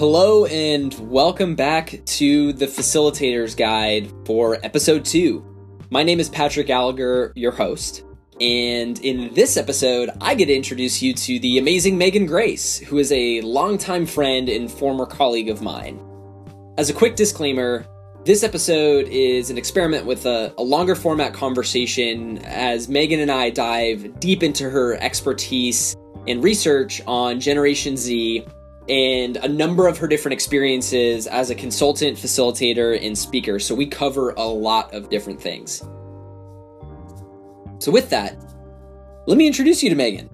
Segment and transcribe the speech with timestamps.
[0.00, 5.44] Hello, and welcome back to the Facilitator's Guide for episode two.
[5.90, 8.02] My name is Patrick Gallagher, your host.
[8.40, 12.96] And in this episode, I get to introduce you to the amazing Meghan Grace, who
[12.96, 16.02] is a longtime friend and former colleague of mine.
[16.78, 17.84] As a quick disclaimer,
[18.24, 23.50] this episode is an experiment with a, a, longer format conversation as Meghan and I
[23.50, 25.94] dive deep into her expertise
[26.26, 28.46] and research on Generation Z
[28.88, 33.58] and a number of her different experiences as a consultant, facilitator, and speaker.
[33.58, 35.82] So we cover a lot of different things.
[37.78, 38.36] So, with that,
[39.26, 40.28] let me introduce you to Meghan.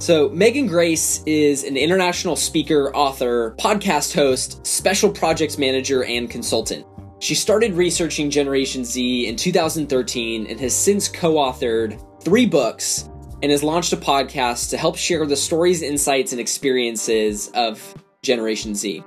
[0.00, 6.86] So, Meghan Grace is an international speaker, author, podcast host, special projects manager, and consultant.
[7.18, 13.08] She started researching Generation Z in 2013 and has since co authored three books
[13.42, 18.74] and has launched a podcast to help share the stories, insights, and experiences of Generation
[18.74, 19.02] Z.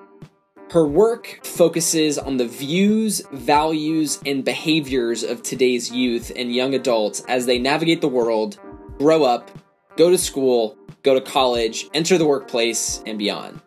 [0.72, 7.24] Her work focuses on the views, values, and behaviors of today's youth and young adults
[7.30, 8.60] as they navigate the world,
[8.98, 9.52] grow up,
[9.96, 13.62] go to school, go to college, enter the workplace, and beyond.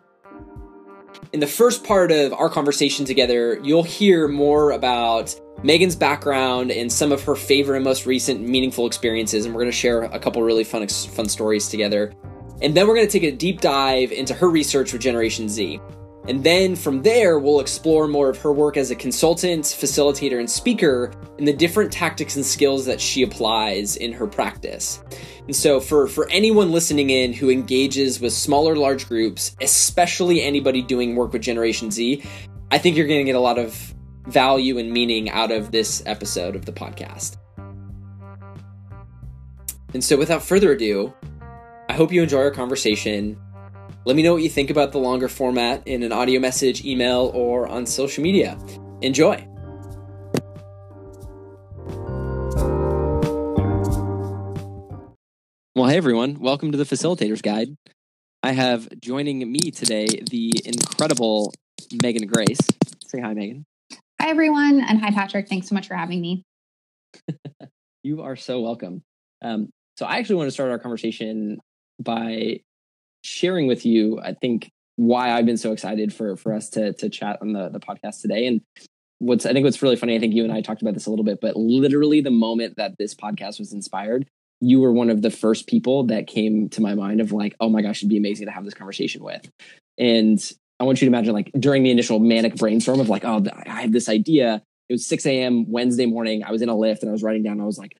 [1.31, 6.91] In the first part of our conversation together, you'll hear more about Meghan's background and
[6.91, 10.19] some of her favorite and most recent meaningful experiences, and we're going to share a
[10.19, 12.13] couple really fun fun stories together.
[12.61, 15.79] And then we're going to take a deep dive into her research with Generation Z.
[16.27, 20.49] And then from there, we'll explore more of her work as a consultant, facilitator, and
[20.49, 25.01] speaker and the different tactics and skills that she applies in her practice.
[25.47, 30.81] And so, for, for anyone listening in who engages with smaller, large groups, especially anybody
[30.81, 32.23] doing work with Generation Z,
[32.69, 33.95] I think you're going to get a lot of
[34.31, 37.37] value and meaning out of this episode of the podcast.
[39.93, 41.13] And so, without further ado,
[41.89, 43.37] I hope you enjoy our conversation
[44.05, 47.31] let me know what you think about the longer format in an audio message, email,
[47.33, 48.57] or on social media.
[49.01, 49.45] Enjoy!
[55.75, 57.75] Well, hey everyone, welcome to the Facilitator's Guide.
[58.41, 61.53] I have joining me today the incredible
[61.93, 62.59] Meghan Grace.
[63.05, 63.65] Say hi, Meghan.
[64.21, 65.47] Hi, everyone, and hi, Patrick.
[65.47, 66.43] Thanks so much for having me.
[68.03, 69.01] you are so welcome.
[69.41, 71.57] Um, so, I actually want to start our conversation
[72.01, 72.59] by
[73.23, 77.09] sharing with you, I think, why I've been so excited for for us to to
[77.09, 78.45] chat on the the podcast today.
[78.45, 78.61] And
[79.19, 81.09] what's I think what's really funny, I think you and I talked about this a
[81.09, 84.27] little bit, but literally the moment that this podcast was inspired,
[84.59, 87.69] you were one of the first people that came to my mind of like, oh
[87.69, 89.49] my gosh, it'd be amazing to have this conversation with.
[89.97, 90.39] And
[90.79, 93.81] I want you to imagine like during the initial manic brainstorm of like, oh, I
[93.81, 94.61] have this idea.
[94.87, 95.69] It was 6 a.m.
[95.69, 96.43] Wednesday morning.
[96.43, 97.59] I was in a lift and I was writing down.
[97.59, 97.97] I was like,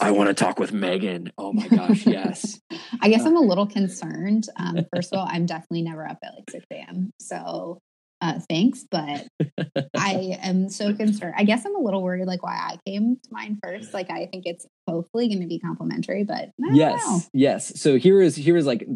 [0.00, 1.30] I want to talk with Meghan.
[1.38, 2.60] Oh my gosh, yes.
[3.00, 4.46] I guess uh, I'm a little concerned.
[4.56, 7.10] Um, first of all, I'm definitely never up at like 6 a.m.
[7.18, 7.80] So
[8.20, 9.26] uh, thanks, but
[9.96, 11.34] I am so concerned.
[11.36, 13.94] I guess I'm a little worried, like why I came to mind first.
[13.94, 17.20] Like I think it's hopefully going to be complimentary, but yes, know.
[17.32, 17.80] yes.
[17.80, 18.86] So here is here is like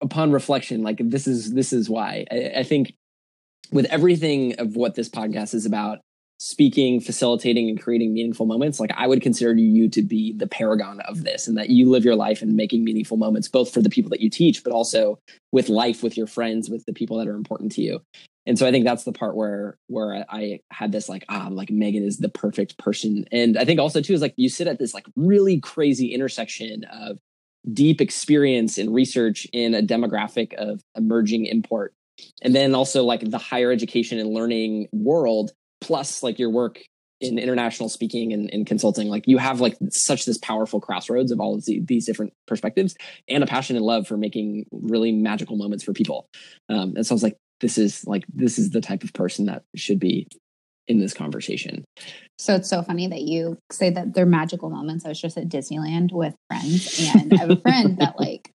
[0.00, 2.94] upon reflection, like this is this is why I, I think
[3.72, 5.98] with everything of what this podcast is about,
[6.38, 11.00] speaking, facilitating, and creating meaningful moments, like I would consider you to be the paragon
[11.00, 13.90] of this and that you live your life and making meaningful moments, both for the
[13.90, 15.18] people that you teach, but also
[15.52, 18.00] with life, with your friends, with the people that are important to you.
[18.46, 21.68] And so I think that's the part where where I had this like ah like
[21.68, 23.24] Meghan is the perfect person.
[23.30, 26.84] And I think also too is like you sit at this like really crazy intersection
[26.84, 27.18] of
[27.72, 31.92] deep experience and research in a demographic of emerging import
[32.42, 36.80] and then also like the higher education and learning world plus like your work
[37.20, 41.38] in international speaking and, and, consulting like you have like such this powerful crossroads of
[41.38, 42.94] all of the, these different perspectives
[43.28, 46.28] and a passion and love for making really magical moments for people
[46.70, 49.46] um, and so i was like this is like this is the type of person
[49.46, 50.26] that should be
[50.88, 51.84] in this conversation
[52.38, 55.48] so it's so funny that you say that they're magical moments i was just at
[55.48, 58.50] disneyland with friends and i have a friend that like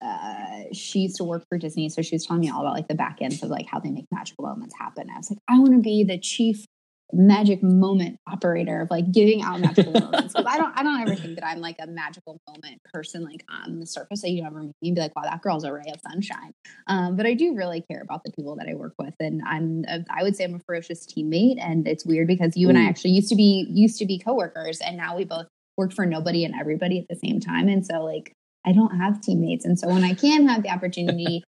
[0.00, 2.88] uh, she used to work for Disney, so she was telling me all about like
[2.88, 5.08] the back ends of like how they make magical moments happen.
[5.10, 6.64] I was like, I want to be the chief
[7.12, 11.14] magic moment operator of like giving out magical moments because I don't I don't ever
[11.14, 14.62] think that I'm like a magical moment person like on the surface that you ever
[14.62, 16.52] meet and be like wow that girl's a ray of sunshine
[16.88, 19.84] um, but I do really care about the people that I work with and I'm
[19.86, 22.70] a, I would say I'm a ferocious teammate and it's weird because you Ooh.
[22.70, 25.92] and I actually used to be used to be coworkers and now we both work
[25.92, 28.32] for nobody and everybody at the same time and so like
[28.66, 29.64] I don't have teammates.
[29.64, 31.44] And so when I can have the opportunity,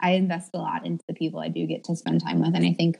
[0.00, 2.56] I invest a lot into the people I do get to spend time with.
[2.56, 2.98] And I think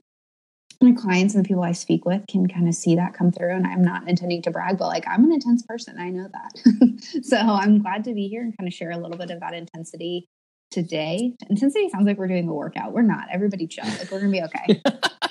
[0.82, 3.54] my clients and the people I speak with can kind of see that come through.
[3.54, 5.98] And I'm not intending to brag, but like I'm an intense person.
[5.98, 7.20] I know that.
[7.22, 9.54] so I'm glad to be here and kind of share a little bit of that
[9.54, 10.28] intensity
[10.72, 12.92] today, intensity sounds like we're doing a workout.
[12.92, 13.28] We're not.
[13.30, 13.84] Everybody chill.
[13.84, 14.82] Like we're gonna be okay.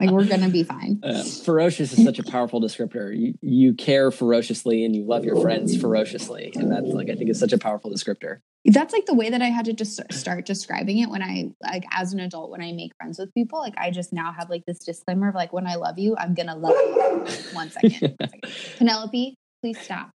[0.00, 1.00] like we're gonna be fine.
[1.06, 3.16] Uh, ferocious is such a powerful descriptor.
[3.16, 7.30] You you care ferociously and you love your friends ferociously, and that's like I think
[7.30, 8.38] is such a powerful descriptor.
[8.64, 11.84] That's like the way that I had to just start describing it when I like
[11.92, 13.60] as an adult when I make friends with people.
[13.60, 16.34] Like I just now have like this disclaimer of like when I love you, I'm
[16.34, 17.26] gonna love you.
[17.52, 18.54] One second, one second.
[18.78, 20.10] Penelope, please stop.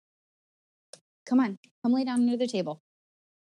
[1.25, 2.79] Come on, come lay down under the table.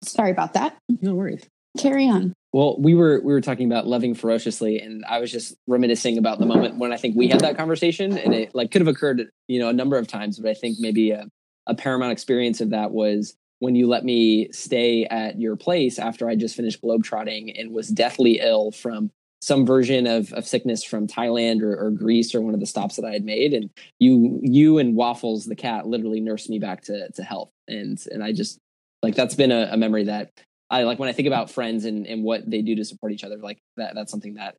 [0.02, 0.76] Sorry about that.
[0.88, 1.44] No worries.
[1.78, 2.32] Carry on.
[2.54, 6.38] Well, we were we were talking about loving ferociously, and I was just reminiscing about
[6.38, 9.28] the moment when I think we had that conversation, and it like could have occurred,
[9.48, 10.38] you know, a number of times.
[10.38, 11.26] But I think maybe a,
[11.66, 16.28] a paramount experience of that was when you let me stay at your place after
[16.28, 19.10] I just finished globetrotting and was deathly ill from
[19.42, 22.94] some version of, of sickness from Thailand or, or, Greece or one of the stops
[22.94, 23.52] that I had made.
[23.52, 23.68] And
[23.98, 27.50] you you and Waffles the cat literally nursed me back to to health.
[27.66, 28.60] And and I just
[29.02, 30.30] like that's been a, a memory that
[30.74, 33.22] I like when I think about friends and, and what they do to support each
[33.22, 34.56] other, like that that's something that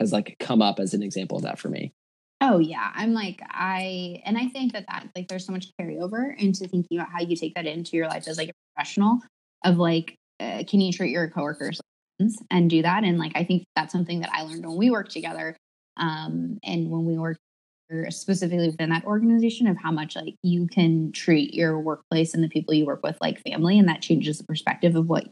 [0.00, 1.92] has like come up as an example of that for me.
[2.40, 6.36] Oh yeah, I'm like I and I think that that like there's so much carryover
[6.36, 9.20] into thinking about how you take that into your life as like a professional
[9.64, 11.80] of like uh, can you treat your coworkers
[12.50, 15.12] and do that and like I think that's something that I learned when we worked
[15.12, 15.56] together
[15.96, 17.40] um and when we worked
[18.10, 22.48] specifically within that organization of how much like you can treat your workplace and the
[22.48, 25.28] people you work with like family and that changes the perspective of what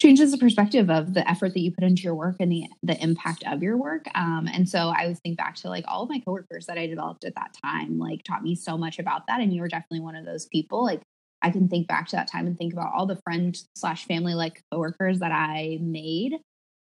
[0.00, 3.00] changes the perspective of the effort that you put into your work and the the
[3.02, 4.06] impact of your work.
[4.14, 6.86] Um, and so i always think back to like all of my coworkers that i
[6.86, 10.00] developed at that time like taught me so much about that and you were definitely
[10.00, 10.84] one of those people.
[10.84, 11.02] Like
[11.42, 14.34] i can think back to that time and think about all the friend slash family
[14.34, 16.34] like coworkers that i made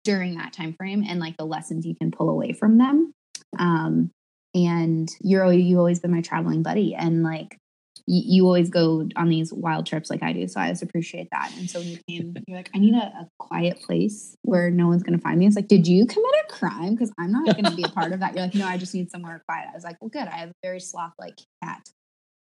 [0.04, 3.14] during that time frame and like the lessons you can pull away from them.
[3.60, 4.12] Um,
[4.54, 7.58] and you're you always been my traveling buddy and like
[8.08, 10.48] you, you, always go on these wild trips like I do.
[10.48, 11.54] So I just appreciate that.
[11.58, 14.88] And so when you came, you're like, I need a, a quiet place where no
[14.88, 15.46] one's going to find me.
[15.46, 16.96] It's like, did you commit a crime?
[16.96, 18.36] Because I'm not going to be a part of that.
[18.36, 19.68] You're like, no, I just need somewhere quiet.
[19.72, 20.28] I was like, well, good.
[20.28, 21.88] I have a very sloth like cat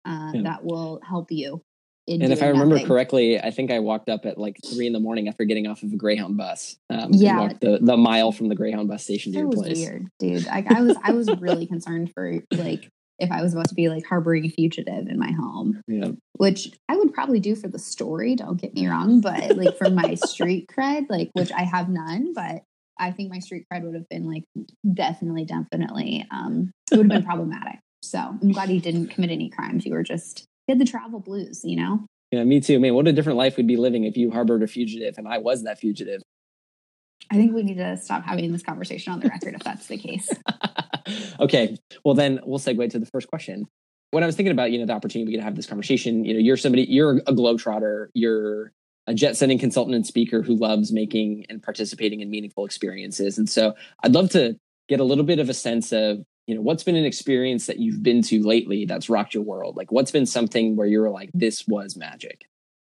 [0.06, 0.42] uh, yeah.
[0.42, 1.62] that will help you
[2.08, 2.88] and if I remember nothing.
[2.88, 5.82] correctly, I think I walked up at like three in the morning after getting off
[5.82, 6.76] of a Greyhound bus.
[6.88, 9.78] Um, yeah, the, the mile from the Greyhound bus station to that your was place.
[9.78, 10.48] Weird, dude.
[10.48, 12.88] I, I was I was really concerned for like
[13.20, 15.80] if I was about to be like harboring a fugitive in my home.
[15.86, 16.12] Yeah.
[16.38, 18.34] Which I would probably do for the story.
[18.34, 22.32] Don't get me wrong, but like for my street cred, like which I have none,
[22.34, 22.62] but
[22.98, 24.44] I think my street cred would have been like
[24.92, 27.78] definitely, definitely, um, it would have been problematic.
[28.02, 29.84] So I'm glad you didn't commit any crimes.
[29.84, 32.06] You were just had the travel blues, you know?
[32.30, 32.78] Yeah, me too.
[32.78, 35.38] Man, what a different life we'd be living if you harbored a fugitive and I
[35.38, 36.22] was that fugitive.
[37.30, 39.98] I think we need to stop having this conversation on the record if that's the
[39.98, 40.30] case.
[41.40, 41.76] okay.
[42.04, 43.66] Well, then we'll segue to the first question.
[44.10, 46.34] When I was thinking about, you know, the opportunity we could have this conversation, you
[46.34, 48.72] know, you're somebody, you're a globetrotter, you're
[49.06, 53.38] a jet setting consultant and speaker who loves making and participating in meaningful experiences.
[53.38, 54.56] And so I'd love to
[54.88, 57.78] get a little bit of a sense of you know what's been an experience that
[57.78, 59.76] you've been to lately that's rocked your world?
[59.76, 62.46] Like what's been something where you were like this was magic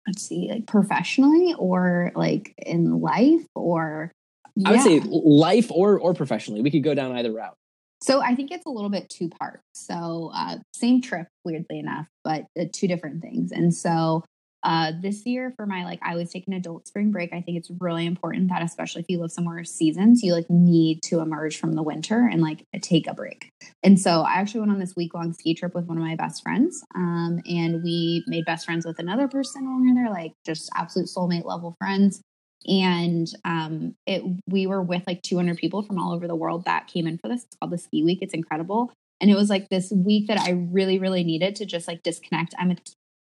[0.09, 4.11] let's see like professionally or like in life or
[4.55, 4.69] yeah.
[4.69, 6.61] i would say life or or professionally.
[6.61, 7.55] We could go down either route.
[8.01, 9.63] So i think it's a little bit two parts.
[9.73, 13.51] So uh, same trip weirdly enough but uh, two different things.
[13.51, 14.23] And so
[14.63, 17.31] uh, this year for my like, I always take an adult spring break.
[17.33, 21.01] I think it's really important that, especially if you live somewhere seasons, you like need
[21.03, 23.49] to emerge from the winter and like take a break.
[23.83, 26.15] And so I actually went on this week long ski trip with one of my
[26.15, 26.83] best friends.
[26.95, 30.69] Um, and we made best friends with another person when we were there, like just
[30.75, 32.21] absolute soulmate level friends.
[32.67, 36.87] And um, it we were with like 200 people from all over the world that
[36.87, 37.45] came in for this.
[37.45, 38.19] It's called the Ski Week.
[38.21, 38.91] It's incredible.
[39.21, 42.53] And it was like this week that I really, really needed to just like disconnect.
[42.57, 42.77] I'm a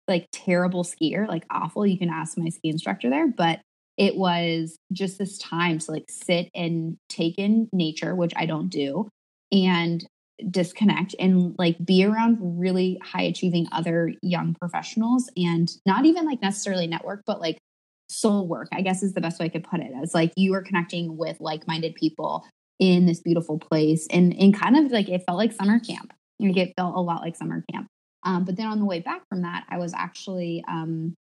[0.08, 1.86] like terrible skier, like awful.
[1.86, 3.60] You can ask my ski instructor there, but
[3.98, 8.70] it was just this time to like sit and take in nature, which I don't
[8.70, 9.10] do,
[9.52, 10.06] and
[10.52, 16.42] disconnect and like be around really high achieving other young professionals and not even like
[16.42, 17.58] necessarily network, but like
[18.10, 19.92] soul work, I guess is the best way I could put it.
[20.02, 22.46] As like you were connecting with like minded people
[22.80, 26.14] in this beautiful place and and kind of like it felt like summer camp.
[26.40, 27.88] Like it felt a lot like summer camp.
[28.28, 31.16] Um, but then on the way back from that, I was actually um,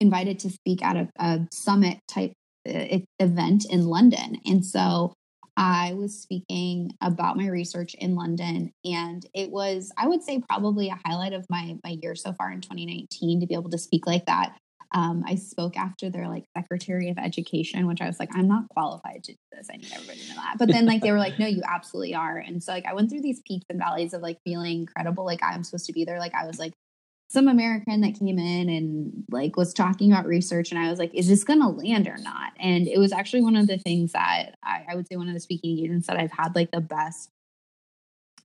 [0.00, 2.32] invited to speak at a, a summit type
[2.68, 4.40] uh, event in London.
[4.46, 5.12] And so
[5.56, 10.88] I was speaking about my research in London, and it was, I would say, probably
[10.88, 14.06] a highlight of my my year so far in 2019 to be able to speak
[14.06, 14.56] like that
[14.92, 18.68] um, I spoke after their like Secretary of Education, which I was like, I'm not
[18.68, 19.68] qualified to do this.
[19.72, 20.58] I need everybody to know that.
[20.58, 22.38] But then like they were like, no, you absolutely are.
[22.38, 25.42] And so like I went through these peaks and valleys of like feeling credible, like
[25.42, 26.18] I'm supposed to be there.
[26.18, 26.72] Like I was like
[27.28, 31.12] some American that came in and like was talking about research, and I was like,
[31.12, 34.12] "Is this going to land or not?" And it was actually one of the things
[34.12, 36.80] that I, I would say one of the speaking engagements that I've had like the
[36.80, 37.30] best,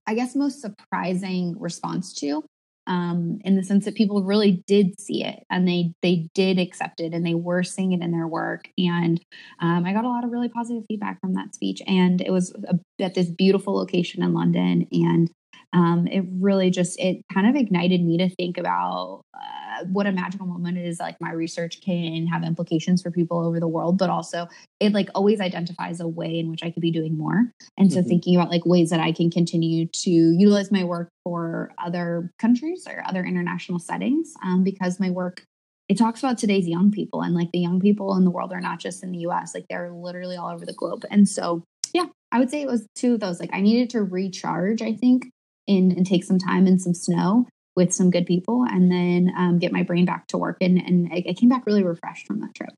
[0.06, 2.44] I guess, most surprising response to
[2.86, 7.00] um, in the sense that people really did see it and they they did accept
[7.00, 8.68] it and they were seeing it in their work.
[8.76, 9.20] And
[9.60, 11.80] um, I got a lot of really positive feedback from that speech.
[11.86, 14.86] And it was a, at this beautiful location in London.
[14.90, 15.30] And
[15.72, 20.12] um, it really just it kind of ignited me to think about uh, what a
[20.12, 24.10] magical moment is like my research can have implications for people over the world but
[24.10, 24.48] also
[24.80, 27.50] it like always identifies a way in which i could be doing more.
[27.76, 28.08] And so mm-hmm.
[28.08, 32.86] thinking about like ways that i can continue to utilize my work for other countries
[32.88, 35.44] or other international settings um, because my work
[35.88, 38.60] it talks about today's young people and like the young people in the world are
[38.60, 41.04] not just in the us like they're literally all over the globe.
[41.10, 41.62] And so
[41.92, 43.40] yeah i would say it was two of those.
[43.40, 45.30] Like i needed to recharge i think
[45.66, 49.58] in and take some time in some snow with some good people and then um,
[49.58, 50.58] get my brain back to work.
[50.60, 52.70] And, and I, I, came back really refreshed from that trip.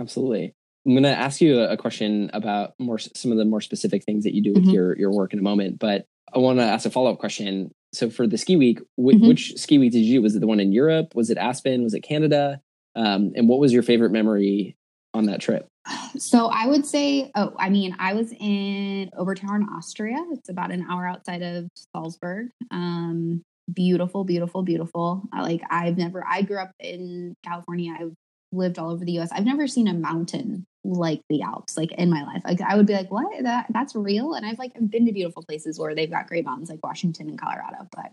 [0.00, 0.54] Absolutely.
[0.86, 4.24] I'm going to ask you a question about more some of the more specific things
[4.24, 4.72] that you do with mm-hmm.
[4.72, 7.70] your your work in a moment, but I want to ask a follow up question.
[7.94, 9.28] So for the ski week, wh- mm-hmm.
[9.28, 10.22] which ski week did you do?
[10.22, 11.14] Was it the one in Europe?
[11.14, 11.82] Was it Aspen?
[11.84, 12.60] Was it Canada?
[12.96, 14.76] Um, and what was your favorite memory
[15.12, 15.66] on that trip?
[16.16, 20.24] So I would say, oh, I mean, I was in Obertauern, Austria.
[20.30, 22.50] It's about an hour outside of Salzburg.
[22.70, 25.22] Um, beautiful, beautiful, beautiful.
[25.32, 26.24] Like I've never.
[26.26, 27.94] I grew up in California.
[27.98, 28.12] I've
[28.52, 29.30] lived all over the U.S.
[29.32, 32.42] I've never seen a mountain like the Alps, like in my life.
[32.44, 33.42] Like I would be like, what?
[33.42, 34.34] That that's real?
[34.34, 37.40] And I've like been to beautiful places where they've got great mountains, like Washington and
[37.40, 37.88] Colorado.
[37.94, 38.12] But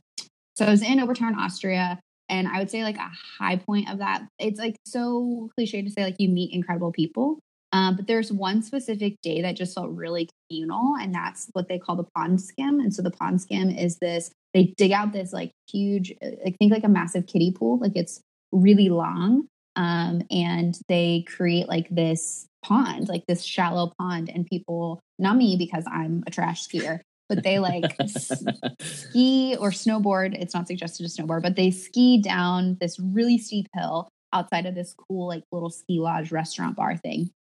[0.56, 2.00] so I was in Obertauern, Austria.
[2.30, 5.90] And I would say like a high point of that, it's like so cliche to
[5.90, 7.40] say like you meet incredible people.
[7.74, 11.80] Um, but there's one specific day that just felt really communal, and that's what they
[11.80, 12.80] call the pond skim.
[12.80, 16.72] And so the pond skim is this they dig out this like huge, I think
[16.72, 18.20] like a massive kiddie pool, like it's
[18.52, 19.48] really long.
[19.78, 25.56] Um, and they create like this pond, like this shallow pond, and people, not me
[25.58, 27.00] because I'm a trash skier,
[27.30, 27.96] but they like
[28.82, 30.38] ski or snowboard.
[30.38, 34.76] It's not suggested to snowboard, but they ski down this really steep hill outside of
[34.76, 37.32] this cool, like little ski lodge restaurant bar thing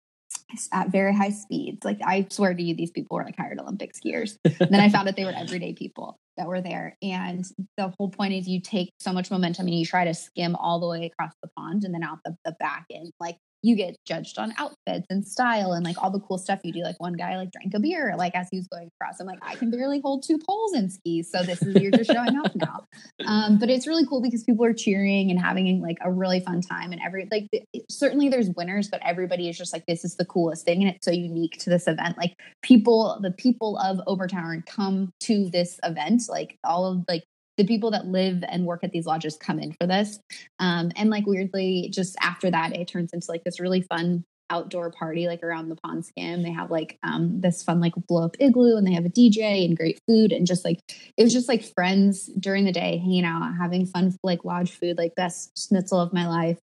[0.71, 1.83] at very high speeds.
[1.83, 4.37] Like I swear to you, these people were like hired Olympic skiers.
[4.45, 6.97] And then I found out they were everyday people that were there.
[7.01, 7.45] And
[7.77, 10.79] the whole point is you take so much momentum and you try to skim all
[10.79, 13.11] the way across the pond and then out the, the back end.
[13.19, 16.73] Like you get judged on outfits and style and like all the cool stuff you
[16.73, 16.81] do.
[16.81, 19.19] Like one guy like drank a beer like as he was going across.
[19.19, 21.29] I'm like, I can barely hold two poles in skis.
[21.31, 22.85] So this is you're just showing off now.
[23.25, 26.59] Um, but it's really cool because people are cheering and having like a really fun
[26.61, 27.47] time and every like
[27.89, 31.05] certainly there's winners, but everybody is just like this is the coolest thing and it's
[31.05, 32.17] so unique to this event.
[32.17, 37.23] Like people, the people of Obertauern come to this event, like all of like
[37.57, 40.19] the people that live and work at these lodges come in for this.
[40.59, 44.91] Um, and like weirdly, just after that, it turns into like this really fun outdoor
[44.91, 48.35] party like around the pond skim they have like um this fun like blow up
[48.39, 50.77] igloo and they have a dj and great food and just like
[51.15, 54.97] it was just like friends during the day hanging out having fun like lodge food
[54.97, 56.59] like best schnitzel of my life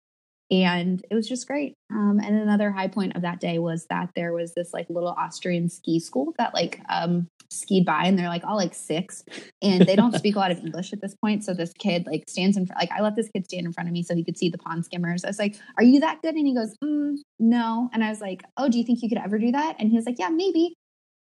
[0.51, 4.11] and it was just great um, and another high point of that day was that
[4.15, 8.29] there was this like little austrian ski school that like um, skied by and they're
[8.29, 9.25] like all like six
[9.63, 11.45] and they don't speak a lot of English at this point.
[11.45, 13.89] So this kid like stands in front, like I let this kid stand in front
[13.89, 15.25] of me so he could see the pond skimmers.
[15.25, 16.35] I was like, are you that good?
[16.35, 17.89] And he goes, mm, no.
[17.93, 19.77] And I was like, oh, do you think you could ever do that?
[19.79, 20.75] And he was like, yeah, maybe.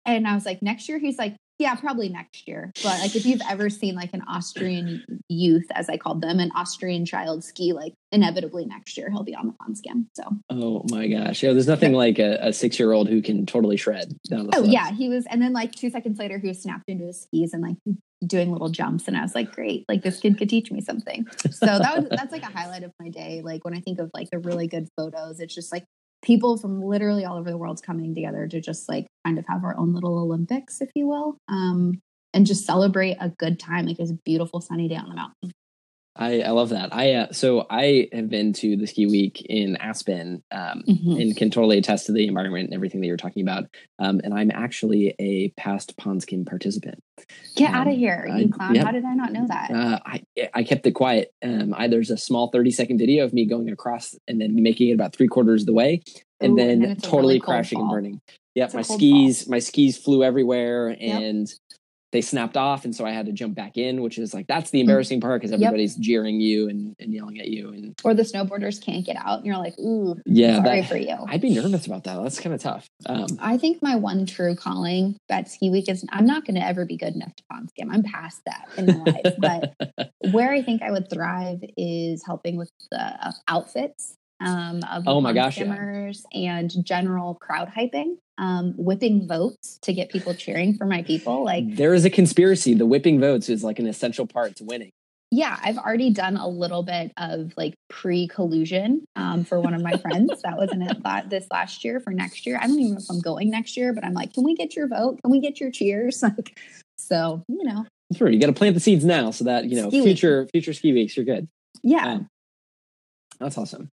[0.05, 0.99] And I was like, next year?
[0.99, 2.73] He's like, yeah, probably next year.
[2.83, 6.51] But like if you've ever seen like an Austrian youth, as I called them, an
[6.57, 10.09] Austrian child ski, like inevitably next year he'll be on the pond skim.
[10.15, 11.43] So Oh my gosh.
[11.43, 14.57] Yeah, there's nothing like a, a six year old who can totally shred down the
[14.57, 14.91] Oh yeah.
[14.91, 17.63] He was and then like two seconds later he was snapped into his skis and
[17.63, 17.77] like
[18.27, 21.27] doing little jumps and I was like, great, like this kid could teach me something.
[21.51, 23.43] So that was that's like a highlight of my day.
[23.45, 25.85] Like when I think of like the really good photos, it's just like
[26.23, 29.65] people from literally all over the world's coming together to just like kind of have
[29.65, 32.01] our own little Olympics, if you will, um,
[32.35, 33.87] and just celebrate a good time.
[33.87, 35.53] Like it's a beautiful sunny day on the mountain.
[36.21, 36.95] I, I love that.
[36.95, 41.13] I uh, so I have been to the ski week in Aspen um, mm-hmm.
[41.13, 43.65] and can totally attest to the environment and everything that you're talking about.
[43.99, 47.03] Um, and I'm actually a past pond skim participant.
[47.57, 48.75] Get um, out of here, you I, clown!
[48.75, 49.71] Yeah, How did I not know that?
[49.71, 50.23] Uh, I
[50.53, 51.33] I kept it quiet.
[51.43, 54.91] Um, I, there's a small 30 second video of me going across and then making
[54.91, 56.03] it about three quarters of the way,
[56.39, 57.85] and Ooh, then, and totally really crashing fall.
[57.85, 58.21] and burning.
[58.57, 59.53] Yep, my skis fall.
[59.53, 61.51] my skis flew everywhere, and
[62.13, 64.71] they snapped off, and so I had to jump back in, which is like that's
[64.71, 64.83] the mm.
[64.83, 66.03] embarrassing part because everybody's yep.
[66.03, 69.47] jeering you and, and yelling at you, and or the snowboarders can't get out, and
[69.47, 71.17] you're like, ooh, yeah, sorry that, for you.
[71.29, 72.21] I'd be nervous about that.
[72.23, 72.89] That's kind of tough.
[73.07, 76.67] Um, I think my one true calling at Ski Week is I'm not going to
[76.67, 77.93] ever be good enough to pond scam.
[77.93, 82.57] I'm past that in my life, but where I think I would thrive is helping
[82.57, 86.15] with the outfits um, of oh my gosh, yeah.
[86.33, 91.45] and general crowd hyping, um, whipping votes to get people cheering for my people.
[91.45, 92.75] Like there is a conspiracy.
[92.75, 94.91] The whipping votes is like an essential part to winning.
[95.31, 99.83] Yeah, I've already done a little bit of like pre collusion um, for one of
[99.83, 100.43] my friends.
[100.43, 100.81] that was in
[101.29, 102.59] this last year for next year.
[102.61, 104.75] I don't even know if I'm going next year, but I'm like, can we get
[104.75, 105.21] your vote?
[105.23, 106.25] Can we get your cheers?
[106.31, 106.59] Like,
[106.97, 108.31] so you know, true.
[108.31, 110.51] You got to plant the seeds now so that you know ski future week.
[110.53, 111.49] future ski weeks you're good.
[111.83, 112.29] Yeah, um,
[113.39, 113.89] that's awesome.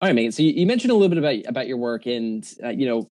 [0.00, 0.34] All right, Meghan.
[0.34, 3.06] So you, you, mentioned a little bit about about your work, and uh, you know,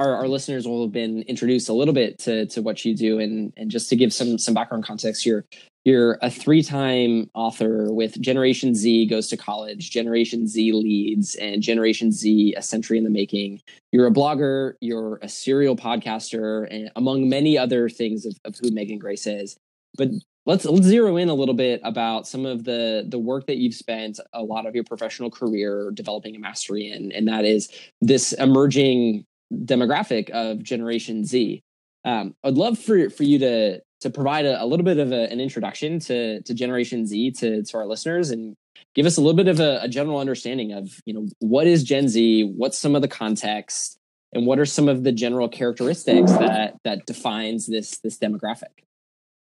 [0.00, 3.18] our, our listeners will have been introduced a little bit to to what you do,
[3.18, 5.44] and and just to give some some background context, you're
[5.84, 11.62] you're a three time author with Generation Z goes to college, Generation Z leads, and
[11.62, 13.60] Generation Z a century in the making.
[13.92, 18.70] You're a blogger, you're a serial podcaster, and among many other things of, of who
[18.70, 19.56] Meghan Grace is.
[19.96, 20.08] But
[20.46, 23.74] let's let's zero in a little bit about some of the the work that you've
[23.74, 27.68] spent a lot of your professional career developing a mastery in and that is
[28.00, 31.62] this emerging demographic of generation z.
[32.04, 35.30] Um, i'd love for for you to to provide a, a little bit of a,
[35.30, 38.56] an introduction to to generation z to to our listeners and
[38.94, 41.84] give us a little bit of a, a general understanding of you know what is
[41.84, 43.98] gen z what's some of the context
[44.32, 48.84] and what are some of the general characteristics that that defines this this demographic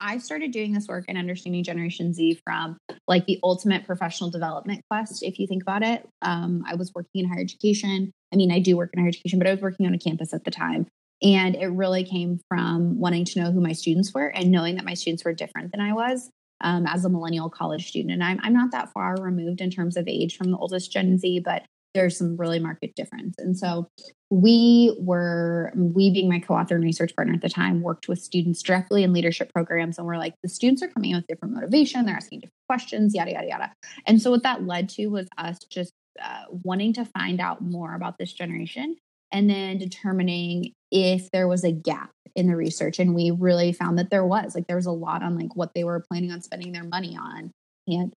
[0.02, 4.82] I started doing this work and understanding Generation Z from like the ultimate professional development
[4.90, 5.22] quest.
[5.22, 8.10] If you think about it, um, I was working in higher education.
[8.32, 10.34] I mean, I do work in higher education, but I was working on a campus
[10.34, 10.86] at the time.
[11.22, 14.84] And it really came from wanting to know who my students were and knowing that
[14.84, 16.28] my students were different than I was
[16.62, 18.12] um, as a millennial college student.
[18.12, 21.16] And I'm, I'm not that far removed in terms of age from the oldest Gen
[21.18, 21.62] Z, but
[21.94, 23.34] there's some really market difference.
[23.38, 23.88] And so
[24.30, 28.18] we were, we being my co author and research partner at the time, worked with
[28.18, 29.98] students directly in leadership programs.
[29.98, 33.14] And we're like, the students are coming in with different motivation, they're asking different questions,
[33.14, 33.72] yada, yada, yada.
[34.06, 37.94] And so what that led to was us just uh, wanting to find out more
[37.94, 38.96] about this generation
[39.32, 43.98] and then determining if there was a gap in the research and we really found
[43.98, 46.40] that there was like there was a lot on like what they were planning on
[46.40, 47.50] spending their money on
[47.86, 48.12] and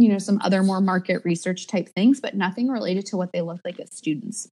[0.00, 3.42] you know, some other more market research type things, but nothing related to what they
[3.42, 4.48] looked like as students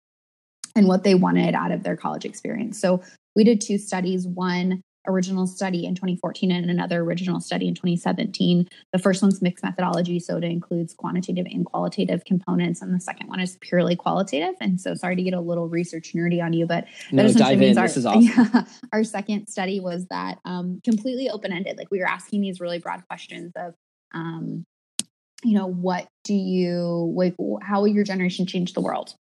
[0.76, 2.78] and what they wanted out of their college experience.
[2.78, 3.02] So
[3.34, 8.68] we did two studies, one original study in 2014 and another original study in 2017.
[8.92, 13.28] The first one's mixed methodology, so it includes quantitative and qualitative components, and the second
[13.28, 14.54] one is purely qualitative.
[14.60, 17.56] And so, sorry to get a little research nerdy on you, but no, that essentially
[17.56, 18.22] means our, this is awesome.
[18.22, 21.78] Yeah, our second study was that um, completely open ended.
[21.78, 23.72] Like we were asking these really broad questions of
[24.12, 24.66] um,
[25.44, 29.14] you know what do you like how will your generation change the world?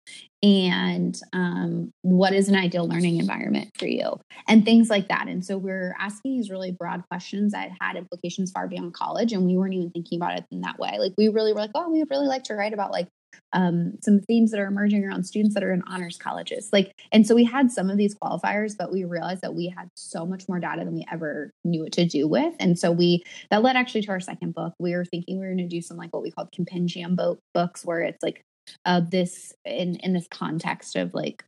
[0.42, 4.20] And um, what is an ideal learning environment for you?
[4.48, 5.28] And things like that.
[5.28, 9.44] And so we're asking these really broad questions that had implications far beyond college and
[9.46, 10.96] we weren't even thinking about it in that way.
[10.98, 13.08] Like we really were like oh we would really like to write about like
[13.52, 16.70] um, some themes that are emerging around students that are in honors colleges.
[16.72, 19.88] Like, and so we had some of these qualifiers, but we realized that we had
[19.94, 22.54] so much more data than we ever knew what to do with.
[22.60, 24.74] And so we that led actually to our second book.
[24.78, 27.38] We were thinking we were going to do some like what we called compendium bo-
[27.54, 28.42] books, where it's like
[28.84, 31.44] uh, this in in this context of like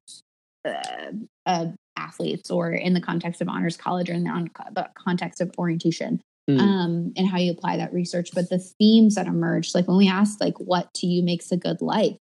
[0.65, 1.13] uh,
[1.47, 5.41] uh, athletes or in the context of honors college or in the, on- the context
[5.41, 6.61] of orientation mm.
[6.61, 8.31] um, and how you apply that research.
[8.35, 11.57] But the themes that emerged, like when we asked, like, what to you makes a
[11.57, 12.17] good life,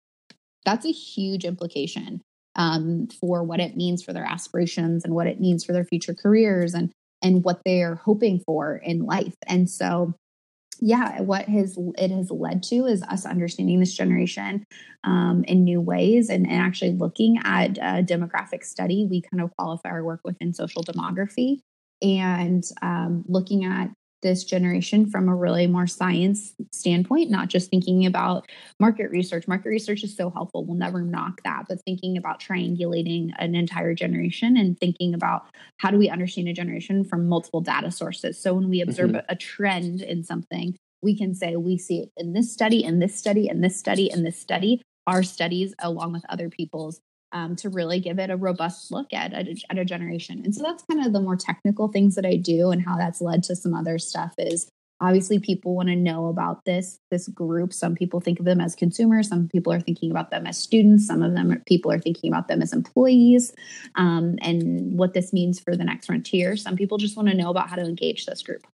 [0.65, 2.21] that's a huge implication
[2.55, 6.13] um, for what it means for their aspirations and what it means for their future
[6.13, 6.91] careers and
[7.23, 9.33] and what they're hoping for in life.
[9.47, 10.13] And so
[10.79, 14.63] yeah, what has it has led to is us understanding this generation
[15.03, 19.07] um, in new ways and, and, actually looking at a demographic study.
[19.09, 21.59] We kind of qualify our work within social demography
[22.01, 23.89] and um, looking at
[24.27, 28.45] this generation from a really more science standpoint, not just thinking about
[28.77, 29.47] market research.
[29.47, 30.65] Market research is so helpful.
[30.65, 35.45] We'll never knock that, but thinking about triangulating an entire generation and thinking about
[35.77, 38.37] how do we understand a generation from multiple data sources.
[38.37, 39.25] So when we observe mm-hmm.
[39.29, 43.15] a trend in something, we can say we see it in this study, in this
[43.15, 44.81] study, in this study, in this study.
[45.05, 46.99] Our studies, along with other people's,
[47.31, 50.41] um, to really give it a robust look at, at a, at a generation.
[50.43, 53.21] And so that's kind of the more technical things that I do and how that's
[53.21, 57.73] led to some other stuff is obviously people want to know about this this group.
[57.73, 61.05] Some people think of them as consumers some people are thinking about them as students
[61.05, 63.53] some of them people are thinking about them as employees
[63.95, 66.55] um, and what this means for the next frontier.
[66.57, 68.65] Some people just want to know about how to engage this group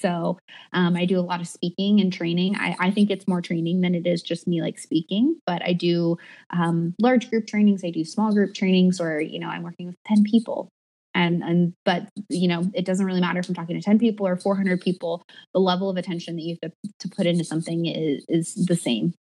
[0.00, 0.38] so
[0.72, 2.56] um, I do a lot of speaking and training.
[2.56, 5.72] I, I, think it's more training than it is just me like speaking, but I
[5.72, 6.16] do
[6.50, 7.84] um, large group trainings.
[7.84, 10.68] I do small group trainings or, you know, I'm working with 10 people
[11.14, 14.28] and and but you know it doesn't really matter if i'm talking to 10 people
[14.28, 17.86] or 400 people the level of attention that you have to, to put into something
[17.86, 19.12] is is the same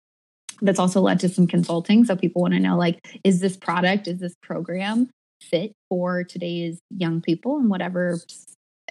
[0.61, 4.07] that's also led to some consulting so people want to know like is this product
[4.07, 5.09] is this program
[5.41, 8.19] fit for today's young people and whatever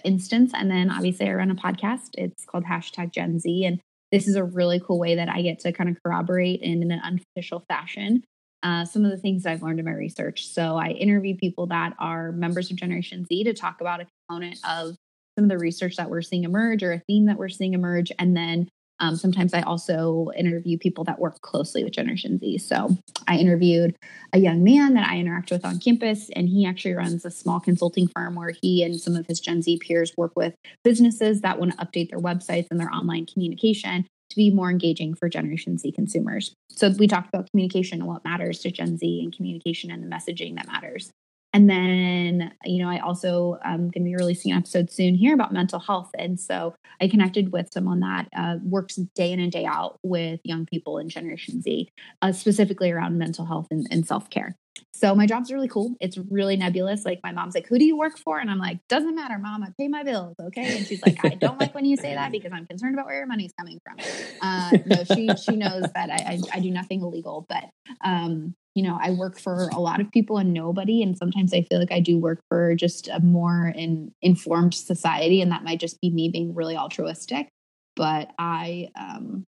[0.03, 3.79] instance and then obviously i run a podcast it's called hashtag gen z and
[4.11, 6.99] this is a really cool way that i get to kind of corroborate in an
[7.03, 8.23] unofficial fashion
[8.63, 10.47] uh, some of the things I've learned in my research.
[10.47, 14.59] So I interview people that are members of Generation Z to talk about a component
[14.67, 14.95] of
[15.37, 18.11] some of the research that we're seeing emerge or a theme that we're seeing emerge.
[18.19, 18.67] And then
[18.99, 22.57] um, sometimes I also interview people that work closely with Generation Z.
[22.59, 23.95] So I interviewed
[24.33, 27.59] a young man that I interact with on campus, and he actually runs a small
[27.59, 31.59] consulting firm where he and some of his Gen Z peers work with businesses that
[31.59, 35.77] want to update their websites and their online communication to be more engaging for Generation
[35.77, 36.53] Z consumers.
[36.69, 40.07] So we talked about communication and what matters to Gen Z and communication and the
[40.07, 41.09] messaging that matters.
[41.53, 45.15] And then, you know, I also am um, going to be releasing an episode soon
[45.15, 46.11] here about mental health.
[46.17, 50.39] And so I connected with someone that uh, works day in and day out with
[50.43, 51.89] young people in Generation Z,
[52.21, 54.55] uh, specifically around mental health and, and self care.
[54.93, 55.95] So my job's really cool.
[56.01, 57.05] It's really nebulous.
[57.05, 59.63] Like my mom's like, "Who do you work for?" And I'm like, "Doesn't matter, mom.
[59.63, 62.31] I pay my bills, okay." And she's like, "I don't like when you say that
[62.31, 63.97] because I'm concerned about where your money's coming from."
[64.41, 67.65] Uh, no, she she knows that I, I, I do nothing illegal, but
[68.03, 71.63] um, you know, I work for a lot of people and nobody, and sometimes I
[71.63, 75.79] feel like I do work for just a more in, informed society, and that might
[75.79, 77.49] just be me being really altruistic.
[77.95, 79.43] But I um,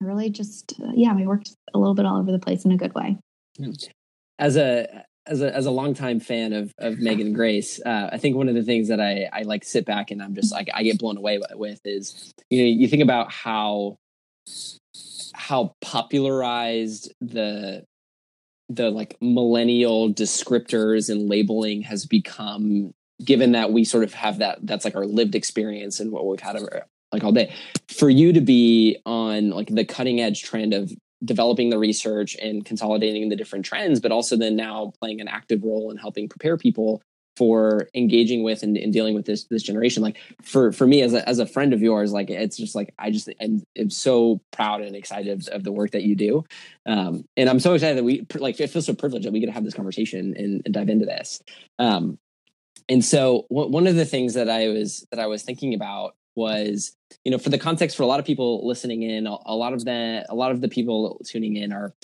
[0.00, 2.76] really just uh, yeah, my work's a little bit all over the place in a
[2.76, 3.18] good way.
[3.58, 3.72] Hmm
[4.38, 8.36] as a as a as a longtime fan of of Meghan Grace, uh, I think
[8.36, 10.82] one of the things that I I like sit back and I'm just like I
[10.82, 13.96] get blown away with is you know you think about how
[15.34, 17.84] how popularized the
[18.68, 22.92] the like millennial descriptors and labeling has become
[23.24, 26.40] given that we sort of have that that's like our lived experience and what we've
[26.40, 27.54] had over like all day
[27.88, 30.92] for you to be on like the cutting edge trend of
[31.24, 35.62] developing the research and consolidating the different trends, but also then now playing an active
[35.62, 37.02] role in helping prepare people
[37.36, 40.02] for engaging with and, and, dealing with this this generation.
[40.02, 42.94] Like for for me as a as a friend of yours, like it's just like
[42.98, 46.44] I just am, am so proud and excited of the work that you do,
[46.86, 49.46] um, and I'm so excited that we like it feels so privileged that we get
[49.46, 51.42] to have this conversation and, and dive into this.
[51.78, 52.18] Um,
[52.88, 56.94] and so one of the things that I was that I was thinking about was
[57.24, 59.84] you know for the context for a lot of people listening in a, lot of
[59.84, 61.94] the a lot of the people tuning in are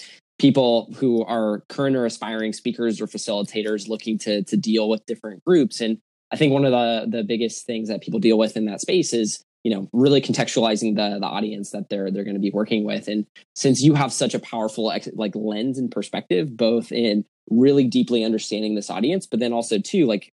[0.43, 5.43] people who are current or aspiring speakers or facilitators looking to to deal with different
[5.45, 5.81] groups.
[5.81, 5.99] And
[6.33, 9.13] i think one of the the biggest things that people deal with in that space
[9.13, 12.85] is you know really contextualizing the the audience that they're they're going to be working
[12.85, 13.07] with.
[13.07, 13.25] And
[13.55, 18.75] since you have such a powerful like lens and perspective both in really deeply understanding
[18.75, 20.29] this audience but then also too like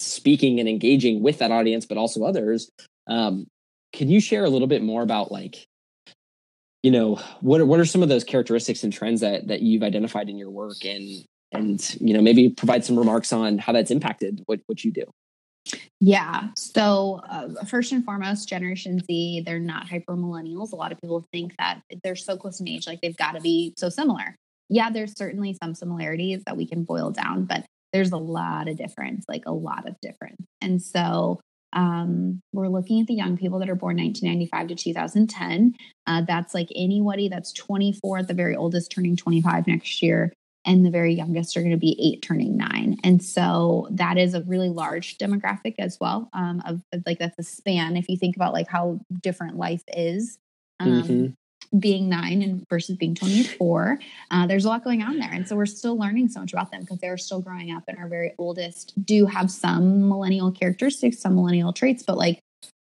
[0.00, 2.70] speaking and engaging with that audience but also others
[3.08, 3.46] um,
[3.92, 5.66] can you share a little bit more about like,
[6.88, 9.82] you know, what are, what are some of those characteristics and trends that that you've
[9.82, 11.22] identified in your work, and
[11.52, 15.04] and you know maybe provide some remarks on how that's impacted what what you do.
[16.00, 16.48] Yeah.
[16.56, 20.72] So, uh, first and foremost, Generation Z, they're not hyper millennials.
[20.72, 23.42] A lot of people think that they're so close in age, like they've got to
[23.42, 24.34] be so similar.
[24.70, 28.78] Yeah, there's certainly some similarities that we can boil down, but there's a lot of
[28.78, 30.42] difference, like a lot of difference.
[30.62, 31.38] And so,
[31.72, 35.74] um, we're looking at the young people that are born 1995 to 2010.
[36.06, 40.32] Uh, that's like anybody that's 24 at the very oldest turning 25 next year,
[40.64, 42.96] and the very youngest are going to be eight turning nine.
[43.04, 46.28] And so that is a really large demographic as well.
[46.32, 47.96] Um, of, of, like that's a span.
[47.96, 50.38] If you think about like how different life is,
[50.80, 51.26] um, mm-hmm
[51.78, 53.98] being nine and versus being 24
[54.30, 55.32] uh, there's a lot going on there.
[55.32, 57.98] And so we're still learning so much about them because they're still growing up and
[57.98, 62.40] our very oldest do have some millennial characteristics some millennial traits but like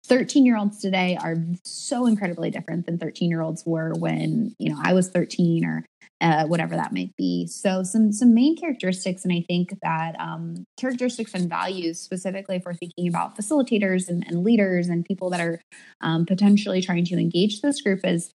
[0.05, 4.69] 13 year olds today are so incredibly different than 13 year olds were when you
[4.69, 5.85] know i was 13 or
[6.19, 7.45] uh, whatever that might be.
[7.47, 12.65] So some some main characteristics and i think that um, characteristics and values specifically if
[12.65, 15.61] we're thinking about facilitators and, and leaders and people that are
[16.01, 18.31] um, potentially trying to engage this group is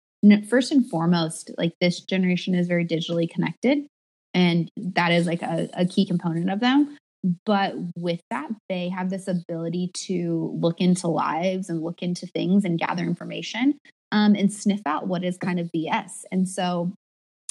[0.48, 3.86] first and foremost, like this generation is very digitally connected.
[4.34, 6.98] And that is like a, a key component of them.
[7.46, 12.66] but with that, they have this ability to look into lives and look into things
[12.66, 13.78] and gather information
[14.12, 16.24] um, and sniff out what is kind of BS.
[16.32, 16.94] And so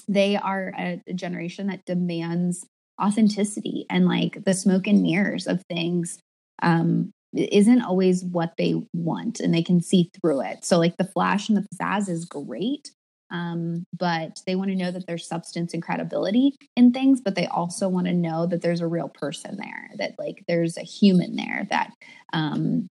[0.09, 2.66] they are a, a generation that demands
[3.00, 6.18] authenticity and like the smoke and mirrors of things
[6.62, 10.64] um, isn't always what they want and they can see through it.
[10.64, 12.90] So, like the flash and the pizzazz is great,
[13.31, 17.47] um, but they want to know that there's substance and credibility in things, but they
[17.47, 21.37] also want to know that there's a real person there, that like there's a human
[21.37, 21.93] there, that
[22.33, 22.88] um,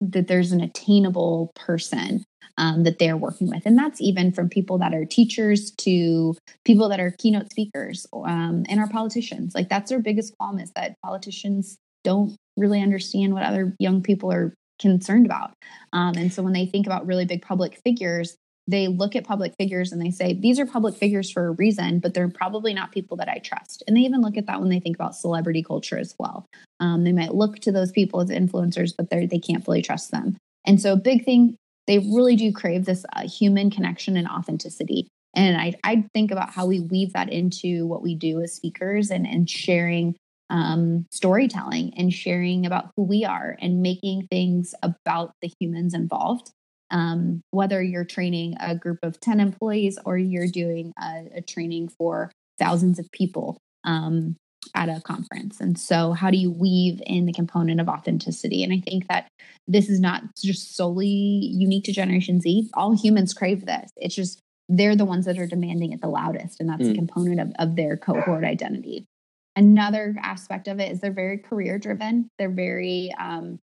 [0.00, 2.24] that there's an attainable person
[2.58, 3.62] um, that they're working with.
[3.64, 8.64] And that's even from people that are teachers to people that are keynote speakers um,
[8.68, 9.54] and our politicians.
[9.54, 14.32] Like that's their biggest qualm is that politicians don't really understand what other young people
[14.32, 15.52] are concerned about.
[15.92, 18.36] Um, and so when they think about really big public figures,
[18.68, 21.98] they look at public figures and they say, these are public figures for a reason,
[21.98, 23.82] but they're probably not people that I trust.
[23.86, 26.46] And they even look at that when they think about celebrity culture as well.
[26.78, 30.36] Um, they might look to those people as influencers, but they can't fully trust them.
[30.64, 31.56] And so, a big thing,
[31.88, 35.08] they really do crave this uh, human connection and authenticity.
[35.34, 39.10] And I, I think about how we weave that into what we do as speakers
[39.10, 40.14] and, and sharing
[40.52, 46.52] um, storytelling and sharing about who we are and making things about the humans involved
[46.92, 51.88] um, whether you're training a group of 10 employees or you're doing a, a training
[51.88, 54.36] for thousands of people um,
[54.74, 55.60] at a conference.
[55.60, 58.62] And so, how do you weave in the component of authenticity?
[58.62, 59.26] And I think that
[59.66, 62.70] this is not just solely unique to Generation Z.
[62.74, 63.90] All humans crave this.
[63.96, 64.38] It's just
[64.68, 66.92] they're the ones that are demanding it the loudest, and that's mm.
[66.92, 69.06] a component of, of their cohort identity.
[69.54, 72.28] Another aspect of it is they're very career driven.
[72.38, 73.58] They're very um,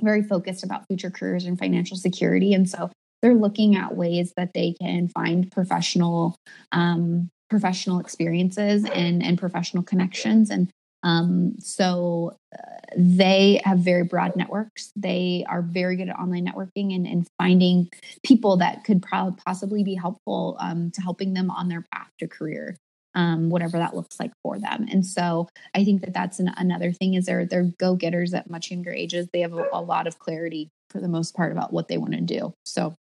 [0.00, 2.52] very focused about future careers and financial security.
[2.52, 2.90] And so
[3.22, 6.36] they're looking at ways that they can find professional
[6.72, 10.50] um, professional experiences and, and professional connections.
[10.50, 10.70] And
[11.04, 12.58] um, so uh,
[12.96, 14.90] they have very broad networks.
[14.96, 17.90] They are very good at online networking and, and finding
[18.24, 22.26] people that could pro- possibly be helpful um, to helping them on their path to
[22.26, 22.76] career
[23.14, 24.86] um, whatever that looks like for them.
[24.90, 28.50] And so I think that that's an, another thing is they're they're go getters at
[28.50, 29.28] much younger ages.
[29.32, 32.12] They have a, a lot of clarity for the most part about what they want
[32.12, 32.52] to do.
[32.64, 32.94] So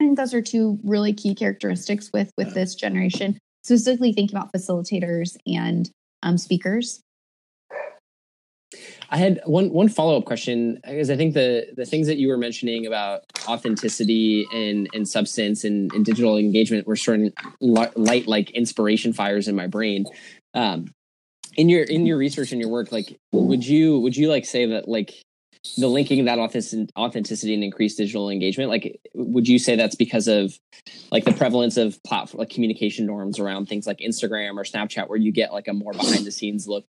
[0.00, 3.38] I think those are two really key characteristics with with this generation.
[3.64, 5.90] Specifically, thinking about facilitators and
[6.22, 7.00] um, speakers.
[9.10, 12.28] I had one one follow up question because I think the the things that you
[12.28, 18.50] were mentioning about authenticity and and substance and, and digital engagement were starting light like
[18.50, 20.04] inspiration fires in my brain.
[20.54, 20.92] Um,
[21.56, 24.66] in your in your research and your work, like would you would you like say
[24.66, 25.14] that like
[25.76, 30.56] the linking that authenticity and increased digital engagement like would you say that's because of
[31.10, 35.18] like the prevalence of platform like communication norms around things like instagram or snapchat where
[35.18, 36.86] you get like a more behind the scenes look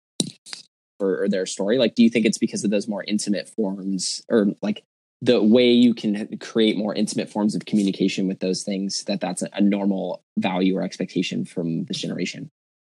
[0.99, 1.77] or, or their story?
[1.77, 4.83] Like, do you think it's because of those more intimate forms or like
[5.21, 9.41] the way you can create more intimate forms of communication with those things that that's
[9.41, 12.49] a, normal value or expectation from this generation?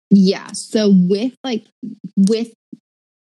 [0.09, 0.47] Yeah.
[0.53, 1.65] So with like
[2.17, 2.53] with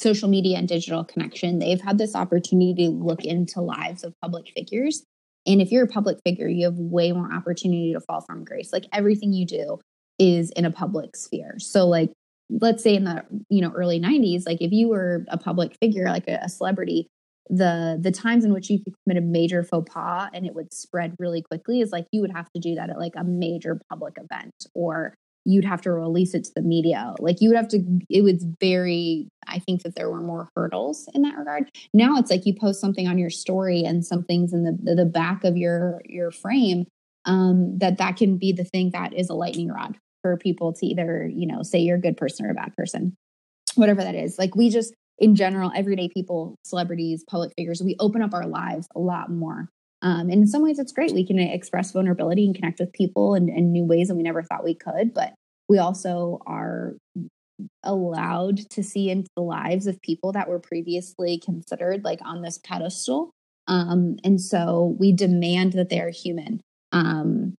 [0.00, 4.52] social media and digital connection, they've had this opportunity to look into lives of public
[4.54, 5.02] figures.
[5.46, 8.72] And if you're a public figure, you have way more opportunity to fall from grace.
[8.72, 9.78] Like everything you do
[10.18, 11.58] is in a public sphere.
[11.58, 12.10] So like
[12.50, 16.04] let's say in the you know early 90s like if you were a public figure
[16.04, 17.08] like a, a celebrity
[17.50, 20.72] the the times in which you could commit a major faux pas and it would
[20.72, 23.80] spread really quickly is like you would have to do that at like a major
[23.90, 27.14] public event or you'd have to release it to the media.
[27.18, 31.08] Like you would have to it was very i think that there were more hurdles
[31.14, 31.70] in that regard.
[31.94, 35.44] Now it's like you post something on your story and something's in the the back
[35.44, 36.86] of your your frame
[37.24, 40.86] um that that can be the thing that is a lightning rod for people to
[40.86, 43.14] either, you know, say you're a good person or a bad person,
[43.74, 44.38] whatever that is.
[44.38, 48.86] Like we just, in general, everyday people, celebrities, public figures, we open up our lives
[48.94, 49.68] a lot more.
[50.02, 51.12] Um, and in some ways, it's great.
[51.12, 54.42] We can express vulnerability and connect with people in, in new ways that we never
[54.42, 55.12] thought we could.
[55.12, 55.34] But
[55.68, 56.94] we also are
[57.82, 62.58] allowed to see into the lives of people that were previously considered like on this
[62.58, 63.30] pedestal.
[63.66, 66.60] Um, and so we demand that they are human.
[66.92, 67.54] Um,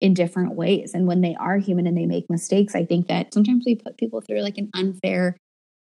[0.00, 0.92] in different ways.
[0.94, 3.98] And when they are human and they make mistakes, I think that sometimes we put
[3.98, 5.36] people through like an unfair,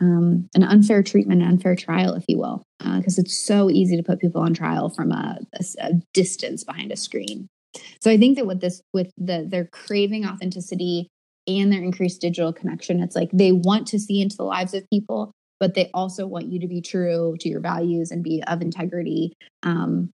[0.02, 3.96] um, an unfair treatment, an unfair trial, if you will, because uh, it's so easy
[3.98, 7.48] to put people on trial from a, a, a, distance behind a screen.
[8.02, 11.08] So I think that with this, with the their craving authenticity
[11.48, 14.90] and their increased digital connection, it's like they want to see into the lives of
[14.92, 18.62] people, but they also want you to be true to your values and be of
[18.62, 20.10] integrity um,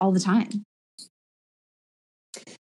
[0.00, 0.64] all the time.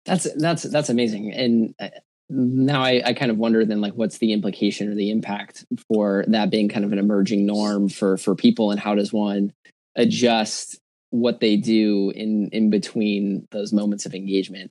[0.04, 1.88] That's that's that's amazing, and uh,
[2.30, 6.24] now I, I kind of wonder then like what's the implication or the impact for
[6.28, 9.52] that being kind of an emerging norm for for people and how does one
[9.96, 10.78] adjust
[11.10, 14.70] what they do in in between those moments of engagement?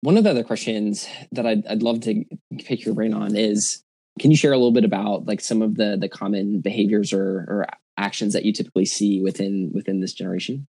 [0.00, 2.24] One of the other questions that I'd, I'd love to
[2.58, 3.82] pick your brain on is
[4.18, 7.44] can you share a little bit about like some of the the common behaviors or,
[7.48, 7.66] or
[7.98, 10.66] actions that you typically see within within this generation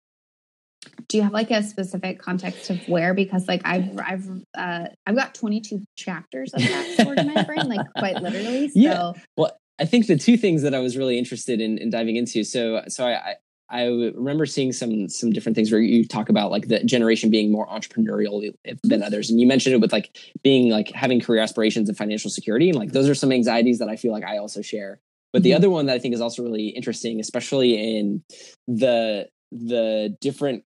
[1.08, 4.28] do you have like a specific context of where because like i've i've
[4.58, 8.74] uh i've got 22 chapters of that stored in my brain like quite literally so
[8.76, 9.12] yeah.
[9.38, 12.44] well i think the two things that i was really interested in, in diving into
[12.44, 13.36] so so i
[13.74, 17.52] I remember seeing some some different things where you talk about like the generation being
[17.52, 18.54] more entrepreneurial
[18.84, 22.30] than others, and you mentioned it with like being like having career aspirations and financial
[22.30, 25.00] security, and like those are some anxieties that I feel like I also share.
[25.32, 25.58] But the mm-hmm.
[25.58, 28.24] other one that I think is also really interesting, especially in
[28.68, 30.64] the the different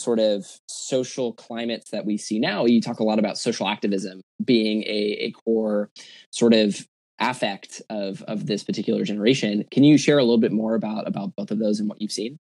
[0.00, 4.20] sort of social climates that we see now, you talk a lot about social activism
[4.44, 5.90] being a, a core
[6.30, 6.86] sort of
[7.20, 9.64] affect of of this particular generation.
[9.70, 12.12] Can you share a little bit more about about both of those and what you've
[12.12, 12.38] seen?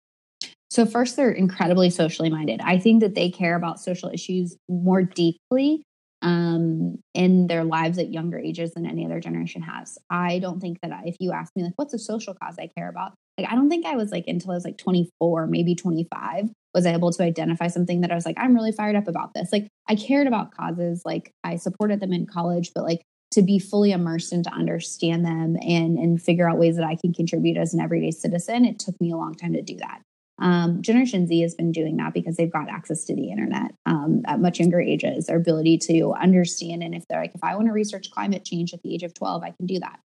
[0.70, 2.60] So first, they're incredibly socially minded.
[2.64, 5.84] I think that they care about social issues more deeply
[6.24, 10.00] um, in their lives at younger ages than any other generation has.
[10.10, 12.70] I don't think that I, if you ask me like, what's a social cause I
[12.76, 13.14] care about?
[13.38, 16.86] Like, I don't think I was like until I was like 24, maybe 25, was
[16.86, 19.52] able to identify something that I was like, I'm really fired up about this.
[19.52, 23.02] Like, I cared about causes, like I supported them in college, but like
[23.34, 26.96] to be fully immersed and to understand them and and figure out ways that I
[26.96, 30.02] can contribute as an everyday citizen, it took me a long time to do that.
[30.40, 34.24] Um, Generation Z has been doing that because they've got access to the internet um,
[34.26, 35.28] at much younger ages.
[35.28, 38.74] Their ability to understand, and if they're like, if I want to research climate change
[38.74, 40.00] at the age of 12, I can do that.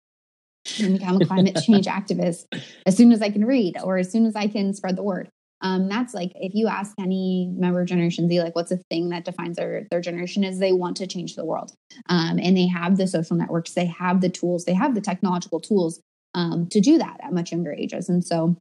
[0.82, 2.46] And become a climate change activist
[2.86, 5.30] as soon as I can read or as soon as I can spread the word.
[5.66, 9.10] Um, that's like if you ask any member of Generation Z, like what's a thing
[9.10, 11.72] that defines their their generation is they want to change the world,
[12.08, 15.60] um, and they have the social networks, they have the tools, they have the technological
[15.60, 16.00] tools
[16.36, 18.10] um, to do that at much younger ages.
[18.10, 18.56] And so,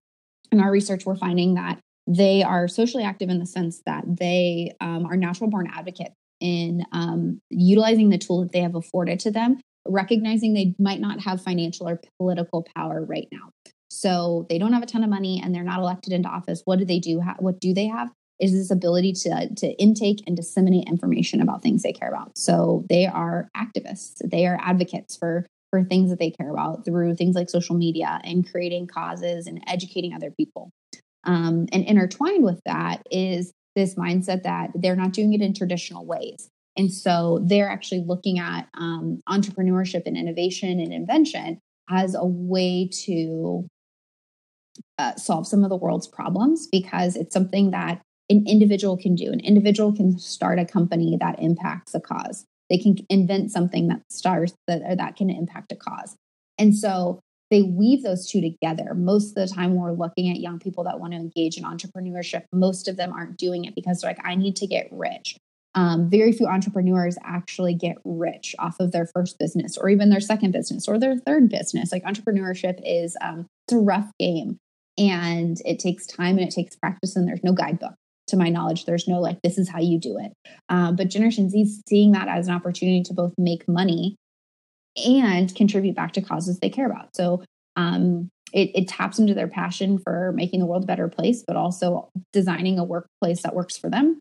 [0.51, 4.73] in our research, we're finding that they are socially active in the sense that they
[4.81, 9.31] um, are natural born advocates in um, utilizing the tool that they have afforded to
[9.31, 13.51] them, recognizing they might not have financial or political power right now.
[13.95, 16.63] So they don't have a ton of money and they're not elected into office.
[16.65, 17.23] What do they do?
[17.39, 18.11] What do they have?
[18.41, 22.37] Is this ability to, to intake and disseminate information about things they care about.
[22.37, 24.19] So they are activists.
[24.29, 28.21] They are advocates for for things that they care about through things like social media
[28.23, 30.71] and creating causes and educating other people.
[31.25, 36.07] Um, and intertwined with that is this mindset that they're not doing it in traditional
[36.07, 36.49] ways.
[36.77, 41.59] And so they're actually looking at um, entrepreneurship and innovation and invention
[41.91, 43.67] as a way to
[44.99, 49.31] uh, solve some of the world's problems because it's something that an individual can do.
[49.31, 52.45] An individual can start a company that impacts a cause.
[52.71, 56.17] They can invent something that starts that or that can impact a cause.
[56.59, 58.95] And so they weave those two together.
[58.95, 62.45] Most of the time, we're looking at young people that want to engage in entrepreneurship.
[62.53, 65.37] Most of them aren't doing it because they're like, I need to get rich.
[65.75, 70.21] Um, very few entrepreneurs actually get rich off of their first business or even their
[70.21, 71.91] second business or their third business.
[71.93, 74.59] Like entrepreneurship is um, it's a rough game
[74.99, 77.95] and it takes time and it takes practice and there's no guidebook.
[78.29, 80.33] To my knowledge there's no like this is how you do it.
[80.71, 84.17] Um, but generation z is seeing that as an opportunity to both make money
[85.07, 87.15] and contribute back to causes they care about.
[87.15, 87.43] So
[87.77, 91.57] um, it, it taps into their passion for making the world a better place but
[91.57, 94.21] also designing a workplace that works for them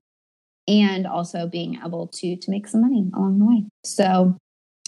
[0.67, 3.63] and also being able to to make some money along the way.
[3.85, 4.35] So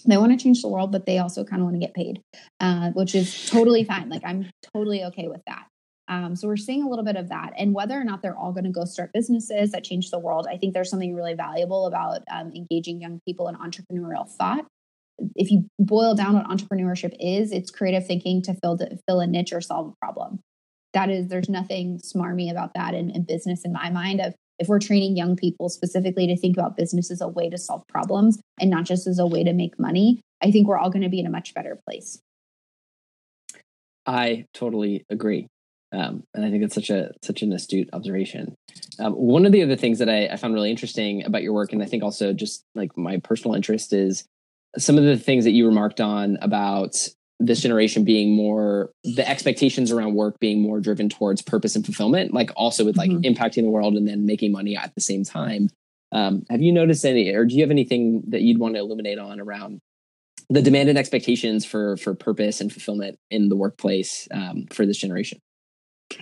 [0.06, 2.21] they want to change the world but they also kind of want to get paid
[2.60, 4.10] uh, which is totally fine.
[4.10, 5.67] Like i'm totally okay with that
[6.08, 7.54] um, so we're seeing a little bit of that.
[7.58, 10.48] And whether or not they're all going to go start businesses that change the world,
[10.50, 14.65] I think there's something really valuable about um, engaging young people in entrepreneurial thought.
[15.36, 19.28] If you boil down what entrepreneurship is, it's creative thinking to fill to fill a
[19.28, 20.39] niche or solve a problem.
[20.94, 24.22] That is, there's nothing smarmy about that in, in business in my mind.
[24.22, 27.58] Of if we're training young people specifically to think about business as a way to
[27.58, 30.89] solve problems and not just as a way to make money, I think we're all
[30.89, 32.20] going to be in a much better place.
[34.06, 35.48] I totally agree.
[35.96, 38.56] Um, and I think that's such a such an astute observation.
[39.00, 41.72] Um, one of the other things that I, I, found really interesting about your work,
[41.72, 44.26] and I think also just like my personal interest, is
[44.78, 46.96] some of the things that you remarked on about
[47.40, 52.34] this generation being more the expectations around work being more driven towards purpose and fulfillment,
[52.34, 53.22] like also with like mm-hmm.
[53.22, 55.70] impacting the world and then making money at the same time.
[56.12, 59.20] Um, have you noticed any, or do you have anything that you'd want to illuminate
[59.20, 59.80] on around
[60.50, 64.98] the demand and expectations for for purpose and fulfillment in the workplace um, for this
[64.98, 65.40] generation?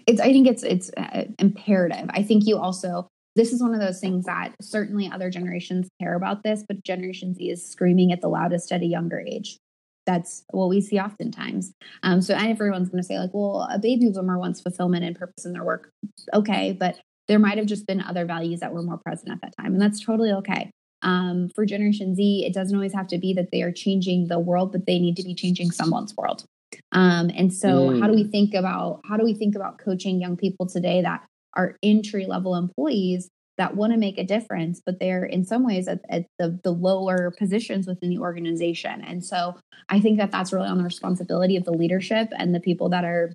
[0.08, 3.79] It's i think it's it's uh, imperative i think you also this is one of
[3.79, 8.21] those things that certainly other generations care about this, but Generation Z is screaming at
[8.21, 9.58] the loudest at a younger age.
[10.06, 11.73] That's what we see oftentimes.
[12.04, 15.46] Um, so everyone's going to say, like, well, a baby boomer wants fulfillment and purpose
[15.46, 15.90] in their work.
[16.34, 19.56] Okay, but there might have just been other values that were more present at that
[19.58, 20.69] time, and that's totally okay.
[21.02, 24.40] Um, for Generation Z, it doesn't always have to be that they are changing the
[24.40, 26.46] world, but they need to be changing someone's world.
[26.92, 28.02] Um, and so, mm.
[28.02, 28.32] how do we mm.
[28.32, 32.56] think about how do we think about coaching young people today that are entry level
[32.56, 36.60] employees that want to make a difference, but they're in some ways at, at, the,
[36.63, 39.02] the lower positions within the organization.
[39.02, 39.56] And so
[39.90, 43.06] I think that that's really on the responsibility of the leadership and the people that
[43.06, 43.32] are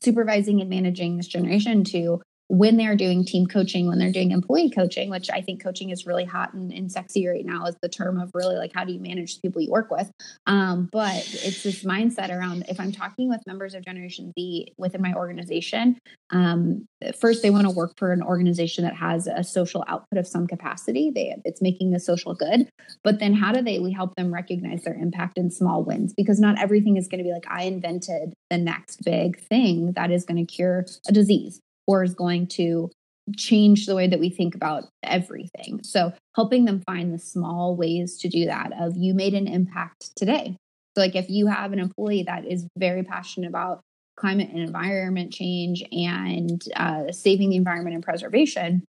[0.00, 4.70] supervising and managing this generation to when they're doing team coaching, when they're doing employee
[4.70, 7.88] coaching, which I think coaching is really hot and, and sexy right now, is the
[7.88, 10.10] term of really like how do you manage the people you work with.
[10.48, 15.00] Um, but it's this mindset around if I'm talking with members of Generation Z within
[15.00, 15.96] my organization,
[16.30, 16.86] um,
[17.20, 20.48] first they want to work for an organization that has a social output of some
[20.48, 21.12] capacity.
[21.14, 22.68] They it's making a social good.
[23.04, 26.12] But then how do they we help them recognize their impact in small wins?
[26.16, 30.10] Because not everything is going to be like I invented the next big thing that
[30.10, 31.60] is going to cure a disease
[31.90, 32.88] or is going to
[33.36, 35.80] change the way that we think about everything.
[35.82, 40.14] So helping them find the small ways to do that of you made an impact
[40.14, 40.56] today.
[40.94, 43.80] So like if you have an employee that is very passionate about
[44.16, 48.84] climate and environment change and uh, saving the environment and preservation,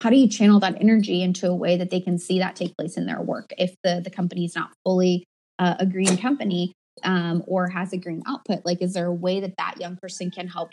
[0.00, 2.74] how do you channel that energy into a way that they can see that take
[2.76, 3.50] place in their work?
[3.58, 5.24] If the the company is not fully
[5.58, 6.72] uh, a green company
[7.02, 10.30] um, or has a green output, like is there a way that that young person
[10.30, 10.70] can help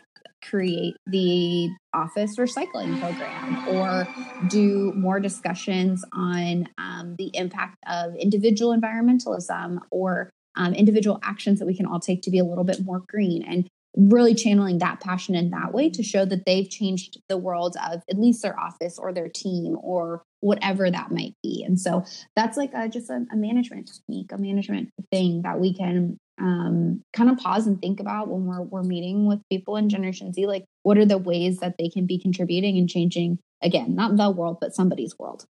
[0.48, 4.08] create the office recycling program or
[4.48, 11.66] do more discussions on um, the impact of individual environmentalism or um, individual actions that
[11.66, 15.02] we can all take to be a little bit more green and really channeling that
[15.02, 18.58] passion in that way to show that they've changed the world of at least their
[18.58, 21.64] office or their team or whatever that might be.
[21.66, 25.74] And so that's like a, just a, a management technique a management thing that we
[25.74, 29.90] can um, kind of pause and think about when we're we're meeting with people in
[29.90, 33.96] Generation Z, like what are the ways that they can be contributing and changing again,
[33.96, 35.46] not the world, but somebody's world.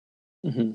[0.47, 0.73] Mm-hmm.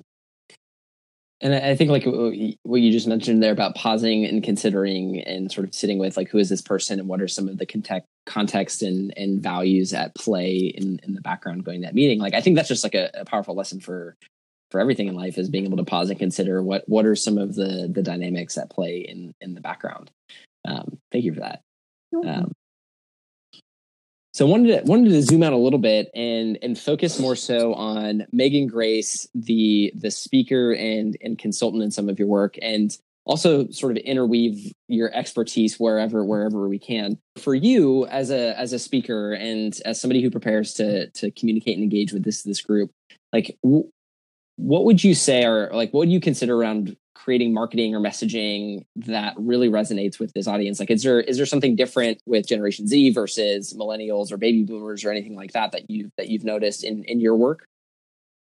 [1.41, 5.68] And I think like what you just mentioned there about pausing and considering and sort
[5.68, 8.08] of sitting with like who is this person and what are some of the context
[8.26, 12.20] context and and values at play in in the background going that meeting.
[12.20, 14.16] Like I think that's just like a, a powerful lesson for
[14.74, 17.38] for everything in life is being able to pause and consider what what are some
[17.38, 20.09] of the the dynamics at play in in the background.
[20.65, 21.61] Um, thank you for that.
[22.26, 22.51] Um,
[24.34, 27.76] so wanted to wanted to zoom out a little bit and and focus more so
[27.76, 32.97] on Meghan Grace, the the speaker and and consultant in some of your work, and
[33.26, 37.19] also sort of interweave your expertise wherever wherever we can.
[37.38, 41.76] For you as a as a speaker and as somebody who prepares to to communicate
[41.76, 42.89] and engage with this this group,
[43.32, 43.91] like w-
[44.58, 48.86] what would you say or like what would you consider around creating marketing or messaging
[48.95, 50.80] that really resonates with this audience?
[50.80, 55.04] Like is there is there something different with generation z versus millennials or baby boomers
[55.04, 57.66] or anything like that that you that you've noticed in in your work?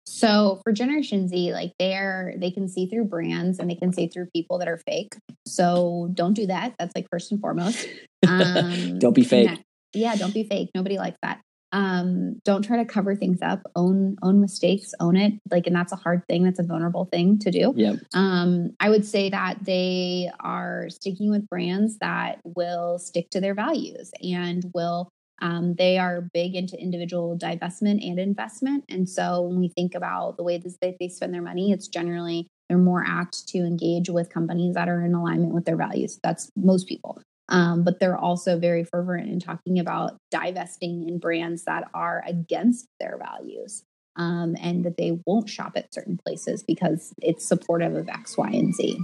[0.05, 4.07] So for generation z like they're they can see through brands and they can see
[4.07, 5.15] through people that are fake.
[5.45, 6.73] So don't do that.
[6.77, 7.87] That's like first and foremost.
[8.27, 9.61] Um, don't be fake.
[9.93, 10.71] yeah don't be fake.
[10.75, 11.41] Nobody likes that
[11.73, 13.63] um, don't try to cover things up.
[13.75, 15.33] Own own mistakes own it.
[15.51, 16.43] Like and that's a hard thing.
[16.43, 17.73] That's a vulnerable thing to do.
[17.75, 17.95] Yep.
[18.13, 23.55] um, i would say that they are sticking with brands that will stick to their
[23.55, 25.09] values and will
[25.41, 28.85] um, they are big into individual divestment and investment.
[28.87, 32.47] And so when we think about the way that they spend their money it's generally
[32.69, 36.19] they're more apt to engage with companies that are in alignment with their values.
[36.23, 41.65] That's most people um, but they're also very fervent in talking about divesting in brands
[41.65, 43.83] that are against their values
[44.15, 48.49] um, and that they won't shop at certain places because it's supportive of X, Y,
[48.49, 48.97] and Z.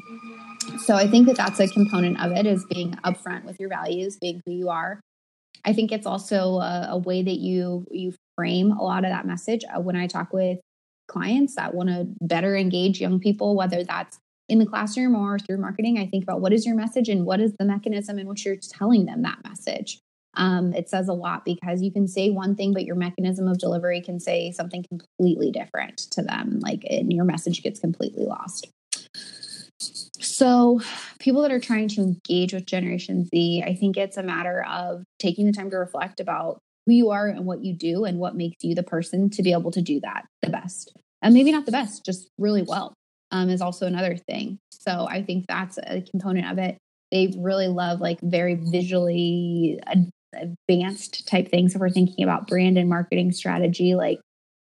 [0.86, 4.18] So I think that that's a component of it is being upfront with your values,
[4.22, 5.00] being who you are.
[5.66, 9.26] I think it's also a, a way that you you frame a lot of that
[9.26, 9.64] message.
[9.66, 10.60] Uh, when I talk with
[11.08, 14.20] clients that want to better engage young people, whether that's
[14.50, 17.40] in the classroom or through marketing, I think about what is your message and what
[17.40, 20.00] is the mechanism in which you're telling them that message.
[20.36, 23.60] Um, it says a lot because you can say one thing, but your mechanism of
[23.60, 26.60] delivery can say something completely different to them.
[26.62, 28.68] Like, and your message gets completely lost.
[29.80, 30.82] So,
[31.20, 35.04] people that are trying to engage with Generation Z, I think it's a matter of
[35.20, 38.36] taking the time to reflect about who you are and what you do and what
[38.36, 40.94] makes you the person to be able to do that the best.
[41.22, 42.94] And maybe not the best, just really well
[43.32, 44.60] um, is also another thing.
[44.72, 46.78] So I think that's a component of it.
[47.12, 49.80] They really love like very visually
[50.34, 51.76] advanced type things.
[51.76, 54.20] If we're thinking about brand and marketing strategy, like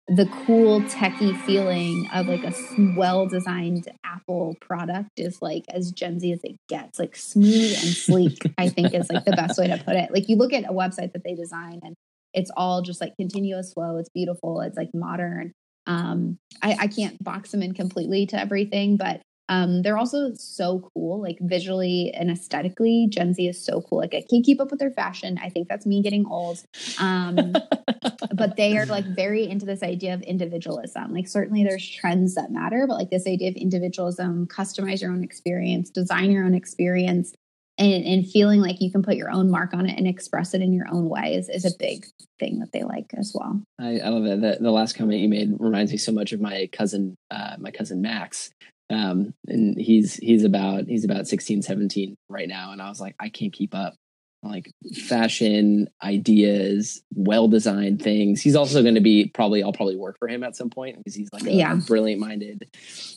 [0.09, 2.53] the cool techie feeling of like a
[2.97, 7.95] well designed Apple product is like as Gen Z as it gets, like smooth and
[7.95, 10.13] sleek, I think is like the best way to put it.
[10.13, 11.95] Like you look at a website that they design and
[12.35, 13.99] it's all just like continuous flow.
[13.99, 14.61] It's beautiful.
[14.63, 15.53] It's like modern.
[15.87, 20.89] Um, I, I can't box them in completely to everything, but um, they're also so
[20.95, 23.09] cool, like visually and aesthetically.
[23.11, 23.99] Gen Z is so cool.
[23.99, 25.41] Like I can't keep up with their fashion.
[25.43, 26.63] I think that's me getting old.
[27.01, 27.55] Um,
[28.35, 31.13] but they are like very into this idea of individualism.
[31.13, 35.25] Like certainly there's trends that matter, but like this idea of individualism, customize your own
[35.25, 37.35] experience, design your own experience,
[37.81, 40.63] and, and feeling like you can put your own mark on it and express it
[40.63, 42.07] in your own way is, is a big
[42.39, 43.61] thing that they like as well.
[43.81, 44.41] I, I love it.
[44.41, 47.71] The, the, last comment you made reminds me so much of my cousin, uh, my
[47.71, 48.51] cousin Max,
[48.91, 53.15] um, and he's he's about he's about 16 17 right now and i was like
[53.21, 53.95] i can't keep up
[54.43, 54.73] like
[55.07, 58.41] fashion ideas well designed things.
[58.41, 61.15] He's also going to be probably i'll probably work for him at some point because
[61.15, 61.75] he's like a, yeah.
[61.75, 62.69] brilliant minded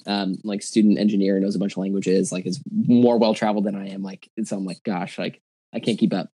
[0.05, 3.75] um, like student engineer knows a bunch of languages like is more well traveled than
[3.75, 5.41] i am like so i'm like gosh like
[5.73, 6.29] i can't keep up.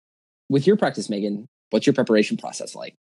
[0.50, 2.96] With your practice Meghan what's your preparation process like?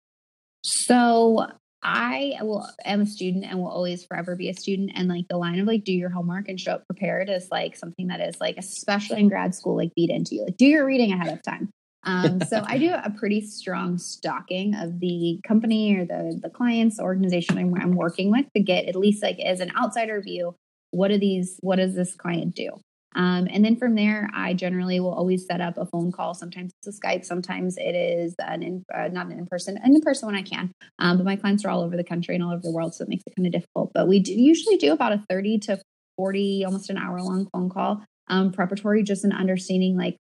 [0.65, 1.47] So
[1.83, 4.93] I will am a student and will always forever be a student.
[4.95, 7.77] And like the line of like do your homework and show up prepared is like
[7.77, 10.45] something that is like especially in grad school like beat into you.
[10.45, 11.71] Like do your reading ahead of time.
[12.05, 17.01] Um, so I do a pretty strong stalking of the company or the the clients,
[17.01, 20.55] organization I'm, I'm working with to get at least like as an outsider view.
[20.93, 21.59] What do these?
[21.61, 22.71] What does this client do?
[23.17, 26.35] Um, and then from there, I generally will always set up a phone call.
[26.35, 29.95] Sometimes it's a Skype, sometimes it is an in, uh, not an in person, an
[29.95, 30.71] in person when I can.
[30.99, 33.05] Um, but my clients are all over the country and all over the world, so
[33.05, 33.93] it makes it kind of difficult.
[33.95, 35.81] But we do usually do about a 30 to
[36.19, 40.17] 40, almost an hour long phone call um, preparatory, just an understanding like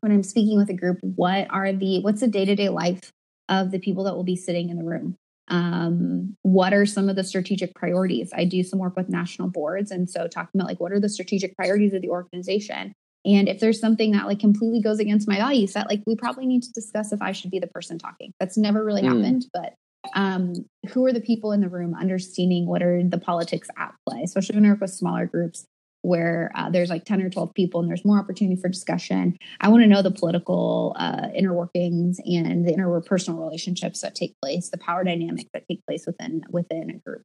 [0.00, 3.10] when I'm speaking with a group, what are the, what's the day to day life
[3.48, 5.16] of the people that will be sitting in the room?
[5.48, 8.30] Um, what are some of the strategic priorities?
[8.34, 11.08] I do some work with national boards and so talking about like what are the
[11.08, 12.92] strategic priorities of the organization?
[13.24, 16.46] And if there's something that like completely goes against my value set like we probably
[16.46, 18.32] need to discuss if i should be the person talking.
[18.40, 19.08] That's never really mm.
[19.08, 19.74] happened but
[20.14, 20.54] um,
[20.90, 24.54] who are the people in the room understanding what are the politics at play especially
[24.54, 25.64] when i work with smaller groups
[26.06, 29.36] where uh, there's like 10 or 12 people and there's more opportunity for discussion.
[29.60, 34.36] I want to know the political uh, inner workings and the interpersonal relationships that take
[34.40, 37.22] place, the power dynamics that take place within within a group.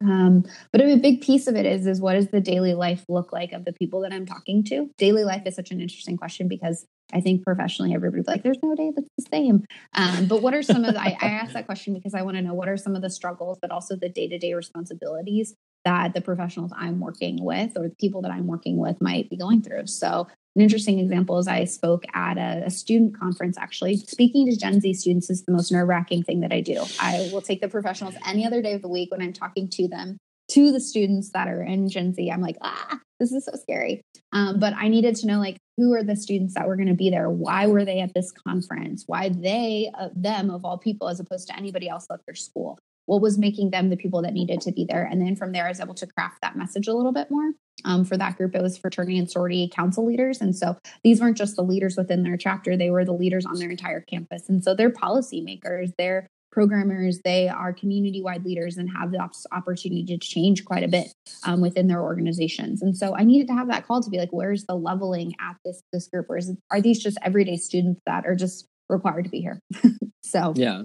[0.00, 3.32] Um, but a big piece of it is is what does the daily life look
[3.32, 4.90] like of the people that I'm talking to?
[4.98, 8.74] Daily life is such an interesting question because I think professionally everybody's like, there's no
[8.74, 9.64] day that's the same.
[9.94, 12.36] Um, but what are some of the, I, I ask that question because I want
[12.36, 15.54] to know what are some of the struggles, but also the day to day responsibilities
[15.84, 19.36] that the professionals I'm working with or the people that I'm working with might be
[19.36, 19.86] going through.
[19.86, 20.26] So,
[20.56, 23.96] an interesting example is I spoke at a, a student conference actually.
[23.96, 26.84] Speaking to Gen Z students is the most nerve wracking thing that I do.
[27.00, 29.88] I will take the professionals any other day of the week when I'm talking to
[29.88, 30.16] them
[30.50, 32.30] to the students that are in Gen Z.
[32.30, 34.02] I'm like, ah, this is so scary.
[34.32, 36.94] Um, but I needed to know like who are the students that were going to
[36.94, 37.30] be there?
[37.30, 39.04] Why were they at this conference?
[39.06, 42.78] Why they, uh, them of all people, as opposed to anybody else at their school?
[43.06, 45.04] What was making them the people that needed to be there.
[45.04, 47.50] And then from there, I was able to craft that message a little bit more.
[47.84, 50.40] Um, for that group, it was fraternity and sorority council leaders.
[50.40, 53.58] And so these weren't just the leaders within their chapter, they were the leaders on
[53.58, 54.48] their entire campus.
[54.48, 60.04] And so they're policymakers, they're programmers, they are community wide leaders and have the opportunity
[60.04, 61.12] to change quite a bit
[61.44, 62.80] um, within their organizations.
[62.80, 65.56] And so I needed to have that call to be like, where's the leveling at
[65.64, 66.30] this, this group?
[66.30, 69.58] Or is are these just everyday students that are just required to be here?
[70.22, 70.82] so, yeah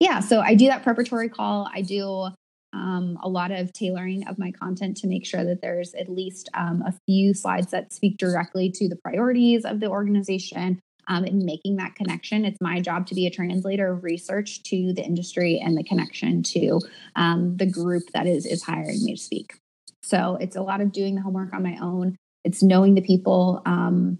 [0.00, 1.68] yeah, so I do that preparatory call.
[1.72, 2.28] I do
[2.72, 6.48] um, a lot of tailoring of my content to make sure that there's at least
[6.54, 11.42] um, a few slides that speak directly to the priorities of the organization um, and
[11.42, 12.44] making that connection.
[12.44, 16.42] It's my job to be a translator of research to the industry and the connection
[16.44, 16.80] to
[17.14, 19.54] um, the group that is is hiring me to speak.
[20.02, 22.16] So it's a lot of doing the homework on my own.
[22.44, 24.18] It's knowing the people um,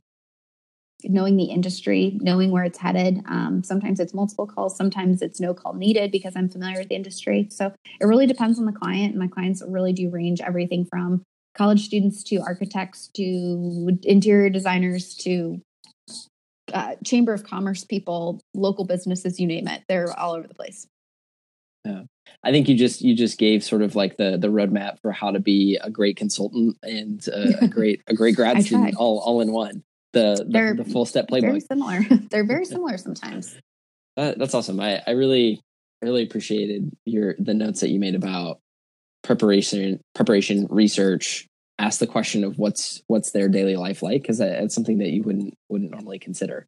[1.05, 3.21] knowing the industry, knowing where it's headed.
[3.29, 6.95] Um, sometimes it's multiple calls, sometimes it's no call needed because I'm familiar with the
[6.95, 7.49] industry.
[7.51, 9.17] So it really depends on the client.
[9.17, 11.23] My clients really do range everything from
[11.55, 15.61] college students to architects to interior designers to
[16.73, 19.83] uh, chamber of commerce people, local businesses, you name it.
[19.89, 20.87] They're all over the place.
[21.85, 22.03] Yeah.
[22.43, 25.31] I think you just you just gave sort of like the the roadmap for how
[25.31, 29.41] to be a great consultant and a, a great a great grad student all all
[29.41, 29.85] in one
[30.17, 31.43] the the, the full step playbook.
[31.43, 32.01] Very similar.
[32.31, 33.57] They're very similar sometimes.
[34.17, 34.81] That, that's awesome.
[34.81, 35.61] I, I really
[36.03, 38.59] really appreciated your the notes that you made about
[39.23, 41.47] preparation preparation research
[41.79, 45.23] ask the question of what's what's their daily life like because it's something that you
[45.23, 46.67] wouldn't wouldn't normally consider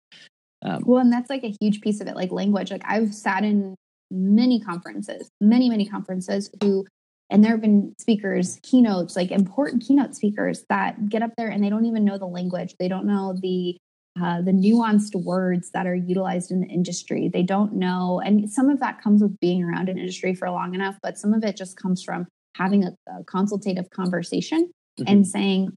[0.62, 3.44] um, well and that's like a huge piece of it like language like i've sat
[3.44, 3.76] in
[4.10, 6.86] many conferences, many, many conferences who,
[7.30, 11.62] and there have been speakers, keynotes, like important keynote speakers that get up there and
[11.62, 12.74] they don't even know the language.
[12.78, 13.76] They don't know the
[14.20, 17.30] uh, the nuanced words that are utilized in the industry.
[17.32, 20.74] They don't know, and some of that comes with being around an industry for long
[20.74, 22.26] enough, but some of it just comes from
[22.56, 25.04] having a, a consultative conversation mm-hmm.
[25.06, 25.70] and saying,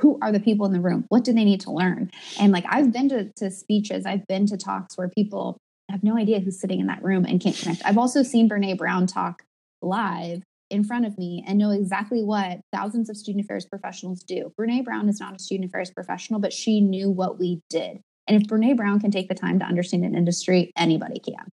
[0.00, 1.06] who are the people in the room?
[1.08, 2.10] What do they need to learn?
[2.38, 5.56] And like I've been to, to speeches, I've been to talks where people
[5.90, 7.82] have no idea who's sitting in that room and can't connect.
[7.84, 9.42] I've also seen Brene Brown talk
[9.80, 14.52] live in front of me and know exactly what thousands of student affairs professionals do.
[14.58, 18.00] Brene Brown is not a student affairs professional, but she knew what we did.
[18.26, 21.48] And if Brene Brown can take the time to understand an industry, anybody can.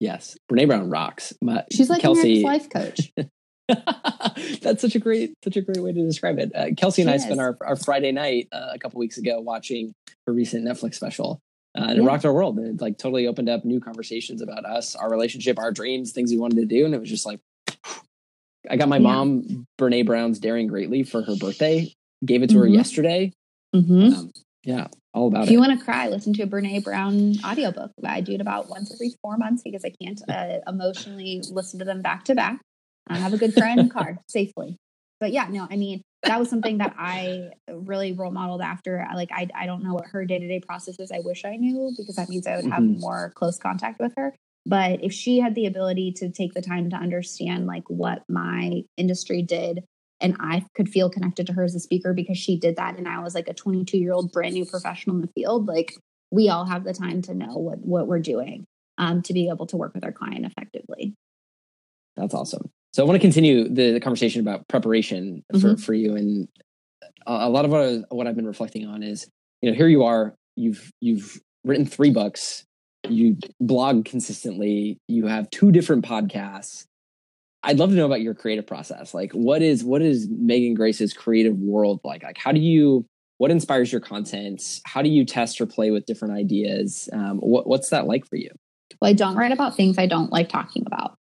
[0.00, 1.32] Yes, Brene Brown rocks.
[1.42, 3.12] My, She's like Kelsey, life coach.
[4.62, 6.54] That's such a great, such a great way to describe it.
[6.54, 7.22] Uh, Kelsey and she I is.
[7.22, 9.92] spent our, our Friday night uh, a couple weeks ago watching
[10.26, 11.40] her recent Netflix special.
[11.76, 12.02] Uh, and yeah.
[12.02, 12.58] it rocked our world.
[12.58, 16.30] And it like totally opened up new conversations about us, our relationship, our dreams, things
[16.30, 16.84] we wanted to do.
[16.84, 17.40] And it was just like,
[18.68, 19.02] I got my yeah.
[19.02, 21.92] mom Brene Brown's Daring Greatly for her birthday.
[22.24, 22.62] Gave it to mm-hmm.
[22.62, 23.32] her yesterday.
[23.74, 24.14] Mm-hmm.
[24.14, 24.32] Um,
[24.64, 25.48] yeah, all about if it.
[25.48, 27.92] If you want to cry, listen to a Brene Brown audiobook.
[28.04, 31.84] I do it about once every four months because I can't uh, emotionally listen to
[31.84, 32.60] them back to back.
[33.08, 34.76] I have a good friend car safely.
[35.20, 39.06] But yeah, no, I mean, that was something that I really role modeled after.
[39.14, 41.10] Like, I, I don't know what her day to day process is.
[41.10, 43.00] I wish I knew because that means I would have mm-hmm.
[43.00, 44.34] more close contact with her.
[44.68, 48.82] But if she had the ability to take the time to understand like what my
[48.98, 49.84] industry did
[50.20, 53.08] and I could feel connected to her as a speaker because she did that and
[53.08, 55.94] I was like a 22 year old brand new professional in the field, like
[56.30, 58.66] we all have the time to know what what we're doing
[58.98, 61.14] um, to be able to work with our client effectively.
[62.16, 62.68] That's awesome.
[62.92, 65.74] So I want to continue the, the conversation about preparation for, mm-hmm.
[65.76, 66.16] for you.
[66.16, 66.48] And
[67.26, 69.28] a, lot of what, what I've been reflecting on is,
[69.62, 72.64] you know, here you are, you've, you've written three books,
[73.08, 76.86] you blog consistently, you have two different podcasts.
[77.62, 79.14] I'd love to know about your creative process.
[79.14, 82.22] Like what is, what is Meghan Grace's creative world like?
[82.22, 83.06] Like how do you,
[83.38, 84.80] what inspires your content?
[84.84, 87.08] How do you test or play with different ideas?
[87.12, 88.50] Um, what, what's that like for you?
[89.00, 91.16] Well, I don't write about things I don't like talking about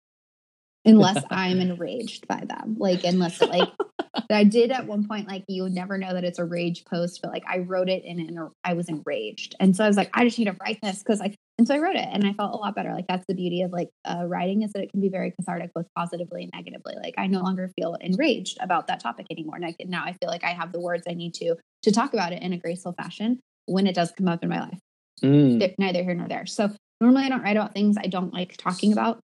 [0.86, 2.76] unless I'm enraged by them.
[2.78, 3.68] Like, unless like
[4.30, 7.20] I did at one point, like you would never know that it's a rage post,
[7.22, 9.54] but like I wrote it in and I was enraged.
[9.60, 11.74] And so I was like, I just need to write this because like, and so
[11.74, 12.92] I wrote it and I felt a lot better.
[12.92, 15.72] Like that's the beauty of like uh, writing is that it can be very cathartic,
[15.74, 16.94] both positively and negatively.
[17.02, 19.56] Like I no longer feel enraged about that topic anymore.
[19.56, 22.12] And I, now I feel like I have the words I need to, to talk
[22.12, 24.78] about it in a graceful fashion when it does come up in my life.
[25.22, 25.74] Mm.
[25.78, 26.46] Neither here nor there.
[26.46, 26.70] So
[27.00, 29.18] normally I don't write about things I don't like talking about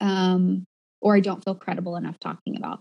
[0.00, 0.64] um,
[1.00, 2.80] or I don't feel credible enough talking about.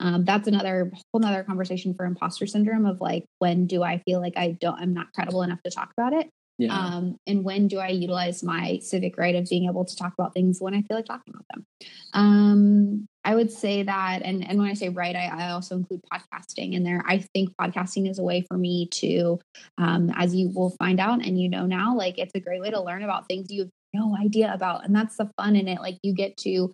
[0.00, 4.20] Um, that's another whole nother conversation for imposter syndrome of like when do I feel
[4.20, 6.30] like I don't I'm not credible enough to talk about it.
[6.58, 6.76] Yeah.
[6.76, 10.34] Um, and when do I utilize my civic right of being able to talk about
[10.34, 11.66] things when I feel like talking about them?
[12.14, 16.00] Um, I would say that, and and when I say right, I, I, also include
[16.12, 17.04] podcasting in there.
[17.06, 19.38] I think podcasting is a way for me to,
[19.76, 22.70] um, as you will find out, and you know now, like it's a great way
[22.70, 25.80] to learn about things you no idea about, and that's the fun in it.
[25.80, 26.72] Like you get to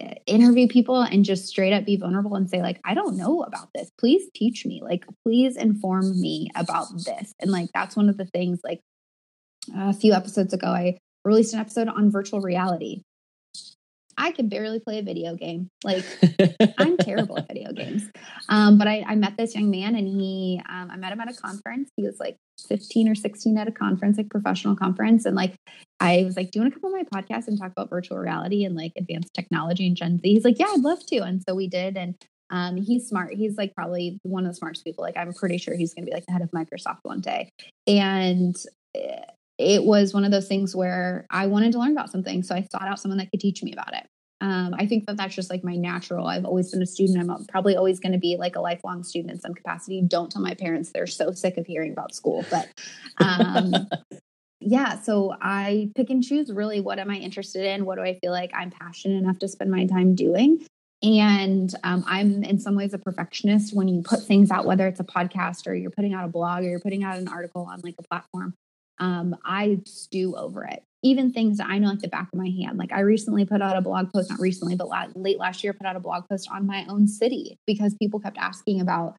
[0.00, 3.42] uh, interview people and just straight up be vulnerable and say like i don't know
[3.42, 3.90] about this.
[3.98, 4.80] Please teach me.
[4.82, 7.34] Like please inform me about this.
[7.40, 8.80] And like that's one of the things like
[9.76, 13.02] a few episodes ago i released an episode on virtual reality
[14.18, 15.70] I can barely play a video game.
[15.84, 16.04] Like
[16.78, 18.10] I'm terrible at video games.
[18.48, 21.30] Um, but I, I, met this young man and he, um, I met him at
[21.30, 21.90] a conference.
[21.96, 22.36] He was like
[22.68, 25.24] 15 or 16 at a conference, like professional conference.
[25.24, 25.54] And like,
[26.00, 28.18] I was like, do you want to come on my podcast and talk about virtual
[28.18, 30.28] reality and like advanced technology and Gen Z?
[30.28, 31.18] He's like, yeah, I'd love to.
[31.18, 31.96] And so we did.
[31.96, 32.16] And
[32.50, 33.34] um, he's smart.
[33.34, 35.04] He's like probably one of the smartest people.
[35.04, 37.50] Like I'm pretty sure he's going to be like the head of Microsoft one day.
[37.86, 38.56] And
[38.96, 39.20] eh,
[39.58, 42.42] it was one of those things where I wanted to learn about something.
[42.42, 44.06] So I sought out someone that could teach me about it.
[44.40, 46.28] Um, I think that that's just like my natural.
[46.28, 47.18] I've always been a student.
[47.18, 50.00] I'm probably always going to be like a lifelong student in some capacity.
[50.06, 52.44] Don't tell my parents; they're so sick of hearing about school.
[52.48, 52.68] But
[53.18, 53.88] um,
[54.60, 57.84] yeah, so I pick and choose really what am I interested in?
[57.84, 60.64] What do I feel like I'm passionate enough to spend my time doing?
[61.02, 65.00] And um, I'm in some ways a perfectionist when you put things out, whether it's
[65.00, 67.80] a podcast or you're putting out a blog or you're putting out an article on
[67.82, 68.54] like a platform
[68.98, 70.82] um, I stew over it.
[71.02, 72.76] Even things that I know like the back of my hand.
[72.76, 75.72] Like I recently put out a blog post, not recently, but la- late last year,
[75.72, 79.16] put out a blog post on my own city because people kept asking about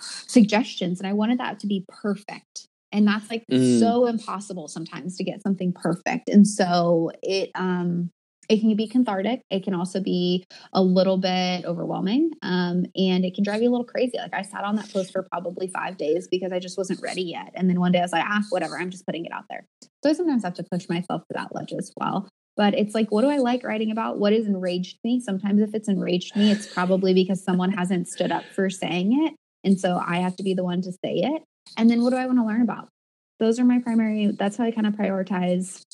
[0.00, 2.66] suggestions, and I wanted that to be perfect.
[2.92, 3.78] And that's like mm.
[3.78, 6.28] so impossible sometimes to get something perfect.
[6.28, 8.10] And so it um
[8.50, 9.42] it can be cathartic.
[9.48, 12.32] It can also be a little bit overwhelming.
[12.42, 14.18] Um, and it can drive you a little crazy.
[14.18, 17.22] Like I sat on that post for probably five days because I just wasn't ready
[17.22, 17.52] yet.
[17.54, 19.64] And then one day I was like, ah, whatever, I'm just putting it out there.
[20.02, 22.28] So I sometimes have to push myself to that ledge as well.
[22.56, 24.18] but it's like, what do I like writing about?
[24.18, 25.20] What has enraged me?
[25.20, 29.34] Sometimes if it's enraged me, it's probably because someone hasn't stood up for saying it.
[29.62, 31.42] And so I have to be the one to say it.
[31.76, 32.88] And then what do I want to learn about?
[33.38, 35.84] Those are my primary, that's how I kind of prioritize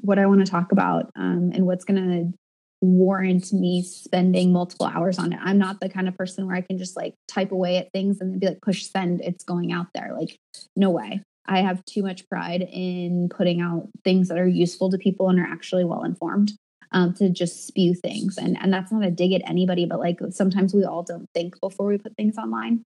[0.00, 2.38] what I want to talk about um, and what's going to
[2.82, 5.38] warrant me spending multiple hours on it.
[5.42, 8.20] I'm not the kind of person where I can just like type away at things
[8.20, 10.14] and then be like, push send, it's going out there.
[10.18, 10.38] Like,
[10.76, 11.22] no way.
[11.46, 15.38] I have too much pride in putting out things that are useful to people and
[15.38, 16.52] are actually well informed.
[16.92, 20.18] Um, to just spew things and and that's not a dig at anybody but like
[20.30, 22.82] sometimes we all don't think before we put things online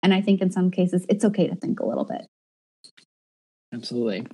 [0.00, 2.24] and i think in some cases it's okay to think a little bit
[3.74, 4.24] absolutely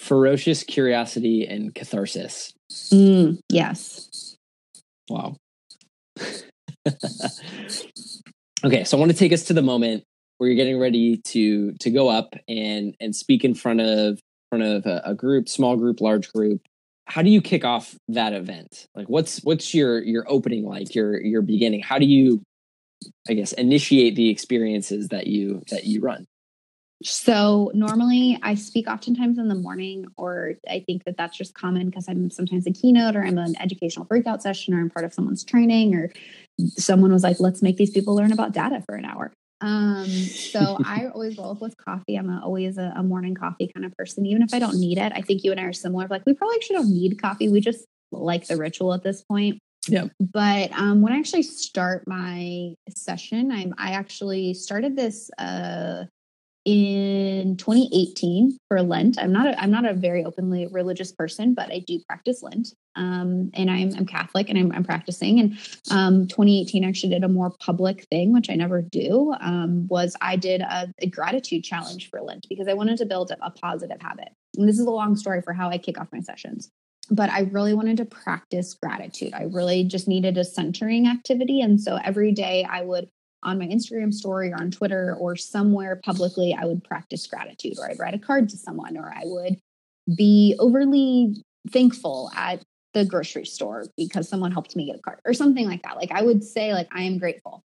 [0.00, 2.52] ferocious curiosity and catharsis
[2.92, 4.36] mm, yes
[5.08, 5.36] wow
[8.64, 10.02] okay so i want to take us to the moment
[10.38, 14.18] where you're getting ready to to go up and and speak in front of
[14.50, 16.60] front of a, a group, small group, large group.
[17.06, 18.86] How do you kick off that event?
[18.94, 20.94] Like, what's what's your your opening like?
[20.94, 21.80] Your your beginning?
[21.80, 22.42] How do you,
[23.28, 26.26] I guess, initiate the experiences that you that you run?
[27.02, 31.88] So normally I speak oftentimes in the morning, or I think that that's just common
[31.88, 35.14] because I'm sometimes a keynote or I'm an educational breakout session or I'm part of
[35.14, 36.12] someone's training or
[36.76, 39.32] someone was like, let's make these people learn about data for an hour.
[39.62, 42.16] Um, so I always roll up with coffee.
[42.16, 44.98] I'm a, always a, a, morning coffee kind of person, even if I don't need
[44.98, 45.12] it.
[45.14, 46.06] I think you and I are similar.
[46.08, 47.48] Like we probably actually don't need coffee.
[47.48, 49.58] We just like the ritual at this point.
[49.88, 50.08] Yeah.
[50.18, 56.04] But um, when I actually start my session, I'm I actually started this uh,
[56.64, 59.18] in 2018 for Lent.
[59.18, 62.68] I'm not a, I'm not a very openly religious person, but I do practice Lent.
[62.96, 65.40] Um, and I'm, I'm Catholic and I'm, I'm practicing.
[65.40, 65.58] And
[65.90, 69.34] um, 2018 actually did a more public thing, which I never do.
[69.40, 73.30] Um, was I did a, a, gratitude challenge for Lent because I wanted to build
[73.30, 74.30] a, a positive habit.
[74.58, 76.70] And this is a long story for how I kick off my sessions.
[77.10, 79.32] But I really wanted to practice gratitude.
[79.34, 81.60] I really just needed a centering activity.
[81.60, 83.08] And so every day I would
[83.42, 87.90] on my Instagram story or on Twitter or somewhere publicly, I would practice gratitude or
[87.90, 89.58] I'd write a card to someone or I would
[90.16, 92.62] be overly thankful at
[92.92, 95.96] the grocery store because someone helped me get a card or something like that.
[95.96, 97.62] Like I would say, like, I am grateful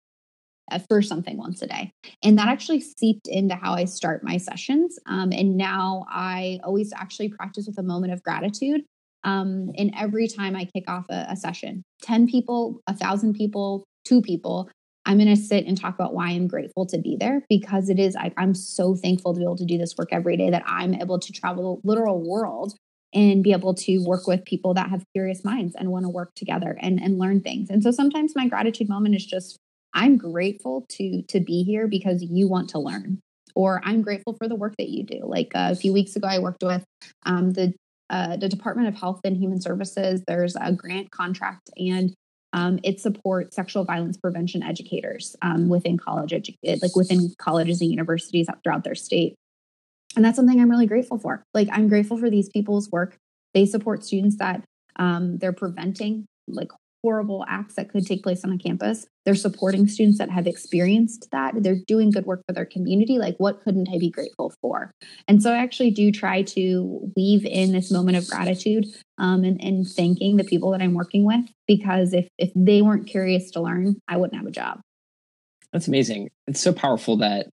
[0.89, 1.93] for something once a day.
[2.23, 4.99] And that actually seeped into how I start my sessions.
[5.07, 8.83] Um, and now I always actually practice with a moment of gratitude.
[9.25, 13.85] Um, and every time I kick off a, a session, 10 people, a thousand people,
[14.05, 14.69] two people,
[15.07, 17.99] I'm going to sit and talk about why I'm grateful to be there because it
[17.99, 20.63] is, I, am so thankful to be able to do this work every day that
[20.67, 22.75] I'm able to travel the literal world
[23.13, 26.35] and be able to work with people that have curious minds and want to work
[26.35, 27.71] together and, and learn things.
[27.71, 29.59] And so sometimes my gratitude moment is just,
[29.93, 33.21] I'm grateful to, to be here because you want to learn
[33.55, 35.21] or I'm grateful for the work that you do.
[35.23, 36.85] Like uh, a few weeks ago, I worked with
[37.25, 37.75] um, the
[38.11, 40.23] uh, the Department of Health and Human Services.
[40.27, 42.15] There's a grant contract, and
[42.55, 47.91] um, it supports sexual violence prevention educators um, within college, edu- like within colleges and
[47.91, 49.35] universities throughout their state.
[50.15, 51.43] And that's something I'm really grateful for.
[51.53, 53.17] Like I'm grateful for these people's work.
[53.55, 54.63] They support students that
[54.97, 56.71] um, they're preventing like
[57.05, 59.07] horrible acts that could take place on a campus.
[59.27, 61.53] They're supporting students that have experienced that.
[61.63, 63.19] They're doing good work for their community.
[63.19, 64.91] Like, what couldn't I be grateful for?
[65.29, 68.87] And so I actually do try to weave in this moment of gratitude
[69.19, 73.07] um, and, and thanking the people that I'm working with because if, if they weren't
[73.07, 74.81] curious to learn, I wouldn't have a job.
[75.75, 76.31] That's amazing.
[76.47, 77.49] It's so powerful that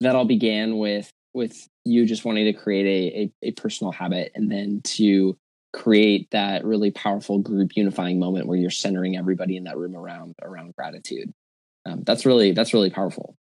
[0.00, 4.32] that all began with with you just wanting to create a, a, a personal habit
[4.34, 5.38] and then to
[5.72, 10.34] create that really powerful group unifying moment where you're centering everybody in that room around
[10.42, 11.32] around gratitude.
[11.86, 13.36] Um, that's really that's really powerful.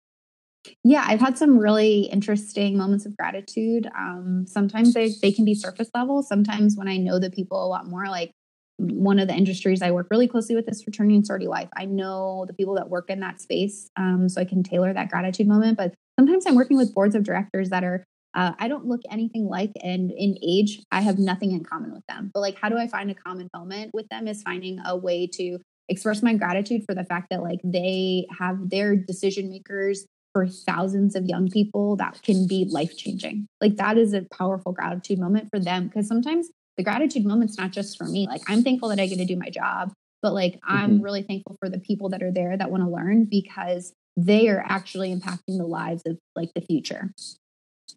[0.83, 3.89] Yeah i've had some really interesting moments of gratitude.
[3.97, 6.21] Um, sometimes they, they can be surface level.
[6.21, 8.31] Sometimes when i know the people a lot more like
[8.77, 11.69] one of the industries i work really closely with is fraternity and life.
[11.75, 15.09] I know the people that work in that space um, so i can tailor that
[15.09, 18.85] gratitude moment but sometimes i'm working with boards of directors that are uh, I don't
[18.85, 22.31] look anything like, and in age, I have nothing in common with them.
[22.33, 24.27] But like, how do I find a common moment with them?
[24.27, 25.59] Is finding a way to
[25.89, 31.15] express my gratitude for the fact that like they have their decision makers for thousands
[31.15, 33.47] of young people that can be life changing.
[33.59, 37.71] Like that is a powerful gratitude moment for them because sometimes the gratitude moment's not
[37.71, 38.27] just for me.
[38.27, 40.77] Like I'm thankful that I get to do my job, but like mm-hmm.
[40.77, 44.49] I'm really thankful for the people that are there that want to learn because they
[44.49, 47.11] are actually impacting the lives of like the future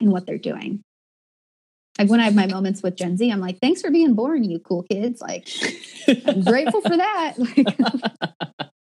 [0.00, 0.82] in what they're doing.
[1.98, 4.44] Like when I have my moments with Gen Z, I'm like, thanks for being born,
[4.44, 5.20] you cool kids.
[5.20, 5.48] Like,
[6.26, 7.34] I'm grateful for that.
[7.38, 7.78] Like,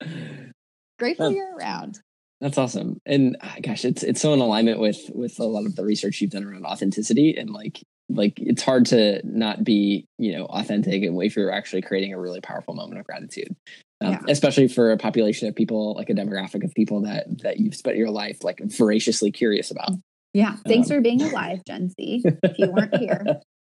[0.99, 1.99] grateful that's, you're around.
[2.39, 2.99] That's awesome.
[3.06, 6.22] And uh, gosh, it's it's so in alignment with with a lot of the research
[6.22, 7.82] you've done around authenticity and like
[8.16, 12.20] like it's hard to not be you know authentic and if you're actually creating a
[12.20, 13.56] really powerful moment of gratitude
[14.02, 14.20] um, yeah.
[14.30, 17.97] especially for a population of people like a demographic of people that that you've spent
[17.97, 19.91] your life like voraciously curious about
[20.34, 23.23] yeah thanks um, for being alive gen z if you weren't here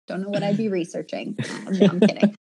[0.06, 2.34] don't know what i'd be researching um, no, i'm kidding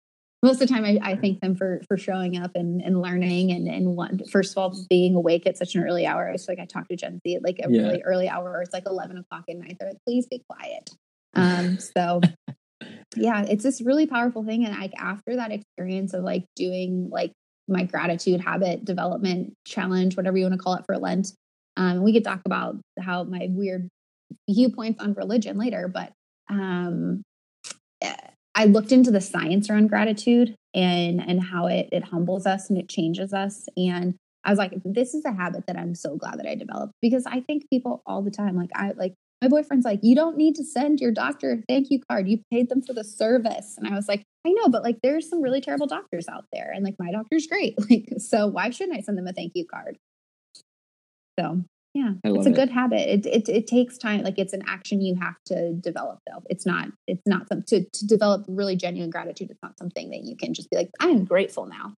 [0.45, 3.51] most of the time I, I, thank them for for showing up and, and learning
[3.51, 6.30] and and one, first of all being awake at such an early hour.
[6.30, 7.82] It's like I talk to Gen Z at like a yeah.
[7.82, 8.61] really early hour.
[8.61, 9.78] It's like eleven o'clock at night.
[9.80, 10.89] They're like, please be quiet.
[11.34, 12.22] Um, so
[13.16, 14.66] yeah, it's this really powerful thing.
[14.66, 17.34] And like after that experience of like doing like
[17.68, 21.30] my gratitude habit development challenge, whatever you want to call it for Lent,
[21.76, 23.89] um, we could talk about how my weird
[24.49, 26.11] viewpoints on religion later, but
[26.49, 27.23] um,
[28.55, 32.80] I looked into the science around gratitude and and how it it humbles us and
[32.80, 33.67] it changes us.
[33.76, 34.15] And
[34.45, 37.26] I was like, this is a habit that I'm so glad that I developed because
[37.26, 40.55] I think people all the time, like I like my boyfriend's like, you don't need
[40.55, 42.30] to send your doctor a thank you card.
[42.30, 43.76] You paid them for the service.
[43.78, 46.71] And I was like, I know, but like there's some really terrible doctors out there.
[46.73, 47.76] And like my doctor's great.
[47.89, 49.97] Like, so why shouldn't I send them a thank you card?
[51.38, 51.63] So
[51.96, 53.08] yeah, it's a good habit.
[53.08, 54.22] It, it it takes time.
[54.22, 56.43] Like it's an action you have to develop though.
[56.50, 59.50] It's not it's not some to, to develop really genuine gratitude.
[59.50, 61.93] It's not something that you can just be like, I am grateful now.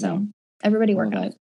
[0.00, 0.24] So
[0.62, 1.34] everybody work on it.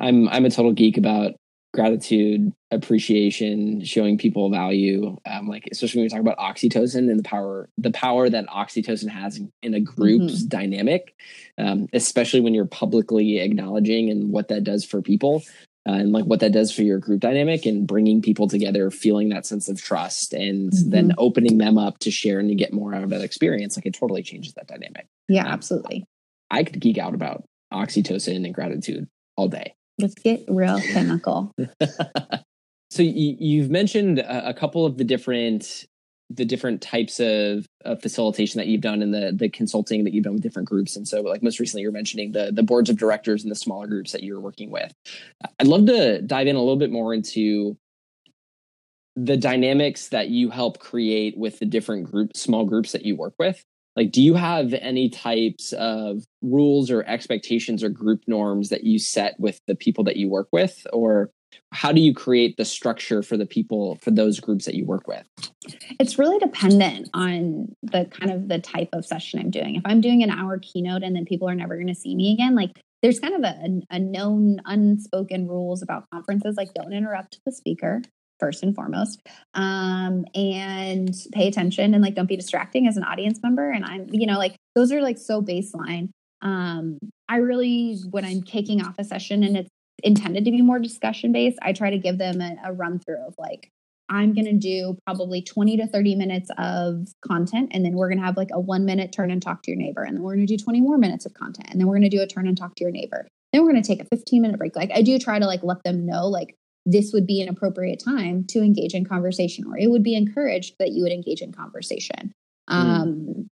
[0.00, 1.34] I'm I'm a total geek about
[1.72, 5.16] gratitude, appreciation, showing people value.
[5.26, 9.08] Um, like especially when we talk about oxytocin and the power, the power that oxytocin
[9.08, 10.48] has in, a group's mm-hmm.
[10.48, 11.14] dynamic,
[11.58, 15.42] um, especially when you're publicly acknowledging and what that does for people.
[15.88, 19.30] Uh, and like what that does for your group dynamic and bringing people together, feeling
[19.30, 20.90] that sense of trust, and mm-hmm.
[20.90, 23.86] then opening them up to share and to get more out of that experience, like
[23.86, 25.06] it totally changes that dynamic.
[25.26, 26.04] Yeah, um, absolutely.
[26.50, 29.74] I could geek out about oxytocin and gratitude all day.
[30.00, 31.52] Let's get real chemical.
[32.90, 35.86] so you, have mentioned a, couple of the different
[36.32, 40.24] the different types of, of, facilitation that you've done and the the consulting that you've
[40.24, 40.96] done with different groups.
[40.96, 43.86] And so, like most recently, you're mentioning the the boards of directors and the smaller
[43.86, 44.92] groups that you're working with.
[45.58, 47.76] I'd love to dive in a little bit more into
[49.16, 53.34] the dynamics that you help create with the different group small groups that you work
[53.38, 53.64] with
[53.96, 58.98] like do you have any types of rules or expectations or group norms that you
[58.98, 60.86] set with the people that you work with?
[60.92, 61.30] Or
[61.72, 65.08] how do you create the structure for the people for those groups that you work
[65.08, 65.24] with?
[65.98, 69.76] It's really dependent on the kind of the type of session i'm doing.
[69.76, 72.32] If i'm doing an hour keynote and then people are never going to see me
[72.32, 77.40] again like there's kind of a, a known unspoken rules about conferences like don't interrupt
[77.44, 78.02] the speaker
[78.40, 79.20] first and foremost.
[79.54, 83.70] Um, and pay attention and like don't be distracting as an audience member.
[83.70, 86.08] And i'm you know like those are like so baseline.
[86.42, 89.68] Um, i really when i'm kicking off a session and it's
[90.02, 93.20] intended to be more discussion based i try to give them a, a run through
[93.26, 93.68] of like
[94.08, 98.18] i'm going to do probably 20 to 30 minutes of content and then we're going
[98.18, 100.34] to have like a one minute turn and talk to your neighbor and then we're
[100.34, 102.26] going to do 20 more minutes of content and then we're going to do a
[102.26, 103.28] turn and talk to your neighbor.
[103.52, 104.74] Then we're going to take a 15 minute break.
[104.74, 106.56] Like i do try to like let them know like
[106.86, 110.74] this would be an appropriate time to engage in conversation, or it would be encouraged
[110.78, 112.32] that you would engage in conversation.
[112.68, 112.74] Mm.
[112.74, 113.50] Um,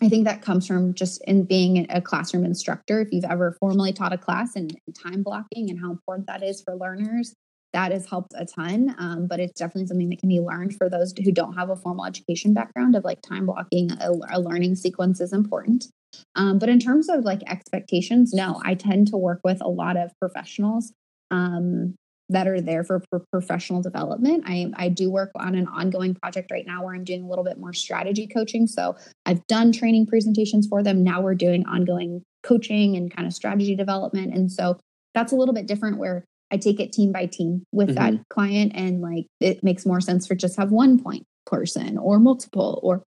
[0.00, 3.00] I think that comes from just in being a classroom instructor.
[3.00, 6.62] If you've ever formally taught a class and, time blocking and how important that is
[6.62, 7.34] for learners,
[7.72, 8.94] that has helped a ton.
[8.98, 11.76] Um, but it's definitely something that can be learned for those who don't have a
[11.76, 15.86] formal education background of like time blocking a, a learning sequence is important.
[16.34, 19.96] Um, but in terms of like expectations, no, I tend to work with a lot
[19.96, 20.92] of professionals
[21.30, 21.94] um,
[22.30, 24.44] that are there for, for professional development.
[24.46, 27.44] I, I do work on an ongoing project right now where I'm doing a little
[27.44, 28.66] bit more strategy coaching.
[28.66, 31.02] So I've done training presentations for them.
[31.02, 34.34] Now we're doing ongoing coaching and kind of strategy development.
[34.34, 34.78] And so
[35.14, 38.16] that's a little bit different where I take it team by team with mm-hmm.
[38.16, 42.18] that client and like it makes more sense for just have one point person or
[42.18, 43.02] multiple or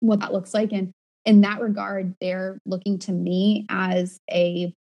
[0.00, 0.72] what that looks like.
[0.72, 0.92] And
[1.24, 4.72] in that regard, they're looking to me as a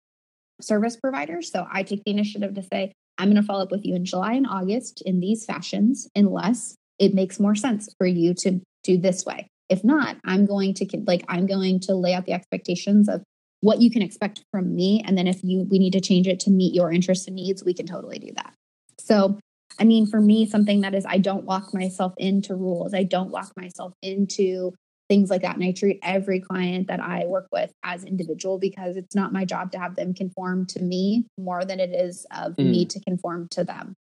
[0.61, 1.43] service provider.
[1.43, 4.05] So I take the initiative to say, I'm going to follow up with you in
[4.05, 8.99] July and August in these fashions, unless it makes more sense for you to do
[8.99, 9.49] this way.
[9.69, 13.23] If not, I'm going to like I'm going to lay out the expectations of
[13.61, 16.41] what you can expect from me, and then if you we need to change it
[16.41, 18.53] to meet your interests and needs, we can totally do that.
[18.99, 19.39] So,
[19.79, 22.93] I mean, for me, something that is I don't lock myself into rules.
[22.93, 24.73] I don't lock myself into
[25.09, 25.57] things like that.
[25.57, 29.45] And I treat every client that I work with as individual because it's not my
[29.45, 32.71] job to have them conform to me more than it is of mm.
[32.71, 33.95] me to conform to them.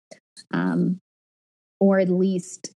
[0.53, 1.01] Um,
[1.81, 2.73] or at least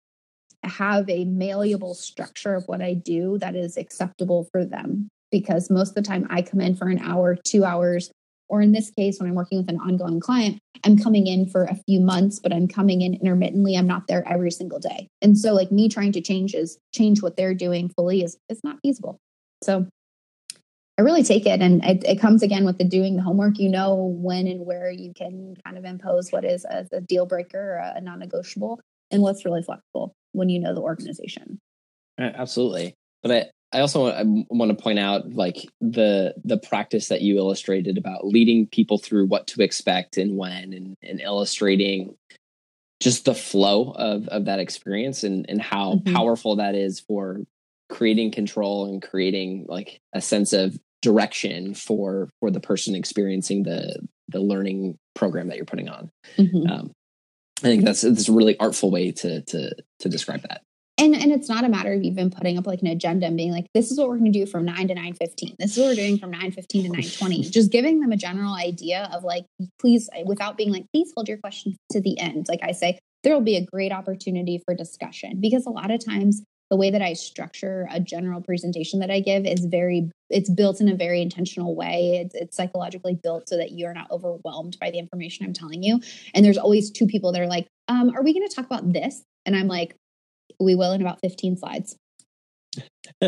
[0.63, 5.09] have a malleable structure of what I do that is acceptable for them.
[5.31, 8.11] Because most of the time I come in for an hour, two hours,
[8.49, 11.65] Or in this case, when I'm working with an ongoing client, I'm coming in for
[11.65, 13.75] a few months, but I'm coming in intermittently.
[13.75, 15.09] I'm not there every single day.
[15.23, 18.61] And so like me trying to change is change what they're doing fully is is
[18.63, 19.19] not feasible.
[19.63, 19.87] So
[20.99, 23.59] I really take it and it, it, comes again with the doing the homework.
[23.59, 27.27] You know when and where you can kind of impose what is a, a deal
[27.27, 28.81] breaker a, a non-negotiable
[29.11, 31.59] and what's really flexible when you know the organization.
[32.19, 32.95] Absolutely.
[33.23, 37.37] But I, I also I want to point out like the the practice that you
[37.39, 42.17] illustrated about leading people through what to expect and when and, and illustrating
[43.01, 46.15] just the flow of of that experience and and how mm-hmm.
[46.15, 47.41] powerful that is for
[47.91, 53.99] creating control and creating like a sense of direction for for the person experiencing the
[54.29, 56.11] the learning program that you're putting on.
[56.39, 56.71] Mm-hmm.
[56.71, 56.93] Um,
[57.59, 60.63] I think that's a really artful way to to to describe that
[60.99, 63.53] and and it's not a matter of even putting up like an agenda and being
[63.53, 65.87] like this is what we're going to do from 9 to 9.15 this is what
[65.87, 69.45] we're doing from 9.15 to 9.20 just giving them a general idea of like
[69.81, 72.47] please without being like please hold your questions to the end.
[72.49, 76.05] Like i say there will be a great opportunity for discussion because a lot of
[76.05, 80.51] times the way that i structure a general presentation that i give is very it's
[80.51, 82.23] built in a very intentional way.
[82.25, 86.01] It's, it's psychologically built so that you're not overwhelmed by the information i'm telling you.
[86.35, 88.93] And there's always two people that are like um, are we going to talk about
[88.93, 89.23] this?
[89.47, 89.95] And i'm like
[90.61, 91.97] we will in about 15 slides.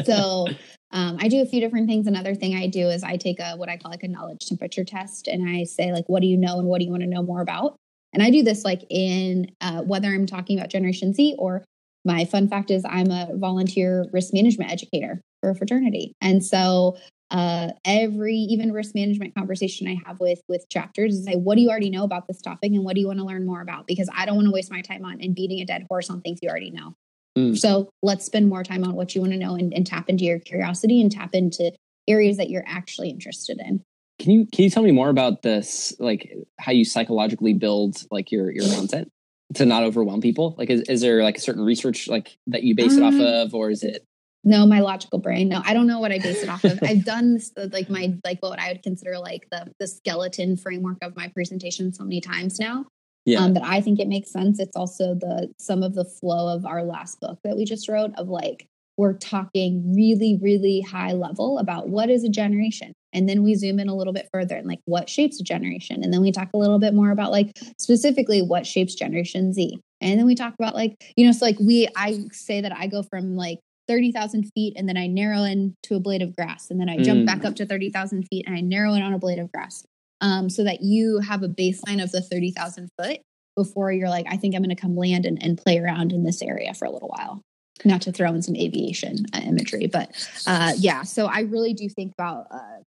[0.05, 0.47] so
[0.93, 2.07] um, I do a few different things.
[2.07, 4.85] Another thing I do is I take a what I call like a knowledge temperature
[4.85, 7.09] test, and I say like, what do you know and what do you want to
[7.09, 7.77] know more about?
[8.13, 11.65] And I do this like in uh, whether I'm talking about Generation Z or
[12.05, 16.97] my fun fact is I'm a volunteer risk management educator for a fraternity, and so
[17.31, 21.63] uh, every even risk management conversation I have with with chapters is say, what do
[21.63, 23.87] you already know about this topic and what do you want to learn more about?
[23.87, 26.21] Because I don't want to waste my time on and beating a dead horse on
[26.21, 26.95] things you already know.
[27.37, 27.57] Mm.
[27.57, 30.25] So let's spend more time on what you want to know and, and tap into
[30.25, 31.73] your curiosity and tap into
[32.09, 33.83] areas that you're actually interested in.
[34.19, 38.33] Can you can you tell me more about this, like how you psychologically build like
[38.33, 39.11] your your content
[39.55, 40.55] to not overwhelm people?
[40.57, 43.43] Like, is, is there like a certain research like that you base it off uh,
[43.45, 44.05] of, or is it?
[44.43, 45.49] No, my logical brain.
[45.49, 46.79] No, I don't know what I base it off of.
[46.83, 50.97] I've done this, like my like what I would consider like the the skeleton framework
[51.03, 52.87] of my presentation so many times now
[53.27, 53.41] yeah.
[53.41, 54.59] um, that I think it makes sense.
[54.59, 58.13] It's also the some of the flow of our last book that we just wrote
[58.17, 58.67] of like
[58.97, 62.93] we're talking really, really high level about what is a generation.
[63.13, 66.03] And then we zoom in a little bit further and like what shapes a generation.
[66.03, 69.79] And then we talk a little bit more about like specifically what shapes Generation Z.
[70.01, 72.87] And then we talk about like, you know, so like we, I say that I
[72.87, 73.59] go from like
[73.89, 76.71] 30,000 feet and then I narrow in to a blade of grass.
[76.71, 77.27] And then I jump mm.
[77.27, 79.85] back up to 30,000 feet and I narrow in on a blade of grass
[80.21, 83.21] um, so that you have a baseline of the 30,000 foot
[83.57, 86.25] before you're like, I think I'm going to come land and, and, play around in
[86.25, 87.41] this area for a little while.
[87.85, 90.11] Not to throw in some aviation uh, imagery, but
[90.47, 91.03] uh, yeah.
[91.03, 92.83] So I really do think about uh,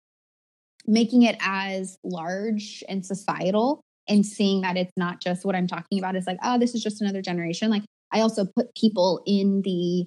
[0.87, 5.99] making it as large and societal and seeing that it's not just what I'm talking
[5.99, 7.71] about is like, oh, this is just another generation.
[7.71, 10.07] Like I also put people in the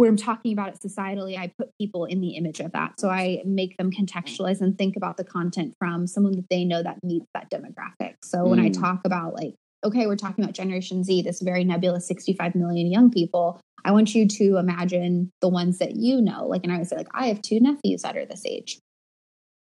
[0.00, 2.98] when I'm talking about it societally, I put people in the image of that.
[2.98, 6.82] So I make them contextualize and think about the content from someone that they know
[6.82, 8.14] that meets that demographic.
[8.24, 8.48] So mm.
[8.48, 8.80] when I mm.
[8.80, 13.10] talk about like, okay, we're talking about Generation Z, this very nebulous 65 million young
[13.10, 13.60] people.
[13.84, 16.46] I want you to imagine the ones that you know.
[16.46, 18.78] Like, and I would say, like, I have two nephews that are this age.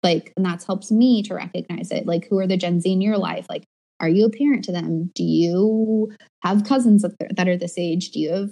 [0.03, 2.07] Like, and that helps me to recognize it.
[2.07, 3.47] Like, who are the Gen Z in your life?
[3.49, 3.63] Like,
[4.01, 5.13] are you a parent to them?
[5.15, 6.13] Do you
[6.43, 8.11] have cousins that are this age?
[8.11, 8.51] Do you have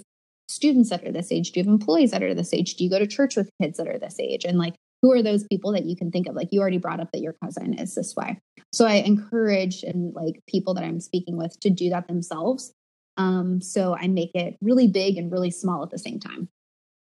[0.53, 1.51] students that are this age?
[1.51, 2.75] Do you have employees that are this age?
[2.75, 4.45] Do you go to church with kids that are this age?
[4.45, 6.35] And like, who are those people that you can think of?
[6.35, 8.39] Like, you already brought up that your cousin is this way.
[8.71, 12.71] So I encourage and like people that I'm speaking with to do that themselves.
[13.17, 16.49] Um, so I make it really big and really small at the same time.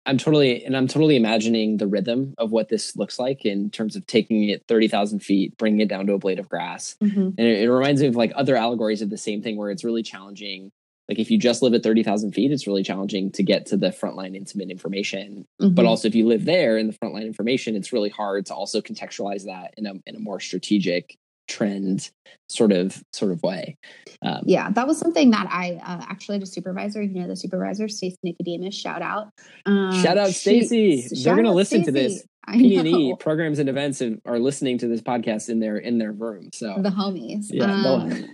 [0.07, 3.95] I'm totally, and I'm totally imagining the rhythm of what this looks like in terms
[3.95, 6.95] of taking it 30,000 feet, bringing it down to a blade of grass.
[7.03, 7.19] Mm-hmm.
[7.19, 9.83] And it, it, reminds me of like other allegories of the same thing where it's
[9.83, 10.71] really challenging
[11.11, 13.89] like if you just live at 30,000 feet, it's really challenging to get to the
[13.89, 15.45] frontline intimate information.
[15.61, 15.75] Mm-hmm.
[15.75, 18.79] But also if you live there in the frontline information, it's really hard to also
[18.79, 21.17] contextualize that in a, in a more strategic
[21.49, 22.11] trend
[22.47, 23.75] sort of sort of way.
[24.21, 27.35] Um, yeah, that was something that I uh, actually had a supervisor, you know, the
[27.35, 29.31] supervisor, Stacey Nicodemus, shout out.
[29.65, 31.09] Um, shout out Stacey.
[31.11, 31.85] They're going to listen Stacey.
[31.85, 32.23] to this.
[32.49, 36.49] P&E programs and events are listening to this podcast in their in their room.
[36.53, 37.47] So the homies.
[37.49, 38.25] Yeah, um,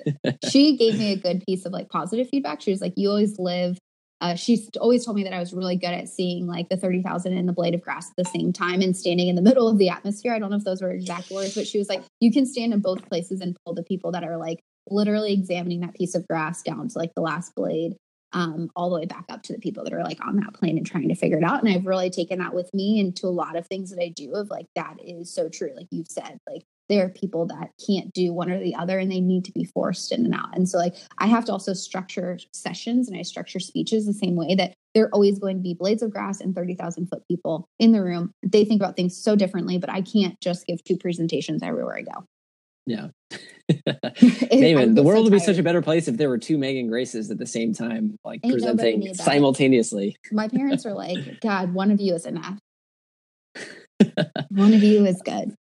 [0.50, 2.62] she gave me a good piece of like positive feedback.
[2.62, 3.78] She was like, "You always live."
[4.20, 7.04] Uh, she's always told me that I was really good at seeing like the thirty
[7.04, 9.68] thousand and the blade of grass at the same time and standing in the middle
[9.68, 10.34] of the atmosphere.
[10.34, 12.74] I don't know if those were exact words, but she was like, "You can stand
[12.74, 16.26] in both places and pull the people that are like literally examining that piece of
[16.28, 17.98] grass down to like the last blade."
[18.34, 20.78] Um, all the way back up to the people that are like on that plane
[20.78, 21.64] and trying to figure it out.
[21.64, 24.34] And I've really taken that with me into a lot of things that I do
[24.34, 25.72] of like, that is so true.
[25.76, 29.12] Like you've said, like there are people that can't do one or the other and
[29.12, 30.56] they need to be forced in and out.
[30.56, 34.36] And so like I have to also structure sessions and I structure speeches the same
[34.36, 37.92] way that they're always going to be blades of grass and 30,000 foot people in
[37.92, 38.32] the room.
[38.42, 42.02] They think about things so differently, but I can't just give two presentations everywhere I
[42.02, 42.26] go.
[42.88, 43.08] Yeah.
[43.72, 46.88] Meghan, the world so would be such a better place if there were two Meghan
[46.88, 50.16] Graces at the same time, like Ain't presenting simultaneously.
[50.32, 52.58] My parents were like, God, one of you is enough.
[54.50, 55.54] one of you is good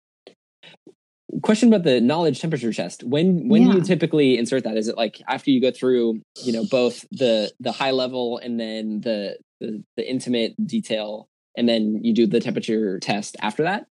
[1.42, 3.72] question about the knowledge temperature test when when yeah.
[3.72, 7.06] do you typically insert that is it like after you go through you know both
[7.12, 12.26] the the high level and then the the, the intimate detail and then you do
[12.26, 13.86] the temperature test after that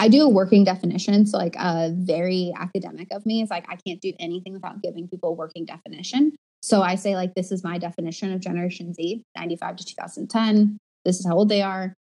[0.00, 1.26] I do a working definition.
[1.26, 5.06] So, like, uh, very academic of me is like, I can't do anything without giving
[5.06, 6.32] people a working definition.
[6.62, 10.78] So, I say, like, this is my definition of Generation Z, 95 to 2010.
[11.04, 11.94] This is how old they are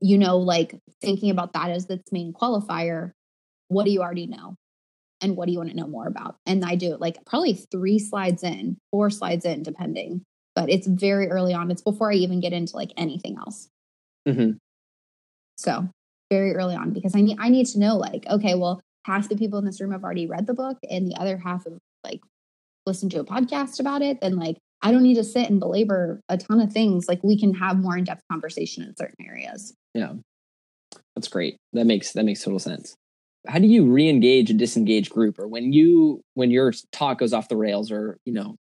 [0.00, 3.12] you know, like thinking about that as its main qualifier,
[3.68, 4.56] what do you already know?
[5.22, 6.36] And what do you want to know more about?
[6.46, 10.22] And I do it like probably three slides in, four slides in, depending.
[10.54, 11.70] But it's very early on.
[11.70, 13.68] It's before I even get into like anything else.
[14.26, 14.52] Mm-hmm.
[15.56, 15.88] So
[16.30, 19.36] very early on because I need I need to know like okay, well half the
[19.36, 22.20] people in this room have already read the book and the other half have like
[22.86, 24.20] listened to a podcast about it.
[24.20, 27.08] Then like I don't need to sit and belabor a ton of things.
[27.08, 29.74] Like we can have more in depth conversation in certain areas.
[29.94, 30.14] Yeah,
[31.14, 31.56] that's great.
[31.72, 32.94] That makes that makes total sense.
[33.46, 37.48] How do you re-engage a disengaged group, or when you when your talk goes off
[37.48, 38.56] the rails, or you know,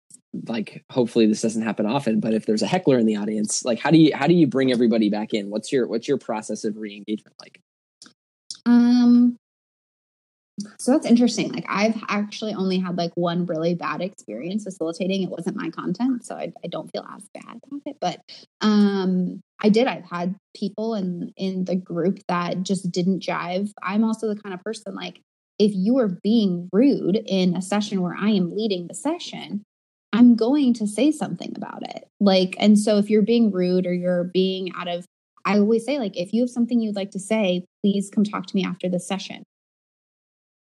[0.46, 3.78] like hopefully this doesn't happen often, but if there's a heckler in the audience, like
[3.78, 5.50] how do you how do you bring everybody back in?
[5.50, 7.60] What's your what's your process of re-engagement like?
[8.66, 9.36] Um,
[10.78, 11.52] so that's interesting.
[11.52, 15.22] Like I've actually only had like one really bad experience facilitating.
[15.22, 17.96] It wasn't my content, so I, I don't feel as bad about it.
[18.00, 18.20] But
[18.60, 19.86] um, I did.
[19.86, 23.72] I've had people in in the group that just didn't jive.
[23.82, 25.20] I'm also the kind of person like
[25.58, 29.64] if you are being rude in a session where I am leading the session,
[30.12, 32.06] I'm going to say something about it.
[32.20, 35.04] Like, and so if you're being rude or you're being out of,
[35.44, 38.46] I always say like if you have something you'd like to say, please come talk
[38.46, 39.42] to me after the session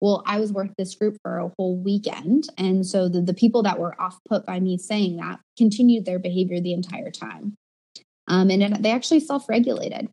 [0.00, 2.48] well, I was with this group for a whole weekend.
[2.58, 6.18] And so the, the people that were off put by me saying that continued their
[6.18, 7.54] behavior the entire time.
[8.28, 10.08] Um, and it, they actually self regulated.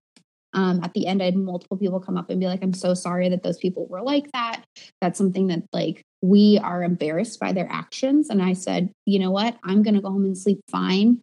[0.53, 2.93] Um, at the end, I had multiple people come up and be like, I'm so
[2.93, 4.63] sorry that those people were like that.
[4.99, 8.29] That's something that, like, we are embarrassed by their actions.
[8.29, 9.57] And I said, you know what?
[9.63, 11.21] I'm going to go home and sleep fine.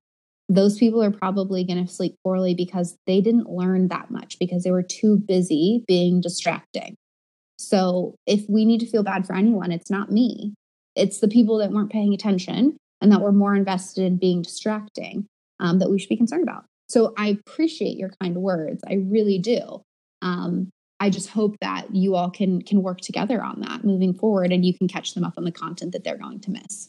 [0.49, 4.65] Those people are probably going to sleep poorly because they didn't learn that much because
[4.65, 6.97] they were too busy being distracting.
[7.59, 10.55] So if we need to feel bad for anyone, it's not me.
[10.95, 15.27] It's the people that weren't paying attention and that were more invested in being distracting
[15.61, 16.65] um, that we should be concerned about.
[16.89, 18.83] So I appreciate your kind words.
[18.89, 19.83] I really do.
[20.23, 24.53] Um, I just hope that you all can can work together on that moving forward,
[24.53, 26.89] and you can catch them up on the content that they're going to miss.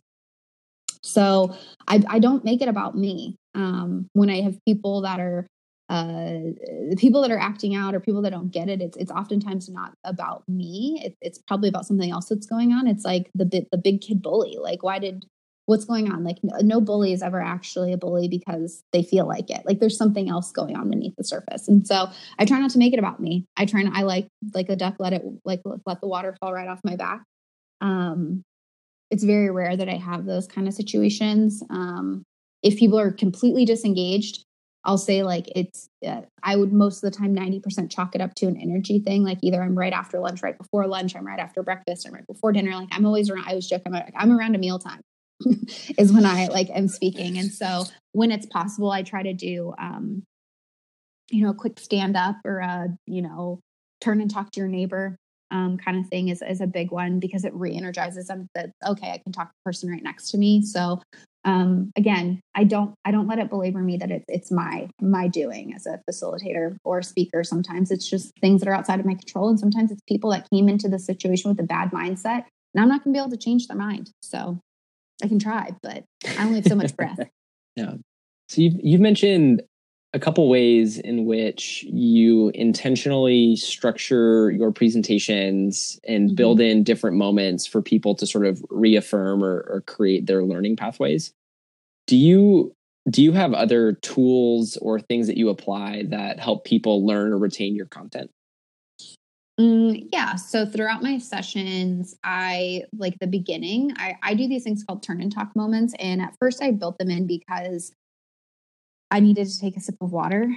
[1.04, 1.56] So
[1.88, 3.36] I, I don't make it about me.
[3.56, 5.46] Um, when I have people that are
[5.90, 6.54] uh,
[6.90, 9.70] the people that are acting out or people that don't get it, it's it's oftentimes
[9.70, 11.02] not about me.
[11.04, 12.88] It, it's probably about something else that's going on.
[12.88, 14.58] It's like the bit the big kid bully.
[14.62, 15.26] Like, why did
[15.66, 16.24] what's going on?
[16.24, 19.64] Like, no, no bully is ever actually a bully because they feel like it.
[19.66, 21.68] Like, there's something else going on beneath the surface.
[21.68, 23.46] And so, I try not to make it about me.
[23.58, 23.96] I try not.
[23.96, 26.98] I like like a duck, let it like let the water fall right off my
[26.98, 27.24] back.
[27.82, 28.44] Um,
[29.10, 31.64] it's very rare that I have those kind of situations.
[31.72, 32.24] Um,
[32.62, 34.44] if people are completely disengaged,
[34.86, 38.34] I'll say like it's, uh, I would most of the time 90% chalk it up
[38.36, 39.24] to an energy thing.
[39.24, 42.26] Like either I'm right after lunch, right before lunch, I'm right after breakfast, I'm right
[42.28, 42.76] before dinner.
[42.76, 45.02] Like I'm always around, I always joke, I'm, like, I'm around a mealtime
[45.98, 47.38] is when I like am speaking.
[47.38, 50.24] And so when it's possible, I try to do, um,
[51.30, 53.60] you know, a quick stand up or a, you know,
[54.02, 55.18] turn and talk to your neighbor
[55.52, 59.12] um, kind of thing is, is a big one because it re-energizes them that okay
[59.12, 61.02] i can talk to the person right next to me so
[61.46, 65.28] um, again i don't i don't let it belabor me that it's it's my my
[65.28, 67.44] doing as a facilitator or speaker.
[67.44, 70.48] Sometimes it's just things that are outside of my control and sometimes it's people that
[70.50, 73.32] came into the situation with a bad mindset and i'm not going to be able
[73.32, 74.12] to change their mind.
[74.22, 74.60] So
[75.24, 76.04] i can try but
[76.38, 77.20] i only have so much breath.
[77.76, 77.94] Yeah
[78.50, 79.62] so you've, you've mentioned
[80.14, 86.36] a couple ways in which you intentionally structure your presentations and mm-hmm.
[86.36, 90.76] build in different moments for people to sort of reaffirm or, or, create their learning
[90.76, 91.32] pathways.
[92.08, 92.74] Do you
[93.10, 97.38] do you have other tools or things that you apply that help people learn or
[97.38, 98.30] retain your content?
[99.60, 100.36] Mm, yeah.
[100.36, 105.22] So throughout my sessions i like the beginning I, I do these things called turn
[105.22, 107.92] and talk moments and at first i built them in because
[109.12, 110.50] I needed to take a sip of water.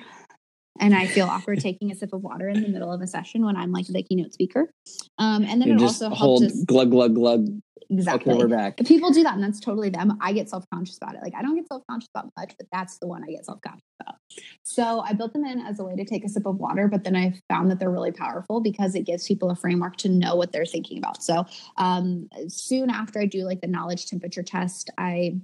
[0.81, 3.45] and I feel awkward taking a sip of water in the middle of a session
[3.45, 4.71] when I'm like the keynote speaker.
[5.19, 7.49] Um, and then You it also hold helps us glug glug glug.
[7.91, 8.33] exactly.
[8.33, 8.79] Okay, we're back.
[8.79, 10.17] People do that, and that's totally them.
[10.21, 11.23] I get self conscious about it.
[11.23, 13.61] Like I don't get self conscious about much, but that's the one I get self
[13.61, 14.17] conscious about.
[14.65, 17.05] So I built them in as a way to take a sip of water, but
[17.05, 20.35] then I found that they're really powerful because it gives people a framework to know
[20.37, 21.23] what they're thinking about.
[21.23, 21.45] So
[21.77, 25.37] um, soon after I do like the knowledge temperature test, I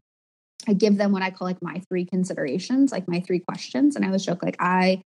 [0.67, 4.05] I give them what I call like my three considerations, like my three questions, and
[4.05, 5.03] I always joke like I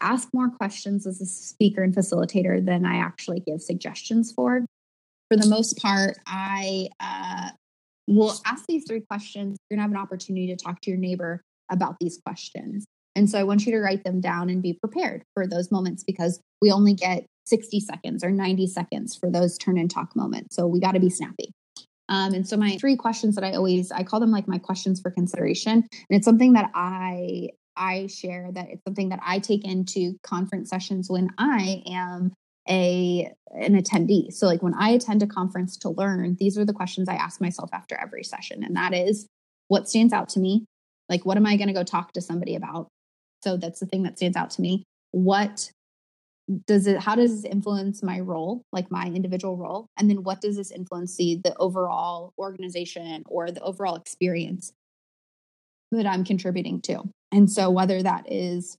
[0.00, 4.64] ask more questions as a speaker and facilitator than I actually give suggestions for
[5.30, 7.50] for the most part, I uh,
[8.08, 9.56] will ask these three questions.
[9.70, 11.40] You're going to have an opportunity to talk to your neighbor
[11.70, 12.84] about these questions.
[13.14, 16.02] And so I want you to write them down and be prepared for those moments
[16.02, 20.56] because we only get 60 seconds or 90 seconds for those turn and talk moments.
[20.56, 21.52] So we got to be snappy.
[22.10, 25.00] Um, and so my three questions that I always I call them like my questions
[25.00, 29.64] for consideration, and it's something that I I share that it's something that I take
[29.64, 32.32] into conference sessions when I am
[32.68, 34.32] a an attendee.
[34.32, 37.40] So like when I attend a conference to learn, these are the questions I ask
[37.40, 39.26] myself after every session and that is
[39.68, 40.66] what stands out to me?
[41.08, 42.88] Like what am I going to go talk to somebody about?
[43.42, 44.82] So that's the thing that stands out to me.
[45.12, 45.70] What
[46.66, 49.88] does it how does this influence my role, like my individual role?
[49.96, 54.72] And then what does this influence the the overall organization or the overall experience
[55.92, 57.02] that I'm contributing to?
[57.32, 58.76] And so whether that is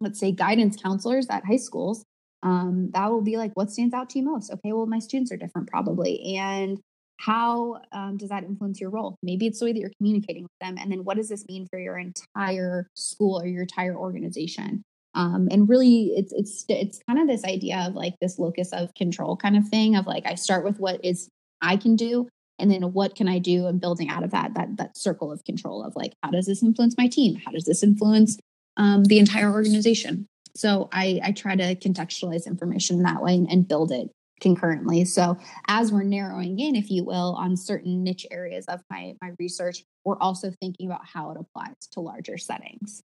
[0.00, 2.04] let's say guidance counselors at high schools
[2.42, 4.52] um, that will be like what stands out to you most?
[4.52, 6.36] Okay well my students are different probably.
[6.36, 6.78] And
[7.20, 9.16] how um, does that influence your role?
[9.22, 10.76] Maybe it's the way that you're communicating with them.
[10.78, 14.82] And then what does this mean for your entire school or your entire organization
[15.14, 18.94] um, and really it's it's it's kind of this idea of like this locus of
[18.94, 21.28] control kind of thing of like i start with what is
[21.62, 22.28] i can do
[22.58, 25.42] and then what can i do and building out of that that that circle of
[25.44, 28.38] control of like how does this influence my team how does this influence
[28.76, 30.26] um, the entire organization
[30.56, 34.10] so I, I try to contextualize information that way and, and build it
[34.40, 35.04] concurrently.
[35.04, 35.36] So
[35.66, 39.84] as we're narrowing in, if you will, on certain niche areas of my, my research,
[40.04, 43.02] we're also thinking about how it applies to larger settings.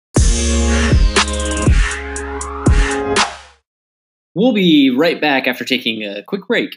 [4.34, 6.76] We'll be right back after taking a quick break.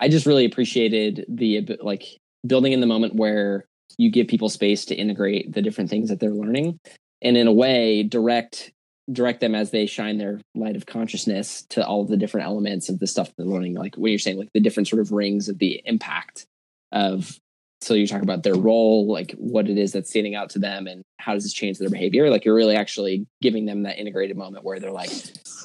[0.00, 2.04] I just really appreciated the like
[2.46, 3.66] building in the moment where
[3.98, 6.78] you give people space to integrate the different things that they're learning
[7.20, 8.72] and in a way direct
[9.12, 12.88] direct them as they shine their light of consciousness to all of the different elements
[12.88, 15.48] of the stuff they're learning like when you're saying like the different sort of rings
[15.48, 16.46] of the impact
[16.92, 17.38] of
[17.80, 20.86] so you talk about their role like what it is that's standing out to them
[20.86, 22.28] and how does this change their behavior?
[22.28, 25.10] Like you're really actually giving them that integrated moment where they're like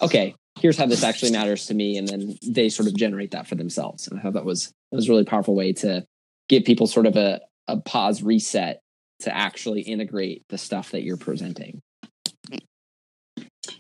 [0.02, 3.48] okay here's how this actually matters to me and then they sort of generate that
[3.48, 4.08] for themselves.
[4.08, 6.06] And i thought that was that was a really powerful way to
[6.50, 8.82] give people sort of a, a pause reset
[9.22, 11.82] to actually integrate the stuff that you're presenting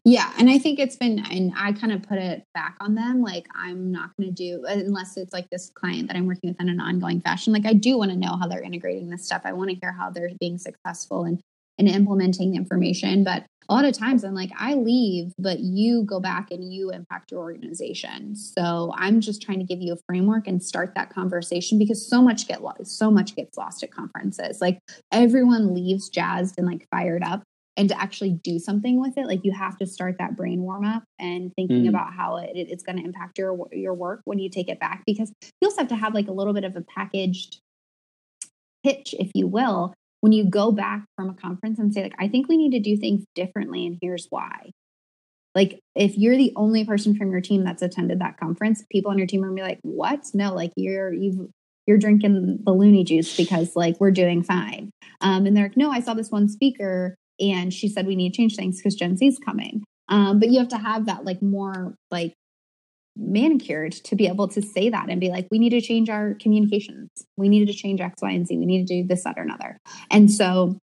[0.05, 3.22] Yeah, and I think it's been, and I kind of put it back on them.
[3.22, 6.61] Like, I'm not going to do unless it's like this client that I'm working with
[6.61, 7.51] in an ongoing fashion.
[7.51, 9.41] Like, I do want to know how they're integrating this stuff.
[9.43, 11.41] I want to hear how they're being successful and
[11.80, 13.23] and implementing the information.
[13.23, 16.91] But a lot of times, I'm like, I leave, but you go back and you
[16.91, 18.35] impact your organization.
[18.35, 22.22] So I'm just trying to give you a framework and start that conversation because so
[22.22, 24.60] much get so much gets lost at conferences.
[24.60, 24.80] Like
[25.11, 27.43] everyone leaves jazzed and like fired up
[27.76, 30.86] and to actually do something with it like you have to start that brain warm
[30.86, 31.90] up and thinking Mm.
[31.90, 35.04] about how it, it's going to impact your your work when you take it back
[35.08, 37.60] because you also have to have like a little bit of a packaged
[38.84, 42.28] pitch if you will when you go back from a conference and say like i
[42.28, 44.72] think we need to do things differently and here's why.
[45.56, 49.20] Like if you're the only person from your team that's attended that conference people on
[49.20, 50.26] your team are gonna be like what?
[50.34, 51.48] No like you're you've
[51.86, 54.90] you're drinking the loony juice because like we're doing fine.
[55.22, 57.16] Um, and they're like no i saw this one speaker
[57.52, 59.84] and she said we need to change things because gen z is coming.
[60.10, 62.34] Um, but you have to have that like more like
[63.15, 66.36] manicured to be able to say that and be like we need to change our
[66.36, 67.10] communications.
[67.38, 68.57] We needed to change x y and z.
[68.57, 69.78] We need to do this that or another.
[70.10, 70.78] And so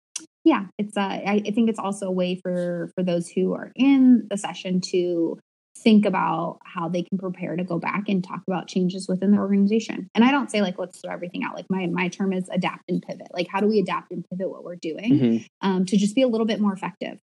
[0.45, 3.71] yeah it's uh, I, I think it's also a way for for those who are
[3.75, 5.37] in the session to
[5.83, 9.41] think about how they can prepare to go back and talk about changes within their
[9.41, 10.09] organization.
[10.15, 11.55] And i don't say like let's throw everything out.
[11.55, 13.27] Like my my term is adapt and pivot.
[13.33, 15.45] Like how do we adapt and pivot what we're doing Mhm.
[15.61, 17.19] um, to just be a little bit more effective?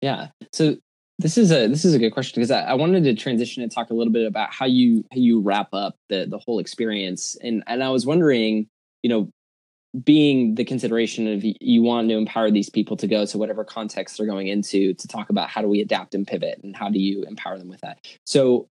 [0.00, 0.28] Yeah.
[0.52, 0.76] So
[1.18, 3.70] this is a this is a good question because I, I wanted to transition and
[3.70, 7.36] talk a little bit about how you how you wrap up the the whole experience.
[7.42, 8.68] And and I was wondering,
[9.02, 9.30] you know,
[10.04, 14.16] being the consideration of you want to empower these people to go to whatever context
[14.16, 17.00] they're going into to talk about how do we adapt and pivot and how do
[17.00, 17.98] you empower them with that.
[18.24, 18.68] So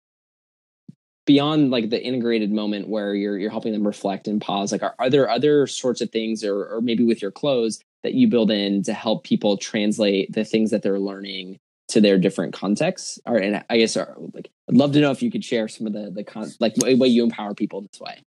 [1.26, 4.96] beyond like the integrated moment where you're you're helping them reflect and pause like are,
[4.98, 8.50] are there other sorts of things or or maybe with your clothes that you build
[8.50, 13.36] in to help people translate the things that they're learning to their different contexts or
[13.36, 15.94] and i guess are, like i'd love to know if you could share some of
[15.94, 18.24] the the con- like way, way you empower people this way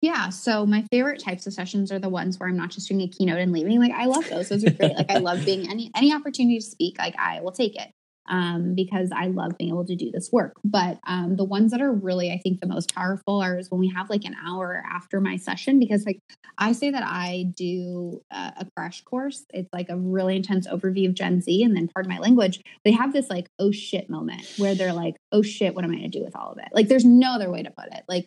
[0.00, 0.28] yeah.
[0.30, 3.08] So my favorite types of sessions are the ones where I'm not just doing a
[3.08, 3.80] keynote and leaving.
[3.80, 4.48] Like I love those.
[4.48, 4.96] Those are great.
[4.96, 6.98] like I love being any any opportunity to speak.
[6.98, 7.90] Like I will take it
[8.28, 10.54] um, because I love being able to do this work.
[10.64, 13.80] But um, the ones that are really, I think, the most powerful are is when
[13.80, 16.20] we have like an hour after my session because like
[16.58, 19.44] I say that I do uh, a crash course.
[19.52, 22.60] It's like a really intense overview of Gen Z, and then part of my language.
[22.84, 25.96] They have this like oh shit moment where they're like oh shit, what am I
[25.96, 26.68] going to do with all of it?
[26.72, 28.02] Like there's no other way to put it.
[28.08, 28.26] Like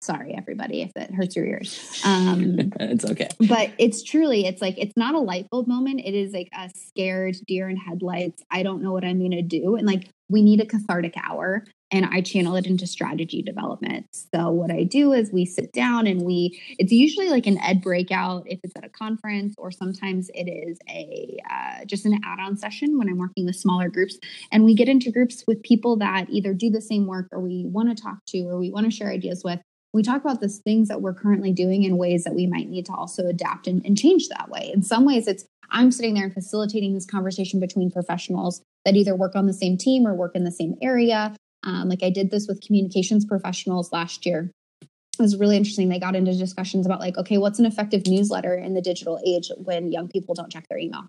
[0.00, 2.02] sorry everybody if that hurts your ears.
[2.04, 3.28] Um it's okay.
[3.48, 6.00] but it's truly it's like it's not a light bulb moment.
[6.04, 9.76] It is like a scared deer in headlights i don't know what i'm to do.
[9.76, 14.06] And like we need a cathartic hour and I channel it into strategy development.
[14.34, 17.82] So what I do is we sit down and we it's usually like an ed
[17.82, 22.56] breakout if it's at a conference or sometimes it is a uh, just an add-on
[22.56, 24.18] session when I'm working with smaller groups
[24.50, 27.66] and we get into groups with people that either do the same work or we
[27.66, 29.60] want to talk to or we want to share ideas with.
[29.92, 32.86] We talk about the things that we're currently doing in ways that we might need
[32.86, 34.70] to also adapt and, and change that way.
[34.72, 39.16] In some ways, it's I'm sitting there and facilitating this conversation between professionals that either
[39.16, 41.34] work on the same team or work in the same area
[41.64, 44.50] um, like I did this with communications professionals last year.
[44.82, 45.88] It was really interesting.
[45.88, 49.50] They got into discussions about like, okay, what's an effective newsletter in the digital age
[49.56, 51.06] when young people don't check their email?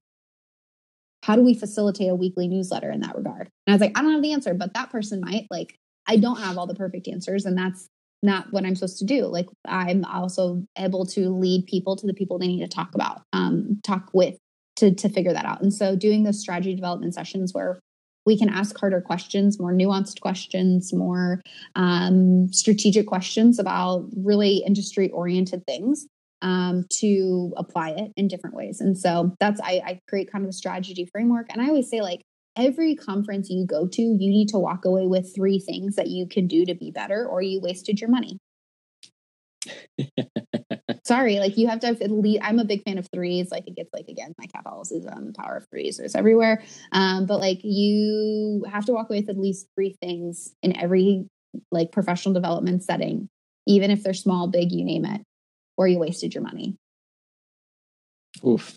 [1.23, 3.49] How do we facilitate a weekly newsletter in that regard?
[3.65, 5.47] And I was like, I don't have the answer, but that person might.
[5.49, 7.87] Like, I don't have all the perfect answers, and that's
[8.21, 9.25] not what I'm supposed to do.
[9.27, 13.21] Like, I'm also able to lead people to the people they need to talk about,
[13.31, 14.37] um, talk with
[14.77, 15.61] to to figure that out.
[15.61, 17.79] And so, doing those strategy development sessions where
[18.25, 21.41] we can ask harder questions, more nuanced questions, more
[21.75, 26.07] um, strategic questions about really industry oriented things
[26.41, 28.79] um, to apply it in different ways.
[28.79, 31.47] And so that's, I, I create kind of a strategy framework.
[31.49, 32.21] And I always say, like,
[32.55, 36.27] every conference you go to, you need to walk away with three things that you
[36.27, 38.37] can do to be better, or you wasted your money.
[41.05, 42.41] Sorry, like you have to have at least.
[42.43, 43.51] I'm a big fan of threes.
[43.51, 46.63] Like it gets like again, my Catholicism, power of threes is everywhere.
[46.91, 51.25] Um, but like you have to walk away with at least three things in every
[51.71, 53.29] like professional development setting,
[53.67, 55.21] even if they're small, big, you name it,
[55.77, 56.77] or you wasted your money.
[58.45, 58.75] Oof.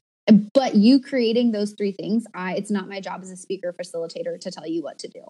[0.52, 4.38] But you creating those three things, I it's not my job as a speaker facilitator
[4.40, 5.22] to tell you what to do.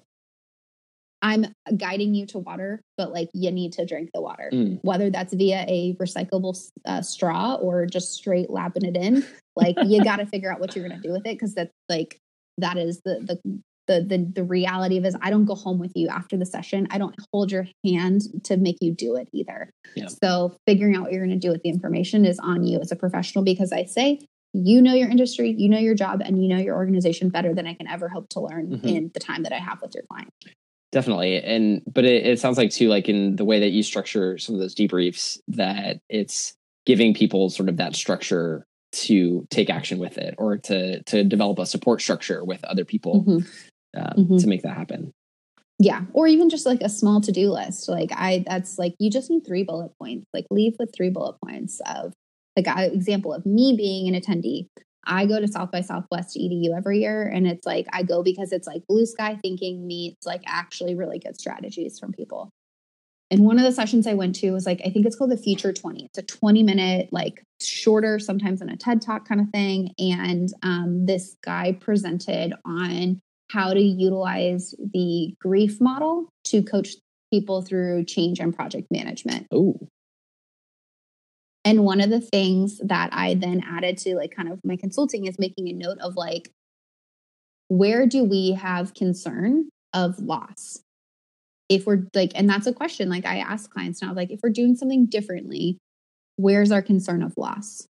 [1.22, 4.78] I'm guiding you to water, but like you need to drink the water, mm.
[4.82, 9.24] whether that's via a recyclable uh, straw or just straight lapping it in.
[9.54, 11.72] Like you got to figure out what you're going to do with it because that's
[11.88, 12.18] like
[12.58, 15.92] that is the the the the the reality of is I don't go home with
[15.94, 16.86] you after the session.
[16.90, 19.70] I don't hold your hand to make you do it either.
[19.94, 20.08] Yeah.
[20.22, 22.92] So figuring out what you're going to do with the information is on you as
[22.92, 24.20] a professional because I say
[24.52, 27.66] you know your industry, you know your job, and you know your organization better than
[27.66, 28.86] I can ever hope to learn mm-hmm.
[28.86, 30.30] in the time that I have with your client
[30.92, 31.42] definitely.
[31.42, 34.54] And but it, it sounds like too like in the way that you structure some
[34.54, 36.54] of those debriefs that it's
[36.84, 41.58] giving people sort of that structure to take action with it or to to develop
[41.58, 43.46] a support structure with other people mm-hmm.
[43.96, 44.36] Uh, mm-hmm.
[44.36, 45.12] to make that happen.
[45.78, 46.02] Yeah.
[46.12, 47.88] Or even just like a small to-do list.
[47.88, 50.26] Like i that's like you just need three bullet points.
[50.32, 52.12] Like leave with three bullet points of
[52.56, 54.68] like an example of me being an attendee
[55.06, 58.52] I go to South by Southwest EDU every year, and it's like I go because
[58.52, 62.50] it's like blue sky thinking meets like actually really good strategies from people.
[63.30, 65.36] And one of the sessions I went to was like, I think it's called the
[65.36, 66.04] Future 20.
[66.04, 69.92] It's a 20 minute, like shorter, sometimes in a TED talk kind of thing.
[69.98, 73.20] And um, this guy presented on
[73.50, 76.90] how to utilize the grief model to coach
[77.32, 79.46] people through change and project management.
[79.50, 79.76] Oh.
[81.66, 85.26] And one of the things that I then added to like kind of my consulting
[85.26, 86.52] is making a note of like,
[87.66, 90.78] where do we have concern of loss?
[91.68, 94.50] If we're like, and that's a question like I ask clients now, like, if we're
[94.50, 95.78] doing something differently,
[96.36, 97.88] where's our concern of loss?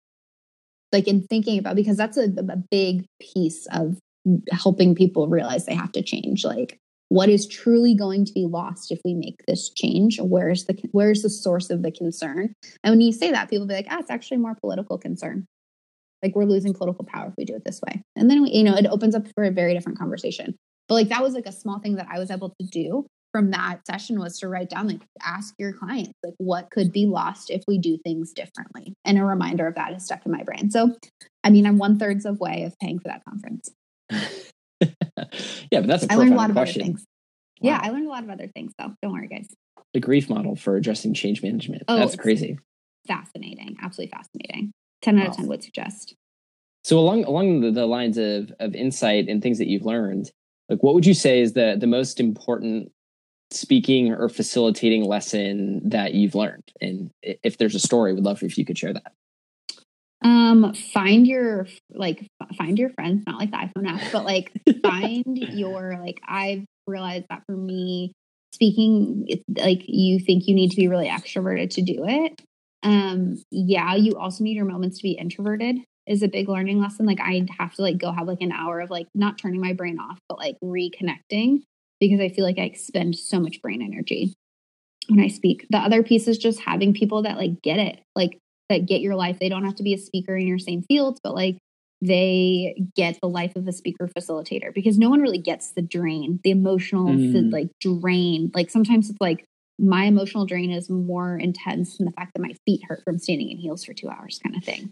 [0.90, 5.66] Like, in thinking about, because that's a, a big piece of mm, helping people realize
[5.66, 6.46] they have to change.
[6.46, 6.78] Like,
[7.08, 10.18] what is truly going to be lost if we make this change?
[10.20, 12.54] Where's the where's the source of the concern?
[12.82, 15.46] And when you say that people be like ah it's actually more political concern.
[16.22, 18.02] Like we're losing political power if we do it this way.
[18.16, 20.56] And then we, you know it opens up for a very different conversation.
[20.88, 23.50] But like that was like a small thing that i was able to do from
[23.50, 27.50] that session was to write down like ask your clients like what could be lost
[27.50, 28.94] if we do things differently?
[29.04, 30.70] And a reminder of that is stuck in my brain.
[30.70, 30.96] So
[31.44, 33.70] i mean i'm one thirds of way of paying for that conference
[34.80, 36.82] yeah, but that's a I learned a lot question.
[36.82, 37.04] of other things.
[37.60, 37.70] Wow.
[37.70, 38.92] Yeah, I learned a lot of other things though.
[39.02, 39.48] Don't worry, guys.
[39.94, 41.84] the grief model for addressing change management.
[41.88, 42.58] Oh, That's crazy.
[43.06, 43.76] Fascinating.
[43.80, 44.72] Absolutely fascinating.
[45.02, 46.14] 10 out of 10 would suggest.
[46.84, 50.30] So along along the, the lines of of insight and things that you've learned,
[50.68, 52.90] like what would you say is the the most important
[53.50, 56.64] speaking or facilitating lesson that you've learned?
[56.80, 59.12] And if there's a story, would love if you could share that.
[60.22, 62.26] Um, find your like
[62.56, 64.52] find your friends, not like the iPhone app, but like
[64.82, 68.12] find your like I've realized that for me,
[68.52, 72.40] speaking it's like you think you need to be really extroverted to do it.
[72.82, 77.04] Um, yeah, you also need your moments to be introverted is a big learning lesson.
[77.06, 79.72] Like I have to like go have like an hour of like not turning my
[79.72, 81.62] brain off, but like reconnecting
[82.00, 84.34] because I feel like I expend so much brain energy
[85.08, 85.66] when I speak.
[85.70, 88.00] The other piece is just having people that like get it.
[88.14, 88.38] Like
[88.68, 89.38] that get your life.
[89.38, 91.58] They don't have to be a speaker in your same fields, but like
[92.02, 96.40] they get the life of a speaker facilitator because no one really gets the drain,
[96.44, 97.52] the emotional Mm.
[97.52, 98.50] like drain.
[98.54, 99.44] Like sometimes it's like
[99.78, 103.50] my emotional drain is more intense than the fact that my feet hurt from standing
[103.50, 104.90] in heels for two hours, kind of thing.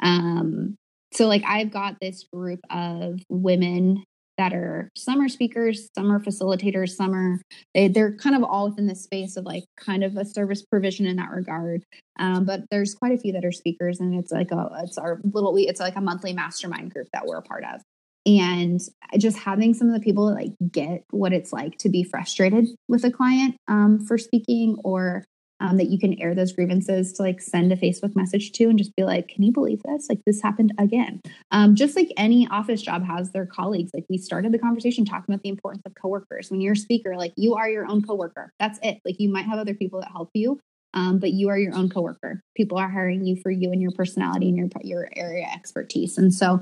[0.00, 0.76] Um,
[1.12, 4.04] so like I've got this group of women
[4.40, 7.38] that are some are speakers, some are facilitators, some are
[7.74, 11.04] they they're kind of all within the space of like kind of a service provision
[11.04, 11.84] in that regard.
[12.18, 15.20] Um, but there's quite a few that are speakers, and it's like a it's our
[15.24, 17.82] little we it's like a monthly mastermind group that we're a part of.
[18.26, 18.80] And
[19.18, 23.04] just having some of the people like get what it's like to be frustrated with
[23.04, 25.24] a client um, for speaking, or
[25.60, 28.78] um, that you can air those grievances to like send a Facebook message to and
[28.78, 30.08] just be like, "Can you believe this?
[30.08, 31.20] Like this happened again."
[31.50, 33.90] Um, just like any office job has their colleagues.
[33.94, 36.50] Like we started the conversation talking about the importance of coworkers.
[36.50, 38.52] When you're a speaker, like you are your own coworker.
[38.58, 39.00] That's it.
[39.04, 40.58] Like you might have other people that help you,
[40.94, 42.42] um, but you are your own coworker.
[42.56, 46.18] People are hiring you for you and your personality and your your area expertise.
[46.18, 46.60] And so,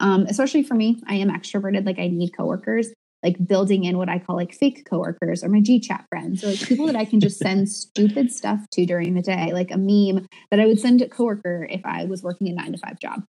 [0.00, 1.86] um, especially for me, I am extroverted.
[1.86, 2.88] Like I need coworkers.
[3.22, 6.48] Like building in what I call like fake coworkers or my G chat friends or
[6.48, 9.76] like people that I can just send stupid stuff to during the day, like a
[9.76, 12.78] meme that I would send to a coworker if I was working a nine to
[12.78, 13.24] five job.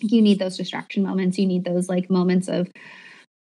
[0.00, 1.38] You need those distraction moments.
[1.38, 2.68] You need those like moments of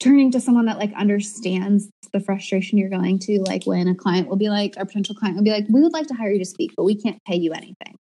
[0.00, 4.28] turning to someone that like understands the frustration you're going to like when a client
[4.28, 6.38] will be like our potential client will be like we would like to hire you
[6.38, 7.96] to speak but we can't pay you anything.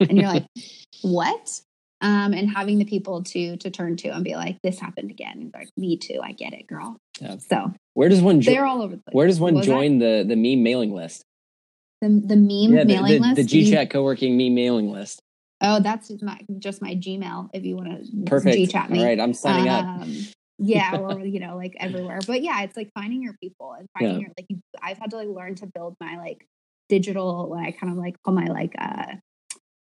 [0.00, 0.46] And you're like
[1.02, 1.60] what
[2.04, 5.36] um and having the people to to turn to and be like this happened again
[5.40, 7.38] and like me too i get it girl Yeah.
[7.38, 9.72] so Where does one jo- they're all over the place where does one was that?
[9.72, 11.24] join the the meme mailing list?
[12.00, 15.20] the, the meme yeah, mailing the, list the GChat co-working meme mailing list.
[15.62, 18.56] oh that's just my just my gmail if you want to Perfect.
[18.56, 19.84] g-chat me All right, I'm signing up.
[19.86, 20.26] um,
[20.58, 22.20] yeah, or you know, like everywhere.
[22.26, 24.26] But yeah, it's like finding your people and finding Yeah.
[24.26, 24.46] your like.
[24.80, 26.46] I've had to like learn to build my like
[26.88, 29.14] digital, what I kind of like call my like uh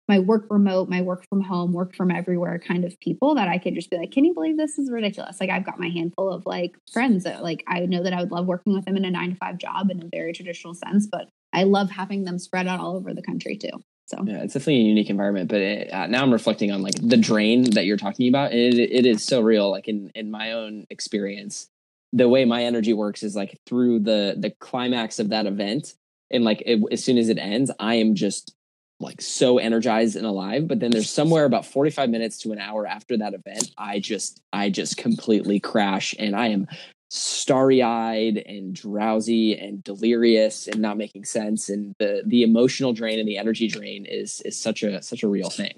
[0.09, 3.59] my work remote, my work from home, work from everywhere kind of people that I
[3.59, 5.41] could just be like, can you believe this is ridiculous?
[5.41, 8.33] Like I've got my handful of like friends that like I know that I would
[8.33, 11.07] love working with them in a nine to five job in a very traditional sense,
[11.07, 13.83] but I love having them spread out all over the country too.
[14.07, 15.51] So Yeah, it's definitely a unique environment.
[15.51, 18.53] But it, uh, now I'm reflecting on like the drain that you're talking about.
[18.53, 19.71] It, it is so real.
[19.71, 21.69] Like in in my own experience,
[22.15, 25.93] the way my energy works is like through the the climax of that event,
[26.31, 28.55] and like it, as soon as it ends, I am just
[29.01, 30.67] like so energized and alive.
[30.69, 34.41] But then there's somewhere about 45 minutes to an hour after that event, I just
[34.53, 36.67] I just completely crash, and I am
[37.11, 43.19] starry eyed and drowsy and delirious and not making sense and the the emotional drain
[43.19, 45.73] and the energy drain is is such a such a real thing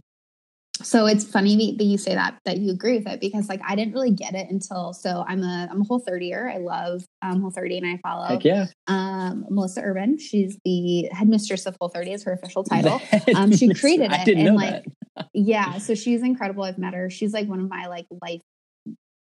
[0.82, 3.74] So it's funny that you say that that you agree with it because like I
[3.77, 6.52] didn't really get it until so I'm a I'm a whole 30er.
[6.52, 10.19] I love um, whole 30 and I follow heck yeah um, Melissa Urban.
[10.19, 13.01] She's the headmistress of Whole 30 is her official title.
[13.35, 14.85] Um, she created it and, like,
[15.32, 16.65] yeah, so she's incredible.
[16.65, 17.11] I've met her.
[17.11, 18.40] She's like one of my like life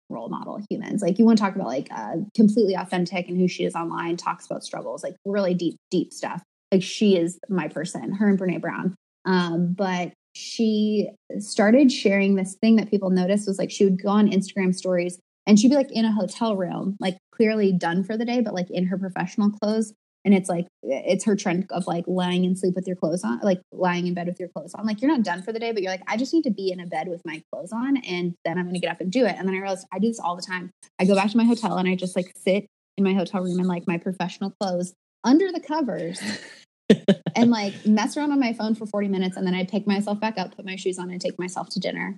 [0.08, 1.02] role model humans.
[1.02, 4.16] Like you want to talk about like uh, completely authentic and who she is online,
[4.16, 6.42] talks about struggles, like really deep, deep stuff.
[6.72, 8.94] Like she is my person, her and Brene Brown.
[9.24, 11.08] Um, but she
[11.38, 15.18] started sharing this thing that people noticed was like she would go on Instagram stories
[15.46, 18.52] and she'd be like in a hotel room, like clearly done for the day, but
[18.52, 19.94] like in her professional clothes.
[20.26, 23.38] And it's like it's her trend of like lying in sleep with your clothes on,
[23.40, 24.84] like lying in bed with your clothes on.
[24.84, 26.70] Like you're not done for the day, but you're like, I just need to be
[26.70, 29.24] in a bed with my clothes on, and then I'm gonna get up and do
[29.24, 29.36] it.
[29.38, 30.70] And then I realized I do this all the time.
[30.98, 32.66] I go back to my hotel and I just like sit
[32.98, 34.92] in my hotel room in like my professional clothes
[35.22, 36.20] under the covers
[37.34, 40.20] and like mess around on my phone for 40 minutes and then I pick myself
[40.20, 42.16] back up, put my shoes on and take myself to dinner.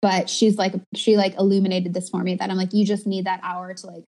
[0.00, 3.26] But she's like she like illuminated this for me that I'm like, you just need
[3.26, 4.04] that hour to like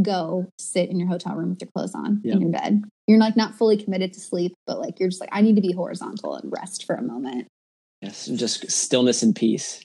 [0.00, 2.34] go sit in your hotel room with your clothes on Yeah.
[2.34, 2.82] in your bed.
[3.06, 5.62] You're like not fully committed to sleep, but like you're just like, I need to
[5.62, 7.46] be horizontal and rest for a moment.
[8.00, 9.80] yes just stillness and peace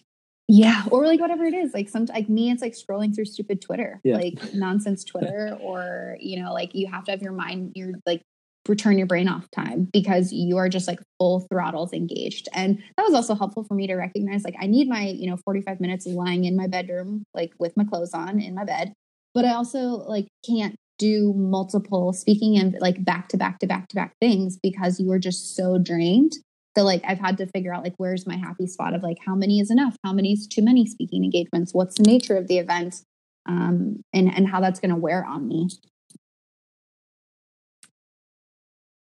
[0.50, 1.74] Yeah, or like whatever it is.
[1.74, 4.16] Like some like me, it's like scrolling through stupid Twitter, Yeah.
[4.16, 8.22] like nonsense Twitter, or you know, like you have to have your mind, your like
[8.70, 12.48] return your brain off time because you are just like full throttles engaged.
[12.54, 15.38] And that was also helpful for me to recognize like I need my, you know,
[15.38, 18.94] 45 minutes lying in my bedroom, like with my clothes on in my bed.
[19.34, 23.88] But I also like can't do multiple speaking and like back to back to back
[23.90, 26.34] to back things because you are just so drained.
[26.78, 29.36] So like I've had to figure out like where's my happy spot of like how
[29.36, 32.60] many is enough, how many is too many speaking engagements, what's the nature of the
[32.60, 33.02] event,
[33.48, 35.70] um, and and how that's going to wear on me.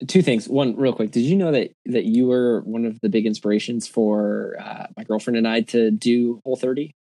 [0.06, 0.48] Two things.
[0.48, 1.10] One, real quick.
[1.10, 5.02] Did you know that that you were one of the big inspirations for uh, my
[5.02, 6.94] girlfriend and I to do Whole 30?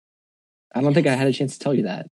[0.76, 2.06] I don't think I had a chance to tell you that.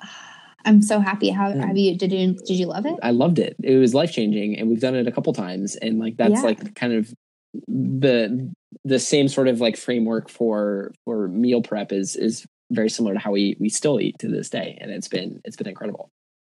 [0.64, 1.28] I'm so happy.
[1.30, 1.66] How Yeah.
[1.66, 1.96] have you?
[1.98, 2.94] Did you did you love it?
[3.02, 3.56] I loved it.
[3.62, 5.76] It was life changing, and we've done it a couple times.
[5.76, 6.42] And like that's Yeah.
[6.42, 7.12] like kind of
[7.68, 8.52] the
[8.84, 13.20] the same sort of like framework for for meal prep is is very similar to
[13.20, 16.08] how we we still eat to this day, and it's been it's been incredible.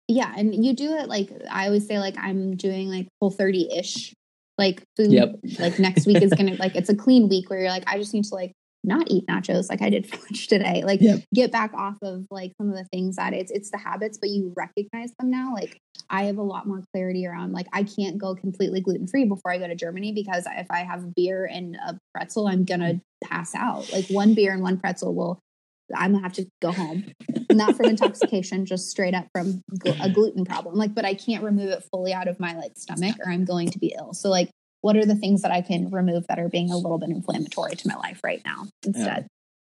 [0.08, 3.72] Yeah, and you do it like I always say, like I'm doing like whole 30
[3.76, 4.14] ish,
[4.56, 5.12] like food.
[5.12, 5.36] Yep.
[5.58, 8.14] Like next week is gonna like it's a clean week where you're like I just
[8.14, 8.52] need to like
[8.84, 10.84] not eat nachos like I did for lunch today.
[10.84, 11.24] Like Yep.
[11.34, 14.30] get back off of like some of the things that it's it's the habits, but
[14.30, 15.52] you recognize them now.
[15.52, 15.78] Like
[16.08, 19.50] I have a lot more clarity around like I can't go completely gluten free before
[19.50, 23.00] I go to Germany because if I have beer and a pretzel, I'm gonna mm.
[23.24, 23.92] pass out.
[23.92, 25.40] Like one beer and one pretzel will
[25.94, 27.04] I'm gonna have to go home.
[27.52, 30.74] Not from intoxication, just straight up from gl- a gluten problem.
[30.74, 33.70] Like, but I can't remove it fully out of my like stomach, or I'm going
[33.70, 34.12] to be ill.
[34.12, 34.50] So, like,
[34.80, 37.76] what are the things that I can remove that are being a little bit inflammatory
[37.76, 39.26] to my life right now instead?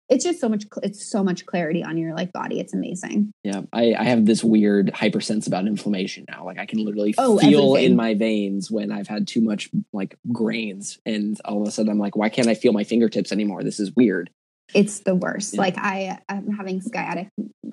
[0.09, 0.65] It's just so much.
[0.83, 2.59] It's so much clarity on your like body.
[2.59, 3.31] It's amazing.
[3.43, 6.45] Yeah, I, I have this weird hypersense about inflammation now.
[6.45, 7.91] Like I can literally Oh, feel everything.
[7.91, 11.91] in my veins when I've had too much like grains, and all of a sudden
[11.91, 13.63] I'm like, why can't I feel my fingertips anymore?
[13.63, 14.29] This is weird.
[14.73, 15.53] It's the worst.
[15.53, 15.61] Yeah.
[15.61, 17.29] Like I, I'm having sciatic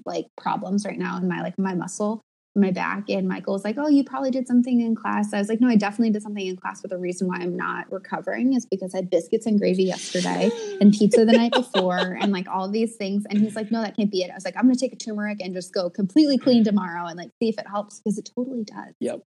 [0.07, 2.23] like problems right now in my like my muscle,
[2.57, 3.09] my back.
[3.09, 5.69] And Michael was like, "Oh, you probably did something in class." I was like, "No,
[5.69, 8.95] I definitely did something in class." But the reason why I'm not recovering is because
[8.95, 10.51] I had biscuits and gravy yesterday
[10.81, 13.25] and pizza the night before, and like all these things.
[13.29, 14.93] And he's like, "No, that can't be it." I was like, "I'm going to take
[14.93, 18.19] a turmeric and just go completely clean tomorrow and like see if it helps because
[18.19, 19.23] it totally does." Yep.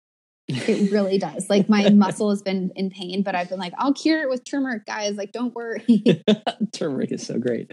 [0.55, 1.49] It really does.
[1.49, 4.43] Like my muscle has been in pain, but I've been like, "I'll cure it with
[4.43, 5.15] turmeric, guys.
[5.15, 6.03] Like, don't worry."
[6.73, 7.71] Turmeric is so great.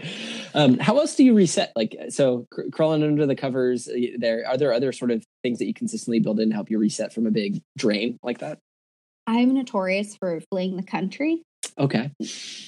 [0.53, 1.71] Um, how else do you reset?
[1.75, 3.87] Like, so cr- crawling under the covers.
[4.17, 6.79] There are there other sort of things that you consistently build in to help you
[6.79, 8.59] reset from a big drain like that.
[9.27, 11.43] I'm notorious for fleeing the country,
[11.77, 12.11] Okay.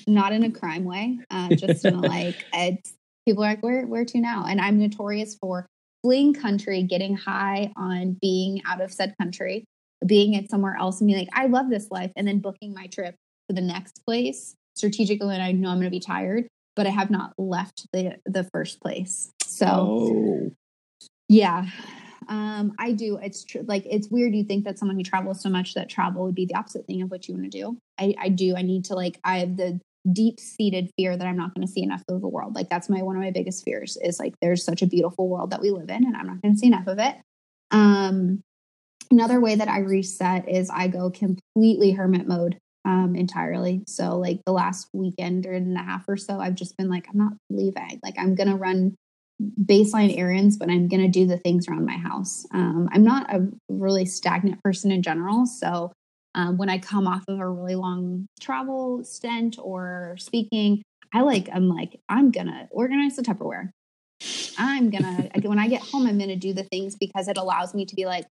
[0.08, 2.94] not in a crime way, uh, just in a, like it's
[3.28, 4.46] people are like, where where to now?
[4.48, 5.66] And I'm notorious for
[6.04, 9.66] fleeing country, getting high on being out of said country,
[10.06, 12.88] being at somewhere else, and being like, I love this life, and then booking my
[12.88, 13.16] trip
[13.50, 16.90] to the next place strategically And I know I'm going to be tired, but I
[16.90, 19.32] have not left the the first place.
[19.44, 19.68] So.
[19.68, 20.52] Oh.
[21.28, 21.68] Yeah.
[22.28, 23.18] Um, I do.
[23.22, 23.64] It's true.
[23.66, 24.36] Like it's weird.
[24.36, 27.02] You think that someone who travels so much that travel would be the opposite thing
[27.02, 27.78] of what you want to do.
[27.98, 28.56] I, I do.
[28.56, 29.20] I need to like.
[29.24, 29.80] I have the
[30.12, 32.56] deep seated fear that I'm not going to see enough of the world.
[32.56, 35.52] Like that's my one of my biggest fears is like there's such a beautiful world
[35.52, 37.16] that we live in, and I'm not going to see enough of it.
[37.72, 38.42] Um,
[39.12, 44.42] another way that I reset is I go completely hermit mode um entirely so like
[44.44, 47.34] the last weekend or and a half or so i've just been like i'm not
[47.52, 48.96] leaving like i'm gonna run
[49.64, 52.46] baseline errands, but I'm going to do the things around my house.
[52.54, 55.46] Um, I'm not a really stagnant person in general.
[55.46, 55.92] So
[56.36, 60.84] um, when I come off of a really long travel stint or speaking,
[61.14, 63.72] I like, I'm like, I'm going to organize the Tupperware.
[64.58, 67.38] I'm going to, when I get home, I'm going to do the things because it
[67.38, 68.26] allows me to be like,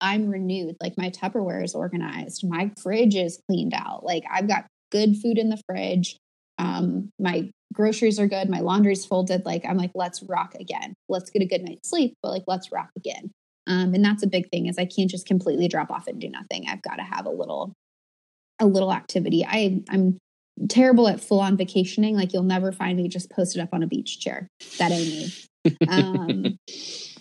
[0.00, 0.76] I'm renewed.
[0.80, 2.46] Like my Tupperware is organized.
[2.48, 4.04] My fridge is cleaned out.
[4.04, 6.16] Like I've got good food in the fridge.
[6.58, 8.48] Um, my groceries are good.
[8.48, 9.44] My laundry's folded.
[9.44, 10.94] Like I'm like, let's rock again.
[11.08, 13.30] Let's get a good night's sleep, but like let's rock again.
[13.66, 16.28] Um, and that's a big thing is I can't just completely drop off and do
[16.28, 16.66] nothing.
[16.68, 17.72] I've got to have a little,
[18.60, 19.44] a little activity.
[19.44, 20.18] I I'm
[20.68, 22.16] terrible at full on vacationing.
[22.16, 24.48] Like you'll never find me just posted up on a beach chair.
[24.78, 25.32] That ain't me.
[25.88, 26.58] Um,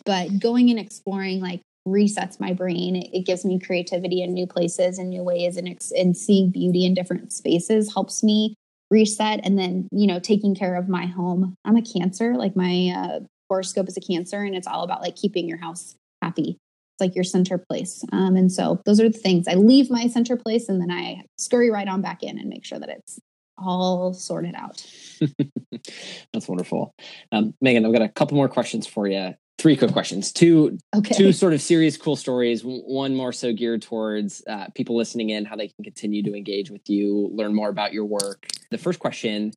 [0.06, 2.96] but going and exploring like resets my brain.
[2.96, 5.68] It, gives me creativity in new places and new ways, and
[5.98, 8.56] and seeing beauty in different spaces helps me
[8.92, 9.42] reset.
[9.44, 11.56] And then you know taking care of my home.
[11.66, 12.36] I'm a Cancer.
[12.36, 15.96] Like my uh, horoscope is a Cancer, and it's all about like keeping your house
[16.22, 16.58] happy.
[16.96, 18.04] It's like your center place.
[18.12, 19.48] Um, and so those are the things.
[19.48, 22.66] I leave my center place, and then I scurry right on back in and make
[22.66, 23.20] sure that it's
[23.58, 24.86] all sorted out.
[26.34, 26.94] That's wonderful.
[27.32, 29.34] Um, Meghan, I've got a couple more questions for you.
[29.66, 30.32] Three quick questions.
[30.32, 31.16] Two Okay.
[31.16, 32.62] two sort of serious, cool stories.
[32.64, 36.70] One more so geared towards uh, people listening in, how they can continue to engage
[36.70, 38.46] with you, learn more about your work.
[38.70, 39.54] The first question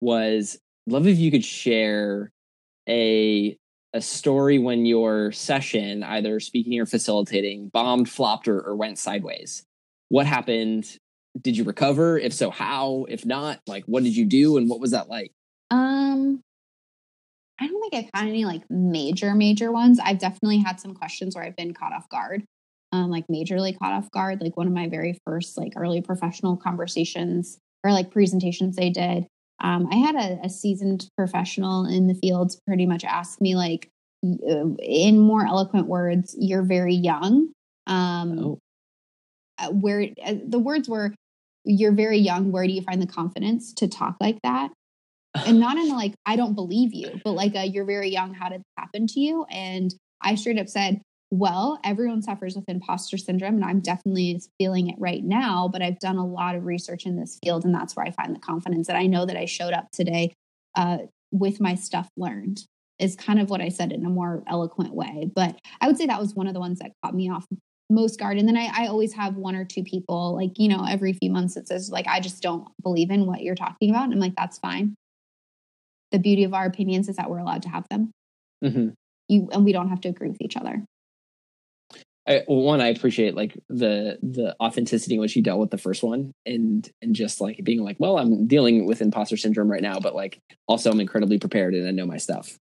[0.00, 2.32] was love if you could share
[2.88, 3.54] a
[3.92, 9.62] a story when your session, either speaking or facilitating, bombed, flopped, or, or went sideways.
[10.08, 10.96] What happened?
[11.38, 12.18] Did you recover?
[12.18, 13.04] If so, how?
[13.10, 15.32] If not, like what did you do and what was that like?
[17.60, 20.00] I don't think I've had any like major, major ones.
[20.02, 22.42] I've definitely had some questions where I've been caught off guard,
[22.92, 24.40] um, like majorly caught off guard.
[24.40, 29.26] Like one of my very first like early professional conversations or like presentations they did.
[29.62, 33.88] Um, I had a, a seasoned professional in the field pretty much ask me like,
[34.24, 37.52] uh, in more eloquent words, "You're very young."
[37.86, 38.58] Um, oh.
[39.58, 41.14] Uh, where uh, the words were,
[41.64, 42.52] "You're very young.
[42.52, 44.70] Where do you find the confidence to talk like that?"
[45.46, 48.34] And not in like I don't believe you, but like a, you're very young.
[48.34, 49.46] How did this happen to you?
[49.50, 51.00] And I straight up said,
[51.30, 55.68] well, everyone suffers with imposter syndrome, and I'm definitely feeling it right now.
[55.68, 58.34] But I've done a lot of research in this field, and that's where I find
[58.34, 60.34] the confidence that I know that I showed up today
[60.74, 60.98] uh,
[61.30, 62.64] with my stuff learned.
[62.98, 65.30] Is kind of what I said in a more eloquent way.
[65.34, 67.46] But I would say that was one of the ones that caught me off
[67.88, 68.36] most guard.
[68.36, 71.30] And then I, I always have one or two people, like, you know, every few
[71.30, 74.04] months it says, like, I just don't believe in what you're talking about.
[74.04, 74.94] And I'm like, that's fine
[76.12, 78.10] the beauty of our opinions is that we're allowed to have them.
[78.64, 78.90] Mm-hmm.
[79.28, 80.84] You and we don't have to agree with each other.
[82.28, 85.78] I, well, one, I appreciate like the the authenticity in which you dealt with the
[85.78, 89.82] first one, and and just like being like, well, I'm dealing with imposter syndrome right
[89.82, 92.56] now, but like also I'm incredibly prepared and I know my stuff.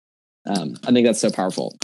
[0.46, 1.76] Um, I think that's so powerful.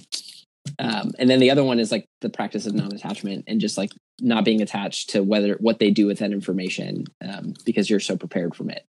[0.79, 3.91] Um, and then the other one is like the practice of non-attachment and just like
[4.19, 8.17] not being attached to whether what they do with that information um, because you're so
[8.17, 8.83] prepared from it.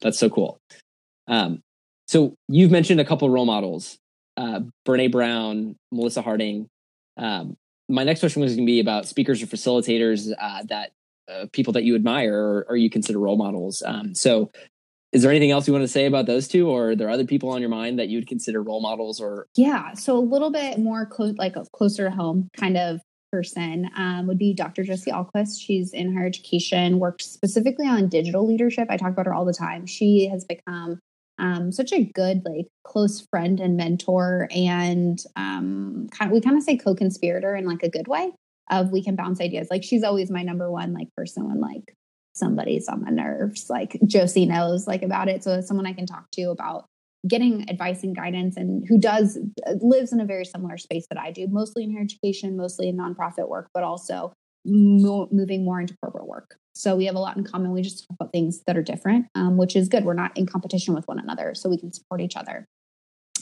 [0.00, 0.58] That's so cool.
[1.26, 1.60] Um,
[2.12, 3.96] so you've mentioned a couple role models,
[4.36, 6.68] uh, Brene Brown, Melissa Harding.
[7.16, 7.56] Um,
[7.88, 10.90] my next question was going to be about speakers or facilitators uh, that
[11.32, 13.82] uh, people that you admire or, or you consider role models.
[13.86, 14.50] Um, so,
[15.12, 17.24] is there anything else you want to say about those two, or are there other
[17.24, 19.18] people on your mind that you would consider role models?
[19.18, 23.00] Or yeah, so a little bit more close, like a closer to home kind of
[23.30, 24.82] person um, would be Dr.
[24.84, 28.88] Josie Ahlquist She's in higher education, works specifically on digital leadership.
[28.90, 29.86] I talk about her all the time.
[29.86, 31.00] She has become
[31.38, 36.56] um, such a good like close friend and mentor and um, kind of, we kind
[36.56, 38.32] of say co-conspirator in like a good way
[38.70, 39.68] of we can bounce ideas.
[39.70, 41.94] Like she's always my number one like person when like
[42.34, 45.44] somebody's on my nerves like josie knows like about it.
[45.44, 46.86] So it's someone i can talk to about
[47.28, 51.18] getting advice and guidance and who does uh, lives in a very similar space that
[51.18, 54.32] i do mostly in higher education mostly in nonprofit work but also
[54.64, 57.72] mo- moving more into corporate work so we have a lot in common.
[57.72, 60.04] We just talk about things that are different, um, which is good.
[60.04, 62.66] We're not in competition with one another, so we can support each other.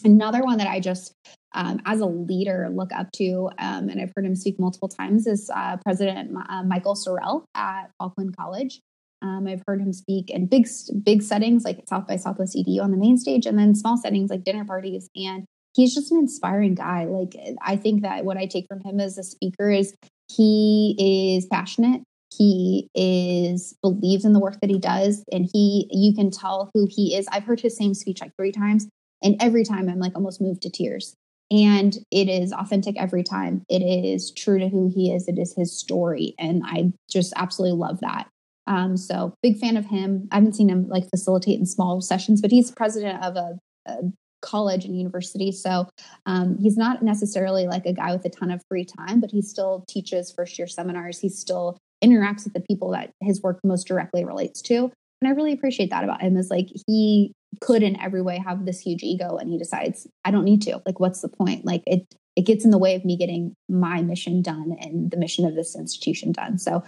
[0.05, 1.15] Another one that I just,
[1.55, 5.27] um, as a leader, look up to, um, and I've heard him speak multiple times,
[5.27, 8.81] is uh, President uh, Michael Sorrell at Paul Quinn College.
[9.23, 10.67] Um, I've heard him speak in big,
[11.03, 14.31] big settings like South by Southwest EDU on the main stage, and then small settings
[14.31, 15.11] like dinner parties.
[15.15, 15.45] And
[15.75, 17.05] he's just an inspiring guy.
[17.05, 19.95] Like I think that what I take from him as a speaker is
[20.29, 22.03] he is passionate
[22.41, 26.89] he is believes in the work that he does and he you can tell who
[26.91, 27.29] he is.
[27.31, 28.89] I've heard his same speech like three times
[29.23, 31.15] and every time i'm like almost moved to tears.
[31.51, 33.65] And it is authentic every time.
[33.69, 35.29] It is true to who he is.
[35.29, 38.29] It is his story and i just absolutely love that.
[38.67, 40.27] Um, so big fan of him.
[40.31, 43.97] I haven't seen him like facilitate in small sessions but he's president of a, a
[44.41, 45.87] college and university so
[46.25, 49.43] um, he's not necessarily like a guy with a ton of free time but he
[49.43, 51.19] still teaches first year seminars.
[51.19, 54.91] He's still interacts with the people that his work most directly relates to.
[55.23, 58.65] And I really appreciate that about him is like he could in every way have
[58.65, 60.81] this huge ego and he decides, I don't need to.
[60.87, 61.65] Like, what's the point?
[61.65, 62.07] Like it
[62.37, 65.57] it gets in the way of me getting my mission done and the mission of
[65.57, 66.59] this institution done.
[66.59, 66.83] So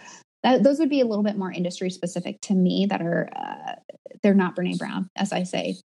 [0.44, 3.74] that, those would be a little bit more industry specific to me that are uh,
[4.22, 5.76] they're not Brene Brown, as I say,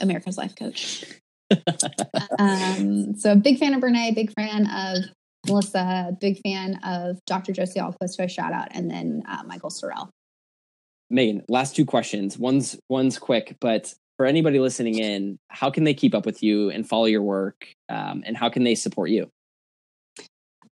[0.00, 1.04] America's life coach.
[2.38, 5.04] um, so big fan of Brene, big fan of
[5.46, 7.52] Melissa, big fan of Dr.
[7.52, 10.08] Josie Ahlquist, who I shout out, and then uh, Michael Sorrell.
[11.12, 12.38] Meghan, last two questions.
[12.38, 16.70] One's one's quick, but for anybody listening in, how can they keep up with you
[16.70, 19.28] and follow your work, um, and how can they support you?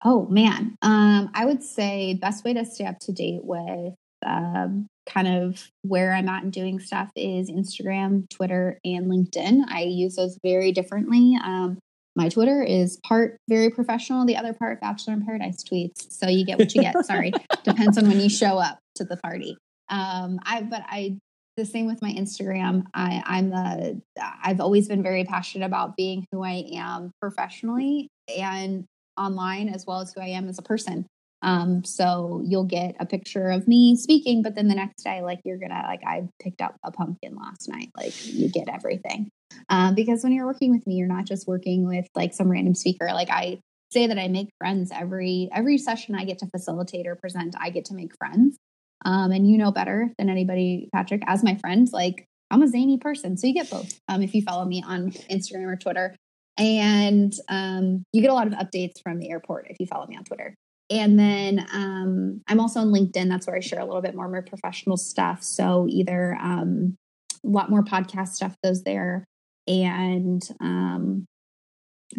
[0.03, 3.95] Oh man, um, I would say best way to stay up to date with
[4.25, 9.63] um, kind of where I'm at and doing stuff is Instagram, Twitter, and LinkedIn.
[9.69, 11.37] I use those very differently.
[11.43, 11.79] Um,
[12.17, 16.11] my Twitter is part very professional, the other part Bachelor in Paradise tweets.
[16.11, 17.05] So you get what you get.
[17.05, 17.31] Sorry,
[17.63, 19.55] depends on when you show up to the party.
[19.89, 21.17] Um, I but I
[21.57, 22.85] the same with my Instagram.
[22.93, 24.01] I, I'm the
[24.43, 28.85] I've always been very passionate about being who I am professionally and
[29.15, 31.05] online as well as who I am as a person.
[31.41, 35.39] Um, so you'll get a picture of me speaking, but then the next day, like
[35.45, 37.91] you're gonna like I picked up a pumpkin last night.
[37.95, 39.29] Like you get everything.
[39.69, 42.75] Um, because when you're working with me, you're not just working with like some random
[42.75, 43.07] speaker.
[43.07, 43.59] Like I
[43.91, 47.69] say that I make friends every every session I get to facilitate or present, I
[47.69, 48.57] get to make friends.
[49.05, 52.97] Um, and you know better than anybody, Patrick, as my friend, like I'm a zany
[52.97, 53.37] person.
[53.37, 56.15] So you get both um, if you follow me on Instagram or Twitter.
[56.57, 60.17] And um, you get a lot of updates from the airport if you follow me
[60.17, 60.55] on Twitter.
[60.89, 63.29] And then um, I'm also on LinkedIn.
[63.29, 65.43] That's where I share a little bit more of my professional stuff.
[65.43, 66.95] So either um,
[67.43, 69.25] a lot more podcast stuff goes there
[69.67, 71.25] and um,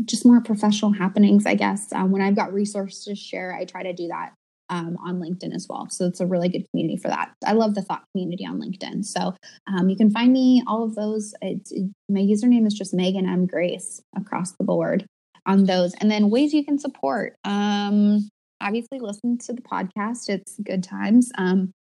[0.04, 1.92] just more professional happenings, I guess.
[1.92, 4.34] Um, when I've got resources to share, I try to do that
[4.70, 5.88] um, on LinkedIn as well.
[5.88, 7.32] So it's a really good community for that.
[7.46, 9.04] I love the thought community on LinkedIn.
[9.04, 9.34] So
[9.66, 11.34] um, you can find me all of those.
[11.40, 15.06] It's, it, my username is just Meghan M Grace across the board
[15.46, 15.94] on those.
[15.94, 17.36] And then ways you can support.
[17.44, 18.28] Um,
[18.60, 20.28] obviously listen to the podcast.
[20.28, 21.30] It's good times.
[21.36, 21.72] Um,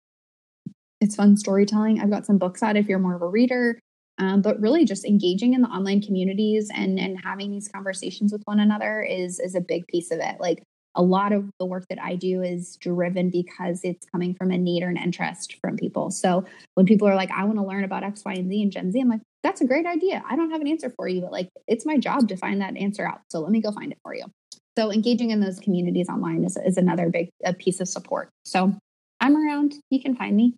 [1.01, 2.01] it's fun storytelling.
[2.01, 3.79] I've got some books out if you're more of a reader.
[4.19, 8.41] Um, but really just engaging in the online communities and and having these conversations with
[8.47, 10.37] one another is is a big piece of it.
[10.41, 10.63] Like
[10.95, 14.59] a lot of the work that I do is driven because it's coming from a
[14.59, 16.11] need or an interest from people.
[16.11, 16.45] So
[16.75, 18.93] when people are like, I want to learn about X, Y, and Z and Gen
[18.93, 20.25] Z, I'm like, that's a great idea.
[20.29, 22.77] I don't have an answer for you, but like it's my job to find that
[22.77, 23.21] answer out.
[23.31, 24.25] So let me go find it for you.
[24.79, 28.29] So engaging in those communities online is, is another big piece of support.
[28.45, 28.75] So
[29.21, 29.75] I'm around.
[29.91, 30.55] You can find me.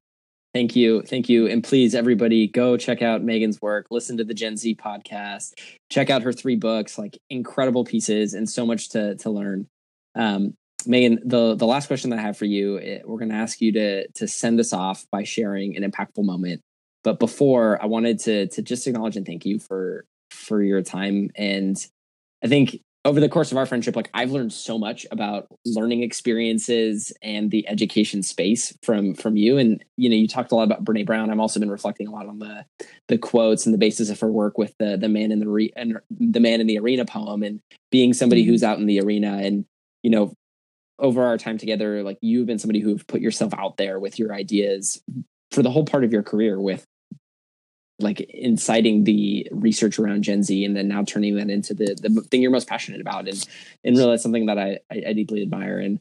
[0.54, 1.02] Thank you.
[1.02, 1.46] Thank you.
[1.46, 5.52] And please, everybody, go check out Meghan's work, listen to the Gen Z podcast,
[5.90, 9.66] check out her three books, like incredible pieces and so much to, to learn.
[10.14, 10.54] Um,
[10.86, 13.60] Meghan, the, the last question that I have for you, eh, we're going to ask
[13.60, 16.62] you to, to send us off by sharing an impactful moment.
[17.04, 21.30] But before, I wanted to, to just acknowledge and thank you for, for your time.
[21.36, 21.76] And
[22.42, 26.02] I think over the course of our friendship, like I've learned so much about learning
[26.02, 29.56] experiences and the education space from from you.
[29.56, 31.30] And you know, you talked a lot about Brene Brown.
[31.30, 32.64] I've also been reflecting a lot on the
[33.06, 35.72] the quotes and the basis of her work with the the man in the re,
[35.76, 37.60] and the man in the arena poem, and
[37.90, 38.50] being somebody mm-hmm.
[38.50, 39.38] who's out in the arena.
[39.42, 39.64] And
[40.02, 40.34] you know,
[40.98, 44.34] over our time together, like you've been somebody who've put yourself out there with your
[44.34, 45.00] ideas
[45.52, 46.84] for the whole part of your career with
[47.98, 52.22] like inciting the research around Gen Z and then now turning that into the the
[52.22, 53.46] thing you're most passionate about and
[53.84, 56.00] and really that's something that I, I, I deeply admire and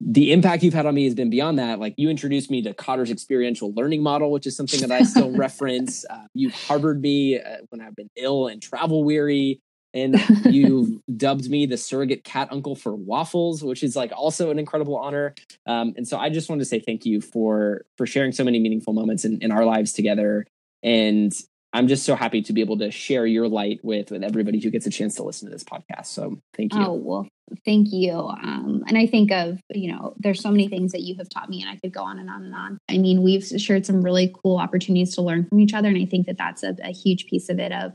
[0.00, 1.80] the impact you've had on me has been beyond that.
[1.80, 5.30] Like you introduced me to Cotter's experiential learning model, which is something that I still
[5.36, 6.04] reference.
[6.08, 9.60] Uh, you've harbored me uh, when I've been ill and travel weary,
[9.92, 10.14] and
[10.44, 14.96] you've dubbed me the surrogate cat uncle for waffles, which is like also an incredible
[14.96, 15.34] honor.
[15.66, 18.60] Um, and so I just wanted to say thank you for for sharing so many
[18.60, 20.46] meaningful moments in, in our lives together
[20.82, 21.32] and
[21.72, 24.70] I'm just so happy to be able to share your light with with everybody who
[24.70, 26.06] gets a chance to listen to this podcast.
[26.06, 26.80] So thank you.
[26.80, 27.28] Oh well,
[27.64, 28.12] thank you.
[28.12, 31.50] Um, and I think of you know, there's so many things that you have taught
[31.50, 32.78] me, and I could go on and on and on.
[32.88, 36.06] I mean, we've shared some really cool opportunities to learn from each other, and I
[36.06, 37.72] think that that's a, a huge piece of it.
[37.72, 37.92] Of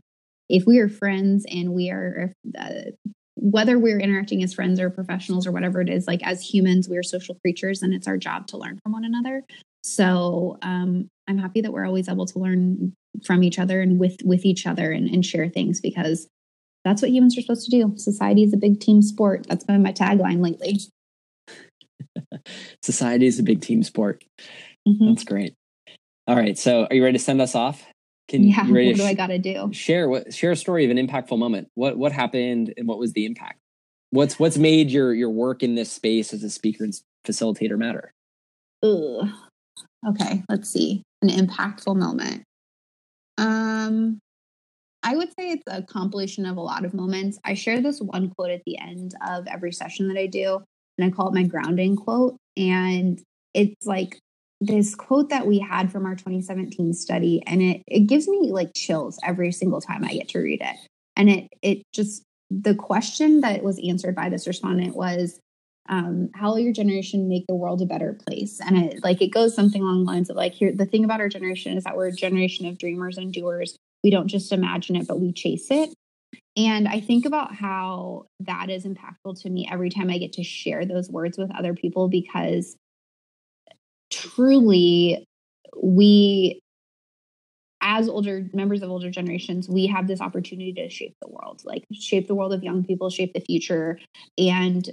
[0.50, 2.92] if we are friends and we are uh,
[3.36, 7.02] whether we're interacting as friends or professionals or whatever it is, like as humans, we're
[7.02, 9.44] social creatures, and it's our job to learn from one another.
[9.84, 12.94] So um, I'm happy that we're always able to learn
[13.26, 16.28] from each other and with with each other and, and share things because
[16.84, 17.94] that's what humans are supposed to do.
[17.98, 19.46] Society is a big team sport.
[19.48, 20.80] That's been my tagline lately.
[22.82, 24.24] Society is a big team sport.
[24.88, 25.08] Mm-hmm.
[25.08, 25.54] That's great.
[26.28, 26.58] All right.
[26.58, 27.84] So are you ready to send us off?
[28.30, 29.70] Can yeah, you ready what do sh- I gotta do?
[29.74, 31.70] Share what share a story of an impactful moment.
[31.76, 33.60] What what happened and what was the impact?
[34.12, 36.94] What's what's made your your work in this space as a speaker and
[37.26, 38.14] facilitator matter?
[38.82, 39.30] Ugh.
[40.08, 41.04] Okay, let's see.
[41.22, 42.44] An impactful moment.
[43.38, 44.20] Um,
[45.04, 47.40] I would say it's a compilation of a lot of moments.
[47.44, 50.62] I share this one quote at the end of every session that I do,
[50.98, 52.38] and I call it my grounding quote.
[52.56, 53.22] And
[53.54, 54.20] it's like
[54.62, 58.72] this quote that we had from our 2017 study, and it it gives me like
[58.76, 60.76] chills every single time I get to read it.
[61.16, 65.40] And it it just the question that was answered by this respondent was
[65.90, 68.60] um, how will your generation make the world a better place?
[68.62, 71.20] And it like it goes something along the lines of like here the thing about
[71.20, 73.76] our generation is that we're a generation of dreamers and doers.
[74.04, 75.94] We don't just imagine it, but we chase it.
[76.56, 80.44] And I think about how that is impactful to me every time I get to
[80.44, 82.76] share those words with other people because
[84.12, 85.26] truly
[85.82, 86.60] we
[87.84, 91.84] as older members of older generations, we have this opportunity to shape the world, like
[91.92, 94.00] shape the world of young people, shape the future.
[94.38, 94.90] And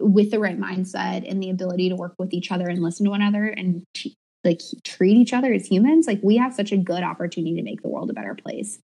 [0.00, 3.10] with the right mindset and the ability to work with each other and listen to
[3.10, 6.76] one another and t- like treat each other as humans, like we have such a
[6.76, 8.78] good opportunity to make the world a better place.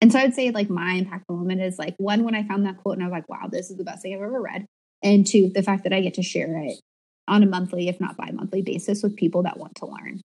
[0.00, 2.78] And so I'd say like my impactful moment is like one when I found that
[2.78, 4.66] quote and I was like, wow, this is the best thing I've ever read.
[5.02, 6.80] And two, the fact that I get to share it
[7.28, 10.20] on a monthly, if not bi monthly basis with people that want to learn.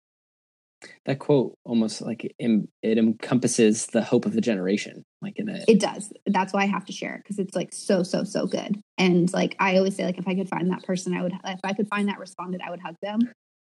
[1.06, 5.04] That quote almost like it, it encompasses the hope of the generation.
[5.22, 6.12] Like in a, it does.
[6.26, 8.82] That's why I have to share it because it's like so, so, so good.
[8.98, 11.60] And like I always say, like if I could find that person, I would, if
[11.64, 13.20] I could find that respondent, I would hug them.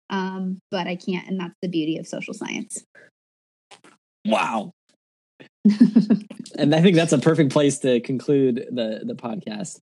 [0.09, 1.27] Um, but I can't.
[1.27, 2.83] And that's the beauty of social science.
[4.25, 4.71] Wow.
[6.57, 9.79] and I think that's a perfect place to conclude the the podcast.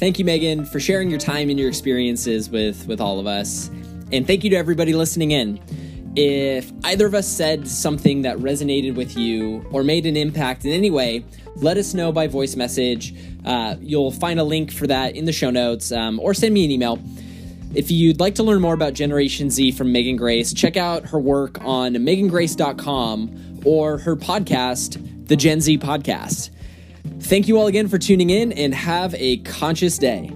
[0.00, 3.68] Thank you, Meghan, for sharing your time and your experiences with with all of us,
[4.10, 5.60] and thank you to everybody listening in.
[6.16, 10.72] If either of us said something that resonated with you or made an impact in
[10.72, 11.22] any way,
[11.56, 13.14] let us know by voice message.
[13.44, 16.64] Uh, you'll find a link for that in the show notes um, or send me
[16.64, 16.98] an email.
[17.74, 21.20] If you'd like to learn more about Generation Z from Meghan Grace, check out her
[21.20, 26.48] work on meghangrace.com or her podcast, The Gen Z Podcast.
[27.20, 30.32] Thank you all again for tuning in and have a conscious day.